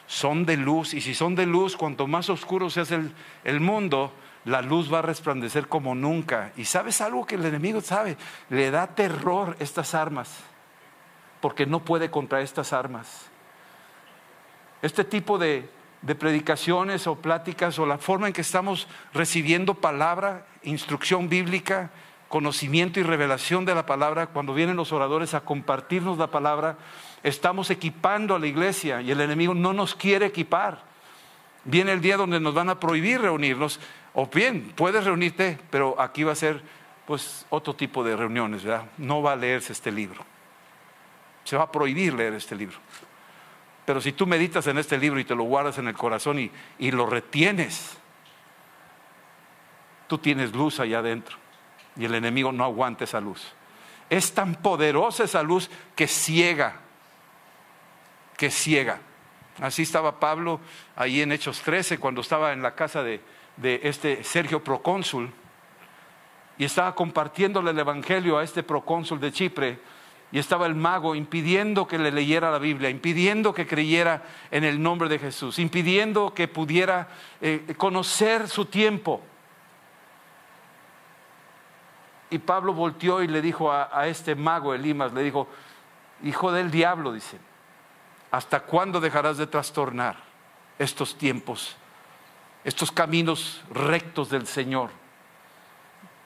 Son 0.06 0.46
de 0.46 0.58
luz 0.58 0.94
y 0.94 1.02
si 1.02 1.16
son 1.16 1.36
de 1.36 1.46
luz, 1.46 1.76
cuanto 1.76 2.08
más 2.08 2.30
oscuro 2.30 2.70
se 2.70 2.82
hace 2.82 3.00
el 3.44 3.60
mundo, 3.60 4.14
la 4.46 4.62
luz 4.62 4.94
va 4.94 5.00
a 5.00 5.02
resplandecer 5.02 5.68
como 5.68 5.96
nunca. 5.96 6.52
Y 6.58 6.66
sabes 6.66 7.02
algo 7.02 7.26
que 7.26 7.36
el 7.36 7.46
enemigo 7.46 7.82
sabe, 7.82 8.18
le 8.50 8.70
da 8.72 8.88
terror 8.88 9.56
estas 9.60 9.96
armas, 9.96 10.40
porque 11.42 11.66
no 11.66 11.84
puede 11.84 12.12
contra 12.12 12.42
estas 12.42 12.74
armas. 12.74 13.28
Este 14.82 15.04
tipo 15.04 15.38
de, 15.38 15.70
predicaciones 16.16 17.08
o 17.08 17.16
pláticas 17.16 17.80
o 17.80 17.86
la 17.86 17.98
forma 17.98 18.28
en 18.28 18.34
que 18.34 18.42
estamos 18.42 18.88
recibiendo 19.14 19.76
palabra, 19.76 20.46
instrucción 20.64 21.30
bíblica, 21.30 21.92
conocimiento 22.28 23.00
y 23.00 23.04
revelación 23.04 23.64
de 23.64 23.76
la 23.76 23.86
palabra, 23.86 24.28
cuando 24.28 24.54
vienen 24.54 24.76
los 24.76 24.92
oradores 24.92 25.34
a 25.34 25.42
compartirnos 25.42 26.18
la 26.18 26.28
palabra, 26.28 26.78
estamos 27.22 27.70
equipando 27.70 28.36
a 28.36 28.40
la 28.40 28.48
iglesia 28.48 29.02
y 29.02 29.12
el 29.12 29.22
enemigo 29.22 29.54
no 29.54 29.72
nos 29.72 29.96
quiere 29.96 30.26
equipar. 30.26 30.84
Viene 31.64 31.94
el 31.94 32.02
día 32.02 32.18
donde 32.18 32.40
nos 32.40 32.54
van 32.54 32.70
a 32.70 32.80
prohibir 32.80 33.22
reunirnos 33.22 33.80
o 34.14 34.28
bien, 34.28 34.74
puedes 34.76 35.06
reunirte, 35.06 35.58
pero 35.70 36.00
aquí 36.00 36.24
va 36.24 36.34
a 36.34 36.36
ser 36.36 36.62
pues 37.06 37.46
otro 37.50 37.76
tipo 37.76 38.04
de 38.04 38.16
reuniones, 38.16 38.64
¿verdad? 38.64 38.88
No 38.98 39.22
va 39.22 39.34
a 39.34 39.36
leerse 39.36 39.72
este 39.72 39.92
libro. 39.92 40.26
Se 41.44 41.56
va 41.56 41.64
a 41.64 41.72
prohibir 41.72 42.14
leer 42.14 42.34
este 42.34 42.56
libro. 42.56 42.78
Pero 43.86 44.00
si 44.00 44.14
tú 44.14 44.26
meditas 44.26 44.66
en 44.68 44.78
este 44.78 44.98
libro 44.98 45.20
y 45.20 45.26
te 45.26 45.36
lo 45.36 45.44
guardas 45.44 45.78
en 45.78 45.88
el 45.88 45.94
corazón 45.94 46.40
y, 46.40 46.52
y 46.80 46.92
lo 46.92 47.06
retienes, 47.06 47.98
tú 50.08 50.18
tienes 50.18 50.54
luz 50.54 50.80
allá 50.80 51.00
adentro 51.00 51.38
y 51.96 52.06
el 52.06 52.16
enemigo 52.16 52.52
no 52.52 52.64
aguanta 52.64 53.04
esa 53.04 53.20
luz. 53.20 53.54
Es 54.10 54.34
tan 54.34 54.56
poderosa 54.56 55.24
esa 55.24 55.44
luz 55.44 55.70
que 55.96 56.08
ciega, 56.08 56.78
que 58.38 58.50
ciega. 58.50 59.00
Así 59.62 59.84
estaba 59.84 60.20
Pablo 60.20 60.60
ahí 60.96 61.22
en 61.22 61.32
Hechos 61.32 61.62
13 61.62 62.00
cuando 62.00 62.22
estaba 62.22 62.54
en 62.54 62.62
la 62.62 62.76
casa 62.76 63.04
de, 63.04 63.22
de 63.58 63.82
este 63.84 64.24
Sergio 64.24 64.64
Procónsul 64.64 65.32
y 66.58 66.66
estaba 66.66 66.96
compartiéndole 66.96 67.72
el 67.72 67.80
Evangelio 67.80 68.38
a 68.38 68.44
este 68.44 68.64
procónsul 68.64 69.20
de 69.20 69.32
Chipre 69.32 69.80
y 70.34 70.40
estaba 70.40 70.66
el 70.66 70.74
mago 70.74 71.14
impidiendo 71.14 71.88
que 71.88 72.00
le 72.00 72.12
leyera 72.12 72.50
la 72.50 72.58
Biblia, 72.58 72.90
impidiendo 72.90 73.54
que 73.54 73.68
creyera 73.68 74.24
en 74.50 74.64
el 74.64 74.82
nombre 74.82 75.08
de 75.08 75.20
Jesús, 75.20 75.60
impidiendo 75.60 76.34
que 76.34 76.48
pudiera 76.48 77.08
eh, 77.40 77.76
conocer 77.78 78.50
su 78.50 78.66
tiempo. 78.66 79.22
Y 82.32 82.40
Pablo 82.40 82.74
volteó 82.74 83.22
y 83.22 83.28
le 83.28 83.44
dijo 83.44 83.72
a, 83.72 84.08
este 84.08 84.34
mago 84.34 84.74
Elimas, 84.74 85.14
le 85.14 85.22
dijo, 85.22 85.48
hijo 86.24 86.52
del 86.52 86.72
diablo, 86.72 87.14
dice, 87.14 87.38
¿hasta 88.32 88.62
cuándo 88.62 89.00
dejarás 89.00 89.38
de 89.38 89.46
trastornar 89.46 90.16
estos 90.80 91.16
tiempos, 91.16 91.76
estos 92.64 92.92
caminos 92.92 93.62
rectos 93.70 94.32
del 94.32 94.48
Señor? 94.48 94.90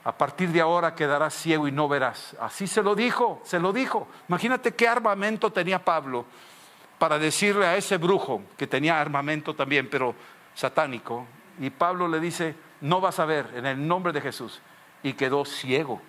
A 0.07 0.17
partir 0.17 0.53
de 0.53 0.61
ahora 0.61 0.95
quedarás 0.95 1.33
ciego 1.33 1.67
y 1.67 1.71
no 1.73 1.89
verás. 1.89 2.33
Así 2.39 2.65
se 2.65 2.81
lo 2.81 2.95
dijo, 2.95 3.41
se 3.43 3.59
lo 3.59 3.73
dijo. 3.73 4.07
Imagínate 4.29 4.73
qué 4.73 4.87
armamento 4.87 5.51
tenía 5.51 5.83
Pablo 5.83 6.23
para 6.97 7.19
decirle 7.19 7.65
a 7.65 7.75
ese 7.75 7.97
brujo, 7.97 8.41
que 8.55 8.67
tenía 8.67 9.01
armamento 9.01 9.53
también, 9.53 9.89
pero 9.89 10.15
satánico, 10.55 11.25
y 11.59 11.71
Pablo 11.71 12.07
le 12.07 12.21
dice, 12.21 12.55
no 12.79 13.01
vas 13.01 13.19
a 13.19 13.25
ver 13.25 13.51
en 13.53 13.65
el 13.65 13.85
nombre 13.85 14.13
de 14.13 14.21
Jesús, 14.21 14.61
y 15.03 15.11
quedó 15.11 15.43
ciego. 15.43 16.01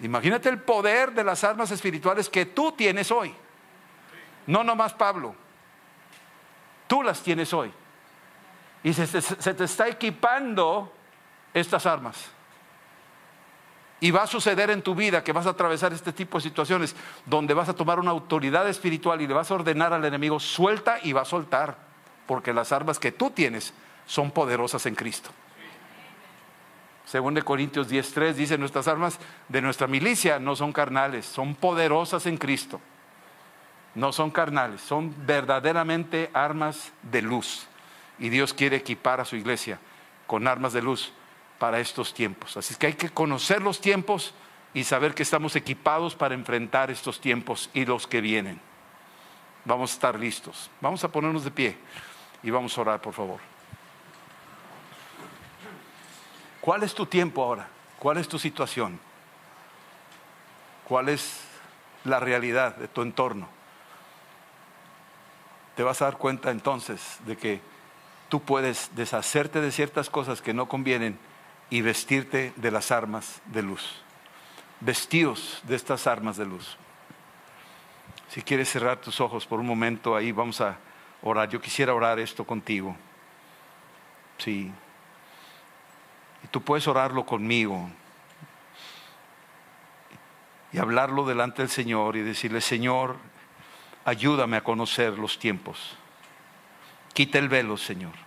Imagínate 0.00 0.48
el 0.48 0.62
poder 0.62 1.12
de 1.12 1.22
las 1.22 1.44
armas 1.44 1.70
espirituales 1.70 2.30
que 2.30 2.46
tú 2.46 2.72
tienes 2.72 3.10
hoy. 3.10 3.34
No 4.46 4.64
nomás 4.64 4.94
Pablo, 4.94 5.34
tú 6.86 7.02
las 7.02 7.22
tienes 7.22 7.52
hoy. 7.52 7.70
Y 8.82 8.94
se, 8.94 9.06
se 9.06 9.52
te 9.52 9.64
está 9.64 9.86
equipando 9.86 10.90
estas 11.52 11.84
armas. 11.84 12.30
Y 14.00 14.10
va 14.10 14.24
a 14.24 14.26
suceder 14.26 14.70
en 14.70 14.82
tu 14.82 14.94
vida 14.94 15.24
que 15.24 15.32
vas 15.32 15.46
a 15.46 15.50
atravesar 15.50 15.92
este 15.92 16.12
tipo 16.12 16.38
de 16.38 16.42
situaciones 16.42 16.94
donde 17.24 17.54
vas 17.54 17.68
a 17.68 17.74
tomar 17.74 17.98
una 17.98 18.10
autoridad 18.10 18.68
espiritual 18.68 19.22
y 19.22 19.26
le 19.26 19.34
vas 19.34 19.50
a 19.50 19.54
ordenar 19.54 19.92
al 19.92 20.04
enemigo, 20.04 20.38
suelta 20.38 20.98
y 21.02 21.12
va 21.12 21.22
a 21.22 21.24
soltar, 21.24 21.78
porque 22.26 22.52
las 22.52 22.72
armas 22.72 22.98
que 22.98 23.12
tú 23.12 23.30
tienes 23.30 23.72
son 24.06 24.30
poderosas 24.30 24.84
en 24.84 24.94
Cristo. 24.94 25.30
Según 27.06 27.34
de 27.34 27.42
Corintios 27.42 27.88
10:3 27.88 28.34
dice, 28.34 28.58
nuestras 28.58 28.88
armas 28.88 29.18
de 29.48 29.62
nuestra 29.62 29.86
milicia 29.86 30.38
no 30.38 30.56
son 30.56 30.72
carnales, 30.72 31.24
son 31.24 31.54
poderosas 31.54 32.26
en 32.26 32.36
Cristo. 32.36 32.80
No 33.94 34.12
son 34.12 34.30
carnales, 34.30 34.82
son 34.82 35.14
verdaderamente 35.24 36.30
armas 36.34 36.92
de 37.02 37.22
luz. 37.22 37.66
Y 38.18 38.28
Dios 38.28 38.52
quiere 38.52 38.76
equipar 38.76 39.20
a 39.20 39.24
su 39.24 39.36
iglesia 39.36 39.78
con 40.26 40.46
armas 40.46 40.74
de 40.74 40.82
luz 40.82 41.12
para 41.58 41.80
estos 41.80 42.12
tiempos. 42.12 42.56
Así 42.56 42.74
que 42.74 42.88
hay 42.88 42.94
que 42.94 43.10
conocer 43.10 43.62
los 43.62 43.80
tiempos 43.80 44.34
y 44.74 44.84
saber 44.84 45.14
que 45.14 45.22
estamos 45.22 45.56
equipados 45.56 46.14
para 46.14 46.34
enfrentar 46.34 46.90
estos 46.90 47.20
tiempos 47.20 47.70
y 47.72 47.86
los 47.86 48.06
que 48.06 48.20
vienen. 48.20 48.60
Vamos 49.64 49.90
a 49.90 49.94
estar 49.94 50.18
listos. 50.18 50.70
Vamos 50.80 51.02
a 51.02 51.08
ponernos 51.08 51.44
de 51.44 51.50
pie 51.50 51.76
y 52.42 52.50
vamos 52.50 52.76
a 52.76 52.80
orar, 52.82 53.00
por 53.00 53.14
favor. 53.14 53.40
¿Cuál 56.60 56.82
es 56.82 56.94
tu 56.94 57.06
tiempo 57.06 57.42
ahora? 57.42 57.68
¿Cuál 57.98 58.18
es 58.18 58.28
tu 58.28 58.38
situación? 58.38 59.00
¿Cuál 60.86 61.08
es 61.08 61.40
la 62.04 62.20
realidad 62.20 62.76
de 62.76 62.88
tu 62.88 63.02
entorno? 63.02 63.48
Te 65.74 65.82
vas 65.82 66.02
a 66.02 66.06
dar 66.06 66.16
cuenta 66.16 66.50
entonces 66.50 67.18
de 67.26 67.36
que 67.36 67.60
tú 68.28 68.42
puedes 68.42 68.94
deshacerte 68.94 69.60
de 69.60 69.72
ciertas 69.72 70.10
cosas 70.10 70.42
que 70.42 70.54
no 70.54 70.68
convienen 70.68 71.18
y 71.70 71.80
vestirte 71.80 72.52
de 72.56 72.70
las 72.70 72.90
armas 72.90 73.40
de 73.46 73.62
luz. 73.62 74.02
Vestidos 74.80 75.60
de 75.64 75.76
estas 75.76 76.06
armas 76.06 76.36
de 76.36 76.46
luz. 76.46 76.76
Si 78.28 78.42
quieres 78.42 78.68
cerrar 78.68 79.00
tus 79.00 79.20
ojos 79.20 79.46
por 79.46 79.60
un 79.60 79.66
momento, 79.66 80.14
ahí 80.14 80.32
vamos 80.32 80.60
a 80.60 80.76
orar. 81.22 81.48
Yo 81.48 81.60
quisiera 81.60 81.94
orar 81.94 82.18
esto 82.18 82.44
contigo. 82.44 82.96
Sí. 84.38 84.70
Y 86.44 86.46
tú 86.48 86.62
puedes 86.62 86.86
orarlo 86.86 87.24
conmigo. 87.24 87.90
Y 90.72 90.78
hablarlo 90.78 91.24
delante 91.24 91.62
del 91.62 91.70
Señor 91.70 92.16
y 92.16 92.22
decirle, 92.22 92.60
Señor, 92.60 93.16
ayúdame 94.04 94.56
a 94.56 94.64
conocer 94.64 95.18
los 95.18 95.38
tiempos. 95.38 95.96
Quita 97.14 97.38
el 97.38 97.48
velo, 97.48 97.76
Señor 97.76 98.25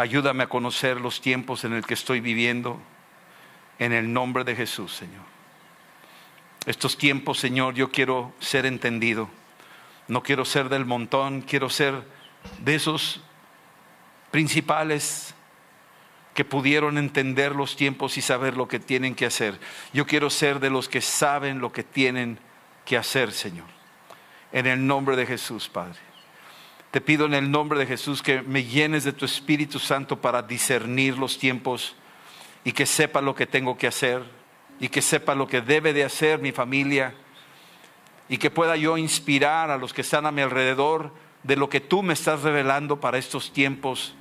Ayúdame 0.00 0.44
a 0.44 0.48
conocer 0.48 0.98
los 0.98 1.20
tiempos 1.20 1.64
en 1.64 1.74
el 1.74 1.84
que 1.84 1.92
estoy 1.92 2.20
viviendo. 2.20 2.80
En 3.78 3.92
el 3.92 4.10
nombre 4.10 4.44
de 4.44 4.56
Jesús, 4.56 4.94
Señor. 4.94 5.24
Estos 6.64 6.96
tiempos, 6.96 7.38
Señor, 7.38 7.74
yo 7.74 7.90
quiero 7.90 8.32
ser 8.40 8.64
entendido. 8.64 9.28
No 10.08 10.22
quiero 10.22 10.46
ser 10.46 10.70
del 10.70 10.86
montón, 10.86 11.42
quiero 11.42 11.68
ser 11.68 12.02
de 12.60 12.74
esos 12.74 13.20
principales 14.30 15.34
que 16.32 16.46
pudieron 16.46 16.96
entender 16.96 17.54
los 17.54 17.76
tiempos 17.76 18.16
y 18.16 18.22
saber 18.22 18.56
lo 18.56 18.68
que 18.68 18.80
tienen 18.80 19.14
que 19.14 19.26
hacer. 19.26 19.60
Yo 19.92 20.06
quiero 20.06 20.30
ser 20.30 20.60
de 20.60 20.70
los 20.70 20.88
que 20.88 21.02
saben 21.02 21.60
lo 21.60 21.72
que 21.72 21.84
tienen 21.84 22.38
que 22.86 22.96
hacer, 22.96 23.32
Señor. 23.32 23.66
En 24.50 24.66
el 24.66 24.86
nombre 24.86 25.16
de 25.16 25.26
Jesús, 25.26 25.68
Padre. 25.68 26.09
Te 26.90 27.00
pido 27.00 27.26
en 27.26 27.34
el 27.34 27.50
nombre 27.50 27.78
de 27.78 27.86
Jesús 27.86 28.20
que 28.20 28.42
me 28.42 28.64
llenes 28.64 29.04
de 29.04 29.12
tu 29.12 29.24
Espíritu 29.24 29.78
Santo 29.78 30.20
para 30.20 30.42
discernir 30.42 31.16
los 31.16 31.38
tiempos 31.38 31.94
y 32.64 32.72
que 32.72 32.84
sepa 32.84 33.20
lo 33.20 33.34
que 33.34 33.46
tengo 33.46 33.78
que 33.78 33.86
hacer 33.86 34.22
y 34.80 34.88
que 34.88 35.00
sepa 35.00 35.34
lo 35.34 35.46
que 35.46 35.60
debe 35.60 35.92
de 35.92 36.02
hacer 36.02 36.40
mi 36.40 36.50
familia 36.50 37.14
y 38.28 38.38
que 38.38 38.50
pueda 38.50 38.76
yo 38.76 38.98
inspirar 38.98 39.70
a 39.70 39.76
los 39.76 39.92
que 39.92 40.00
están 40.00 40.26
a 40.26 40.32
mi 40.32 40.42
alrededor 40.42 41.12
de 41.44 41.56
lo 41.56 41.68
que 41.68 41.80
tú 41.80 42.02
me 42.02 42.12
estás 42.12 42.42
revelando 42.42 42.98
para 42.98 43.18
estos 43.18 43.52
tiempos 43.52 44.14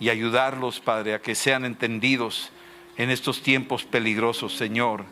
y 0.00 0.08
ayudarlos, 0.08 0.80
Padre, 0.80 1.14
a 1.14 1.20
que 1.20 1.34
sean 1.34 1.64
entendidos 1.64 2.50
en 2.96 3.10
estos 3.10 3.42
tiempos 3.42 3.84
peligrosos, 3.84 4.56
Señor 4.56 5.04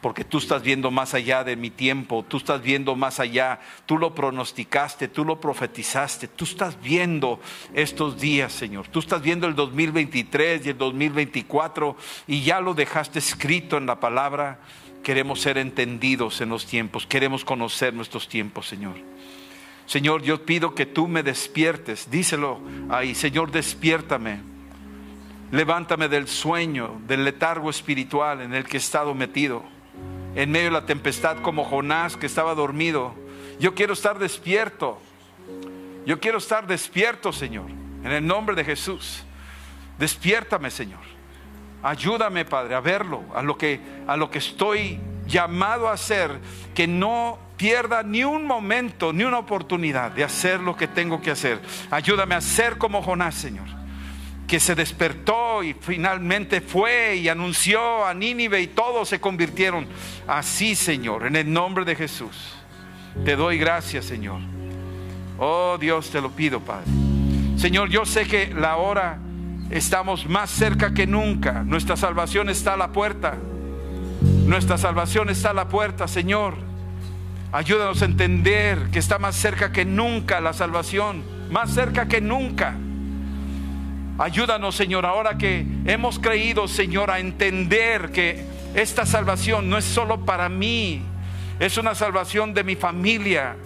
porque 0.00 0.24
tú 0.24 0.38
estás 0.38 0.62
viendo 0.62 0.90
más 0.90 1.14
allá 1.14 1.42
de 1.42 1.56
mi 1.56 1.70
tiempo, 1.70 2.24
tú 2.28 2.36
estás 2.36 2.62
viendo 2.62 2.94
más 2.94 3.18
allá, 3.18 3.60
tú 3.84 3.98
lo 3.98 4.14
pronosticaste, 4.14 5.08
tú 5.08 5.24
lo 5.24 5.40
profetizaste, 5.40 6.28
tú 6.28 6.44
estás 6.44 6.80
viendo 6.80 7.40
estos 7.74 8.20
días, 8.20 8.52
Señor, 8.52 8.86
tú 8.88 9.00
estás 9.00 9.20
viendo 9.20 9.48
el 9.48 9.56
2023 9.56 10.66
y 10.66 10.68
el 10.70 10.78
2024 10.78 11.96
y 12.28 12.42
ya 12.42 12.60
lo 12.60 12.74
dejaste 12.74 13.18
escrito 13.18 13.76
en 13.76 13.86
la 13.86 13.98
palabra. 13.98 14.60
Queremos 15.02 15.40
ser 15.40 15.58
entendidos 15.58 16.40
en 16.40 16.50
los 16.50 16.66
tiempos, 16.66 17.06
queremos 17.06 17.44
conocer 17.44 17.94
nuestros 17.94 18.28
tiempos, 18.28 18.68
Señor. 18.68 18.96
Señor, 19.86 20.22
yo 20.22 20.44
pido 20.44 20.74
que 20.74 20.86
tú 20.86 21.08
me 21.08 21.22
despiertes, 21.22 22.10
díselo 22.10 22.60
ahí, 22.90 23.14
Señor, 23.14 23.50
despiértame. 23.50 24.40
Levántame 25.50 26.08
del 26.08 26.28
sueño, 26.28 27.00
del 27.06 27.24
letargo 27.24 27.70
espiritual 27.70 28.42
en 28.42 28.54
el 28.54 28.64
que 28.64 28.76
he 28.76 28.80
estado 28.80 29.14
metido 29.14 29.64
en 30.38 30.52
medio 30.52 30.66
de 30.66 30.70
la 30.74 30.86
tempestad 30.86 31.38
como 31.38 31.64
Jonás 31.64 32.16
que 32.16 32.26
estaba 32.26 32.54
dormido. 32.54 33.12
Yo 33.58 33.74
quiero 33.74 33.92
estar 33.92 34.20
despierto. 34.20 35.00
Yo 36.06 36.20
quiero 36.20 36.38
estar 36.38 36.68
despierto, 36.68 37.32
Señor, 37.32 37.68
en 38.04 38.12
el 38.12 38.24
nombre 38.24 38.54
de 38.54 38.64
Jesús. 38.64 39.24
Despiértame, 39.98 40.70
Señor. 40.70 41.00
Ayúdame, 41.82 42.44
Padre, 42.44 42.76
a 42.76 42.80
verlo, 42.80 43.24
a 43.34 43.42
lo 43.42 43.58
que 43.58 43.80
a 44.06 44.16
lo 44.16 44.30
que 44.30 44.38
estoy 44.38 45.00
llamado 45.26 45.88
a 45.88 45.94
hacer, 45.94 46.38
que 46.72 46.86
no 46.86 47.40
pierda 47.56 48.04
ni 48.04 48.22
un 48.22 48.46
momento, 48.46 49.12
ni 49.12 49.24
una 49.24 49.38
oportunidad 49.38 50.12
de 50.12 50.22
hacer 50.22 50.60
lo 50.60 50.76
que 50.76 50.86
tengo 50.86 51.20
que 51.20 51.32
hacer. 51.32 51.60
Ayúdame 51.90 52.36
a 52.36 52.40
ser 52.40 52.78
como 52.78 53.02
Jonás, 53.02 53.34
Señor 53.34 53.77
que 54.48 54.58
se 54.58 54.74
despertó 54.74 55.62
y 55.62 55.74
finalmente 55.74 56.62
fue 56.62 57.16
y 57.16 57.28
anunció 57.28 58.06
a 58.06 58.14
Nínive 58.14 58.62
y 58.62 58.66
todos 58.68 59.10
se 59.10 59.20
convirtieron. 59.20 59.86
Así, 60.26 60.74
Señor, 60.74 61.26
en 61.26 61.36
el 61.36 61.52
nombre 61.52 61.84
de 61.84 61.94
Jesús. 61.94 62.54
Te 63.26 63.36
doy 63.36 63.58
gracias, 63.58 64.06
Señor. 64.06 64.40
Oh 65.38 65.76
Dios, 65.78 66.10
te 66.10 66.22
lo 66.22 66.30
pido, 66.30 66.60
Padre. 66.60 66.86
Señor, 67.58 67.90
yo 67.90 68.06
sé 68.06 68.26
que 68.26 68.46
la 68.54 68.76
hora 68.76 69.18
estamos 69.70 70.26
más 70.26 70.48
cerca 70.48 70.94
que 70.94 71.06
nunca. 71.06 71.62
Nuestra 71.62 71.98
salvación 71.98 72.48
está 72.48 72.72
a 72.72 72.78
la 72.78 72.90
puerta. 72.90 73.36
Nuestra 74.46 74.78
salvación 74.78 75.28
está 75.28 75.50
a 75.50 75.54
la 75.54 75.68
puerta, 75.68 76.08
Señor. 76.08 76.54
Ayúdanos 77.52 78.00
a 78.00 78.06
entender 78.06 78.88
que 78.90 78.98
está 78.98 79.18
más 79.18 79.36
cerca 79.36 79.72
que 79.72 79.84
nunca 79.84 80.40
la 80.40 80.54
salvación, 80.54 81.22
más 81.50 81.70
cerca 81.74 82.08
que 82.08 82.22
nunca. 82.22 82.76
Ayúdanos, 84.18 84.74
Señor, 84.74 85.06
ahora 85.06 85.38
que 85.38 85.64
hemos 85.86 86.18
creído, 86.18 86.66
Señor, 86.68 87.10
a 87.10 87.20
entender 87.20 88.10
que 88.10 88.44
esta 88.74 89.06
salvación 89.06 89.70
no 89.70 89.78
es 89.78 89.84
solo 89.84 90.24
para 90.24 90.48
mí, 90.48 91.02
es 91.60 91.78
una 91.78 91.94
salvación 91.94 92.52
de 92.52 92.64
mi 92.64 92.76
familia, 92.76 93.56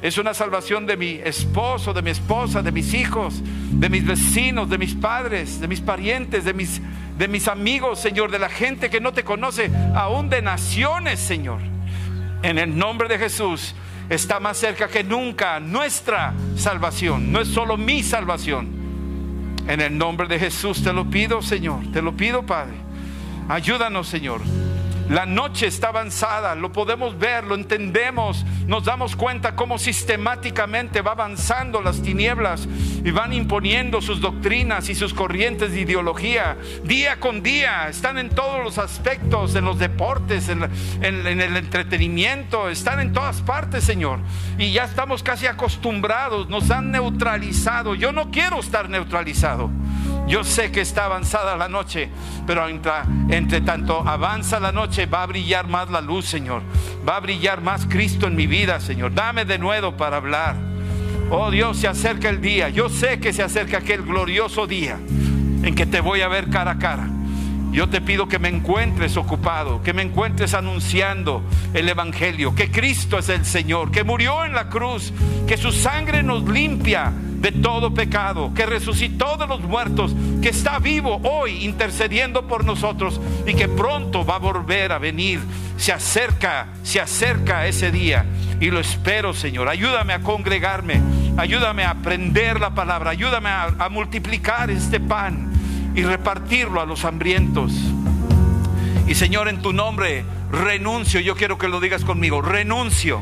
es 0.00 0.16
una 0.16 0.32
salvación 0.32 0.86
de 0.86 0.96
mi 0.96 1.20
esposo, 1.22 1.92
de 1.92 2.02
mi 2.02 2.10
esposa, 2.10 2.62
de 2.62 2.72
mis 2.72 2.94
hijos, 2.94 3.42
de 3.44 3.88
mis 3.88 4.06
vecinos, 4.06 4.70
de 4.70 4.78
mis 4.78 4.94
padres, 4.94 5.60
de 5.60 5.68
mis 5.68 5.80
parientes, 5.80 6.44
de 6.44 6.54
mis, 6.54 6.80
de 7.18 7.28
mis 7.28 7.46
amigos, 7.46 7.98
Señor, 7.98 8.30
de 8.30 8.38
la 8.38 8.48
gente 8.48 8.90
que 8.90 9.00
no 9.00 9.12
te 9.12 9.24
conoce, 9.24 9.70
aún 9.94 10.30
de 10.30 10.40
naciones, 10.40 11.20
Señor 11.20 11.60
en 12.42 12.58
el 12.58 12.76
nombre 12.76 13.08
de 13.08 13.18
Jesús 13.18 13.74
está 14.08 14.40
más 14.40 14.56
cerca 14.56 14.88
que 14.88 15.04
nunca 15.04 15.60
nuestra 15.60 16.34
salvación. 16.56 17.32
No 17.32 17.40
es 17.40 17.48
solo 17.48 17.76
mi 17.76 18.02
salvación. 18.02 18.77
En 19.68 19.82
el 19.82 19.98
nombre 19.98 20.26
de 20.26 20.38
Jesús 20.38 20.82
te 20.82 20.94
lo 20.94 21.04
pido, 21.04 21.42
Señor. 21.42 21.80
Te 21.92 22.00
lo 22.00 22.16
pido, 22.16 22.42
Padre. 22.42 22.74
Ayúdanos, 23.50 24.08
Señor. 24.08 24.40
La 25.08 25.24
noche 25.24 25.66
está 25.66 25.88
avanzada, 25.88 26.54
lo 26.54 26.70
podemos 26.70 27.18
ver, 27.18 27.44
lo 27.44 27.54
entendemos, 27.54 28.44
nos 28.66 28.84
damos 28.84 29.16
cuenta 29.16 29.56
cómo 29.56 29.78
sistemáticamente 29.78 31.00
va 31.00 31.12
avanzando 31.12 31.80
las 31.80 32.02
tinieblas 32.02 32.68
y 33.02 33.10
van 33.10 33.32
imponiendo 33.32 34.02
sus 34.02 34.20
doctrinas 34.20 34.90
y 34.90 34.94
sus 34.94 35.14
corrientes 35.14 35.72
de 35.72 35.80
ideología. 35.80 36.58
Día 36.84 37.18
con 37.20 37.42
día, 37.42 37.88
están 37.88 38.18
en 38.18 38.28
todos 38.28 38.62
los 38.62 38.76
aspectos, 38.76 39.54
en 39.54 39.64
los 39.64 39.78
deportes, 39.78 40.50
en, 40.50 40.62
el 41.02 41.56
entretenimiento, 41.56 42.68
están 42.68 43.00
en 43.00 43.14
todas 43.14 43.40
partes, 43.40 43.84
Señor. 43.84 44.18
Y 44.58 44.72
ya 44.72 44.84
estamos 44.84 45.22
casi 45.22 45.46
acostumbrados, 45.46 46.50
nos 46.50 46.70
han 46.70 46.90
neutralizado. 46.90 47.94
Yo 47.94 48.12
no 48.12 48.30
quiero 48.30 48.60
estar 48.60 48.90
neutralizado. 48.90 49.70
Yo 50.28 50.44
sé 50.44 50.70
que 50.70 50.82
está 50.82 51.06
avanzada 51.06 51.56
la 51.56 51.68
noche, 51.68 52.10
pero 52.46 52.68
entre, 52.68 53.60
tanto 53.62 54.06
avanza 54.06 54.60
la 54.60 54.72
noche, 54.72 55.06
va 55.06 55.22
a 55.22 55.26
brillar 55.26 55.66
más 55.66 55.90
la 55.90 56.02
luz, 56.02 56.26
Señor. 56.26 56.62
Va 57.08 57.16
a 57.16 57.20
brillar 57.20 57.62
más 57.62 57.86
Cristo 57.86 58.26
en 58.26 58.36
mi 58.36 58.46
vida, 58.46 58.78
Señor. 58.78 59.14
Dame 59.14 59.46
de 59.46 59.58
nuevo 59.58 59.96
para 59.96 60.18
hablar. 60.18 60.56
Oh 61.30 61.50
Dios, 61.50 61.78
se 61.78 61.88
acerca 61.88 62.28
el 62.28 62.42
día. 62.42 62.68
Yo 62.68 62.90
sé 62.90 63.20
que 63.20 63.32
se 63.32 63.42
acerca 63.42 63.78
aquel 63.78 64.02
glorioso 64.02 64.66
día 64.66 64.98
en 65.62 65.74
que 65.74 65.86
te 65.86 66.00
voy 66.00 66.20
a 66.20 66.28
ver 66.28 66.50
cara 66.50 66.72
a 66.72 66.78
cara. 66.78 67.08
Yo 67.72 67.88
te 67.88 68.00
pido 68.00 68.28
que 68.28 68.38
me 68.38 68.48
encuentres 68.48 69.16
ocupado, 69.16 69.82
que 69.82 69.92
me 69.92 70.02
encuentres 70.02 70.54
anunciando 70.54 71.42
el 71.74 71.88
Evangelio, 71.88 72.54
que 72.54 72.70
Cristo 72.70 73.18
es 73.18 73.28
el 73.28 73.44
Señor, 73.44 73.90
que 73.90 74.04
murió 74.04 74.44
en 74.44 74.54
la 74.54 74.68
cruz, 74.68 75.12
que 75.46 75.56
su 75.56 75.70
sangre 75.70 76.22
nos 76.22 76.48
limpia 76.48 77.12
de 77.40 77.52
todo 77.52 77.94
pecado, 77.94 78.52
que 78.54 78.66
resucitó 78.66 79.36
de 79.36 79.46
los 79.46 79.60
muertos, 79.60 80.14
que 80.42 80.48
está 80.48 80.78
vivo 80.78 81.20
hoy 81.22 81.64
intercediendo 81.64 82.48
por 82.48 82.64
nosotros 82.64 83.20
y 83.46 83.54
que 83.54 83.68
pronto 83.68 84.24
va 84.24 84.36
a 84.36 84.38
volver 84.38 84.92
a 84.92 84.98
venir. 84.98 85.40
Se 85.76 85.92
acerca, 85.92 86.68
se 86.82 87.00
acerca 87.00 87.66
ese 87.66 87.92
día 87.92 88.26
y 88.60 88.70
lo 88.70 88.80
espero, 88.80 89.32
Señor. 89.32 89.68
Ayúdame 89.68 90.12
a 90.12 90.20
congregarme, 90.20 91.00
ayúdame 91.36 91.84
a 91.84 91.90
aprender 91.90 92.60
la 92.60 92.74
palabra, 92.74 93.10
ayúdame 93.10 93.50
a, 93.50 93.88
multiplicar 93.88 94.70
este 94.70 95.00
pan 95.00 95.47
y 95.98 96.02
repartirlo 96.02 96.80
a 96.80 96.86
los 96.86 97.04
hambrientos. 97.04 97.72
Y 99.08 99.14
Señor, 99.14 99.48
en 99.48 99.60
tu 99.62 99.72
nombre 99.72 100.24
renuncio, 100.52 101.18
yo 101.18 101.34
quiero 101.34 101.58
que 101.58 101.68
lo 101.68 101.80
digas 101.80 102.04
conmigo, 102.04 102.40
renuncio 102.40 103.20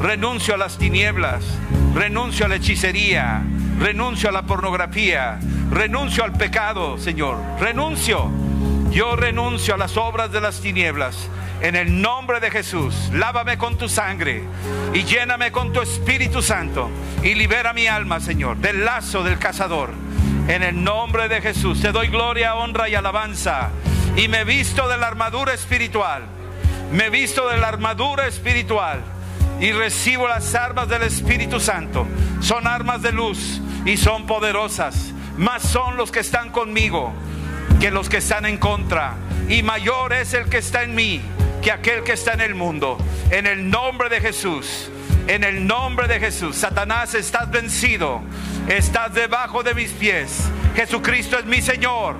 renuncio 0.00 0.54
a 0.54 0.56
las 0.56 0.78
tinieblas, 0.78 1.44
renuncio 1.94 2.46
a 2.46 2.48
la 2.48 2.56
hechicería, 2.56 3.42
renuncio 3.78 4.28
a 4.28 4.32
la 4.32 4.42
pornografía, 4.42 5.38
renuncio 5.70 6.24
al 6.24 6.32
pecado, 6.32 6.98
Señor, 6.98 7.38
renuncio. 7.60 8.28
Yo 8.90 9.16
renuncio 9.16 9.74
a 9.74 9.78
las 9.78 9.96
obras 9.96 10.30
de 10.32 10.40
las 10.40 10.60
tinieblas. 10.60 11.28
En 11.62 11.76
el 11.76 12.02
nombre 12.02 12.40
de 12.40 12.50
Jesús, 12.50 13.10
lávame 13.14 13.56
con 13.56 13.78
tu 13.78 13.88
sangre 13.88 14.42
y 14.92 15.04
lléname 15.04 15.52
con 15.52 15.72
tu 15.72 15.80
Espíritu 15.80 16.42
Santo 16.42 16.90
y 17.22 17.34
libera 17.34 17.72
mi 17.72 17.86
alma, 17.86 18.20
Señor, 18.20 18.56
del 18.58 18.84
lazo 18.84 19.22
del 19.22 19.38
cazador. 19.38 19.90
En 20.48 20.62
el 20.62 20.82
nombre 20.82 21.28
de 21.28 21.40
Jesús, 21.40 21.80
te 21.80 21.92
doy 21.92 22.08
gloria, 22.08 22.56
honra 22.56 22.88
y 22.88 22.94
alabanza. 22.94 23.70
Y 24.16 24.28
me 24.28 24.44
visto 24.44 24.88
de 24.88 24.98
la 24.98 25.06
armadura 25.06 25.54
espiritual. 25.54 26.24
Me 26.92 27.10
visto 27.10 27.48
de 27.48 27.56
la 27.56 27.68
armadura 27.68 28.26
espiritual 28.26 29.00
y 29.60 29.72
recibo 29.72 30.26
las 30.26 30.54
armas 30.54 30.88
del 30.88 31.02
Espíritu 31.02 31.60
Santo. 31.60 32.06
Son 32.40 32.66
armas 32.66 33.00
de 33.00 33.12
luz 33.12 33.60
y 33.86 33.96
son 33.96 34.26
poderosas. 34.26 35.12
Más 35.38 35.62
son 35.62 35.96
los 35.96 36.10
que 36.10 36.20
están 36.20 36.50
conmigo 36.50 37.12
que 37.80 37.90
los 37.90 38.08
que 38.08 38.18
están 38.18 38.44
en 38.44 38.58
contra. 38.58 39.14
Y 39.48 39.62
mayor 39.62 40.12
es 40.12 40.34
el 40.34 40.48
que 40.48 40.58
está 40.58 40.82
en 40.82 40.94
mí 40.94 41.20
que 41.62 41.70
aquel 41.70 42.02
que 42.02 42.12
está 42.12 42.32
en 42.34 42.40
el 42.40 42.54
mundo. 42.54 42.98
En 43.30 43.46
el 43.46 43.70
nombre 43.70 44.08
de 44.08 44.20
Jesús. 44.20 44.90
En 45.28 45.44
el 45.44 45.66
nombre 45.66 46.08
de 46.08 46.18
Jesús. 46.18 46.56
Satanás, 46.56 47.14
estás 47.14 47.50
vencido. 47.50 48.20
Estás 48.68 49.14
debajo 49.14 49.62
de 49.62 49.74
mis 49.74 49.90
pies. 49.90 50.48
Jesucristo 50.74 51.38
es 51.38 51.44
mi 51.44 51.60
Señor. 51.60 52.16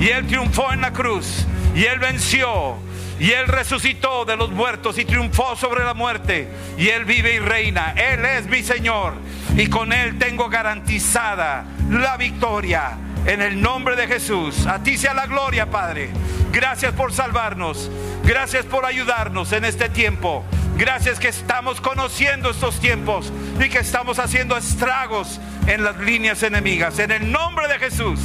Y 0.00 0.08
Él 0.08 0.26
triunfó 0.26 0.72
en 0.72 0.80
la 0.80 0.92
cruz. 0.92 1.46
Y 1.74 1.84
Él 1.84 1.98
venció 1.98 2.78
y 3.22 3.30
Él 3.30 3.46
resucitó 3.46 4.24
de 4.24 4.36
los 4.36 4.50
muertos 4.50 4.98
y 4.98 5.04
triunfó 5.04 5.54
sobre 5.54 5.84
la 5.84 5.94
muerte. 5.94 6.48
Y 6.76 6.88
Él 6.88 7.04
vive 7.04 7.34
y 7.34 7.38
reina. 7.38 7.94
Él 7.96 8.24
es 8.24 8.46
mi 8.46 8.64
Señor. 8.64 9.14
Y 9.56 9.68
con 9.68 9.92
Él 9.92 10.18
tengo 10.18 10.48
garantizada 10.48 11.64
la 11.88 12.16
victoria. 12.16 12.98
En 13.24 13.40
el 13.40 13.62
nombre 13.62 13.94
de 13.94 14.08
Jesús. 14.08 14.66
A 14.66 14.82
ti 14.82 14.98
sea 14.98 15.14
la 15.14 15.26
gloria, 15.26 15.70
Padre. 15.70 16.10
Gracias 16.50 16.94
por 16.94 17.12
salvarnos. 17.12 17.92
Gracias 18.24 18.64
por 18.64 18.84
ayudarnos 18.84 19.52
en 19.52 19.66
este 19.66 19.88
tiempo. 19.88 20.44
Gracias 20.76 21.20
que 21.20 21.28
estamos 21.28 21.80
conociendo 21.80 22.50
estos 22.50 22.80
tiempos 22.80 23.32
y 23.64 23.68
que 23.68 23.78
estamos 23.78 24.18
haciendo 24.18 24.56
estragos 24.56 25.38
en 25.66 25.84
las 25.84 25.98
líneas 25.98 26.42
enemigas. 26.42 26.98
En 26.98 27.10
el 27.10 27.30
nombre 27.30 27.68
de 27.68 27.78
Jesús. 27.78 28.18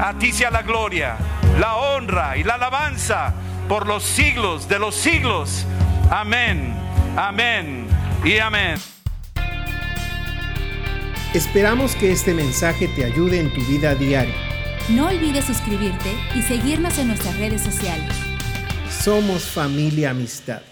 A 0.00 0.14
ti 0.18 0.32
sea 0.32 0.50
la 0.50 0.62
gloria, 0.62 1.16
la 1.58 1.76
honra 1.76 2.36
y 2.38 2.42
la 2.42 2.54
alabanza 2.54 3.34
por 3.68 3.86
los 3.86 4.02
siglos 4.02 4.68
de 4.68 4.78
los 4.78 4.94
siglos. 4.94 5.66
Amén, 6.10 6.74
amén 7.16 7.86
y 8.24 8.38
amén. 8.38 8.76
Esperamos 11.34 11.94
que 11.94 12.10
este 12.10 12.34
mensaje 12.34 12.88
te 12.88 13.04
ayude 13.04 13.40
en 13.40 13.52
tu 13.52 13.60
vida 13.66 13.94
diaria. 13.94 14.34
No 14.88 15.06
olvides 15.06 15.44
suscribirte 15.44 16.12
y 16.34 16.42
seguirnos 16.42 16.98
en 16.98 17.08
nuestras 17.08 17.36
redes 17.38 17.62
sociales. 17.62 18.12
Somos 18.90 19.44
familia 19.44 20.10
amistad. 20.10 20.62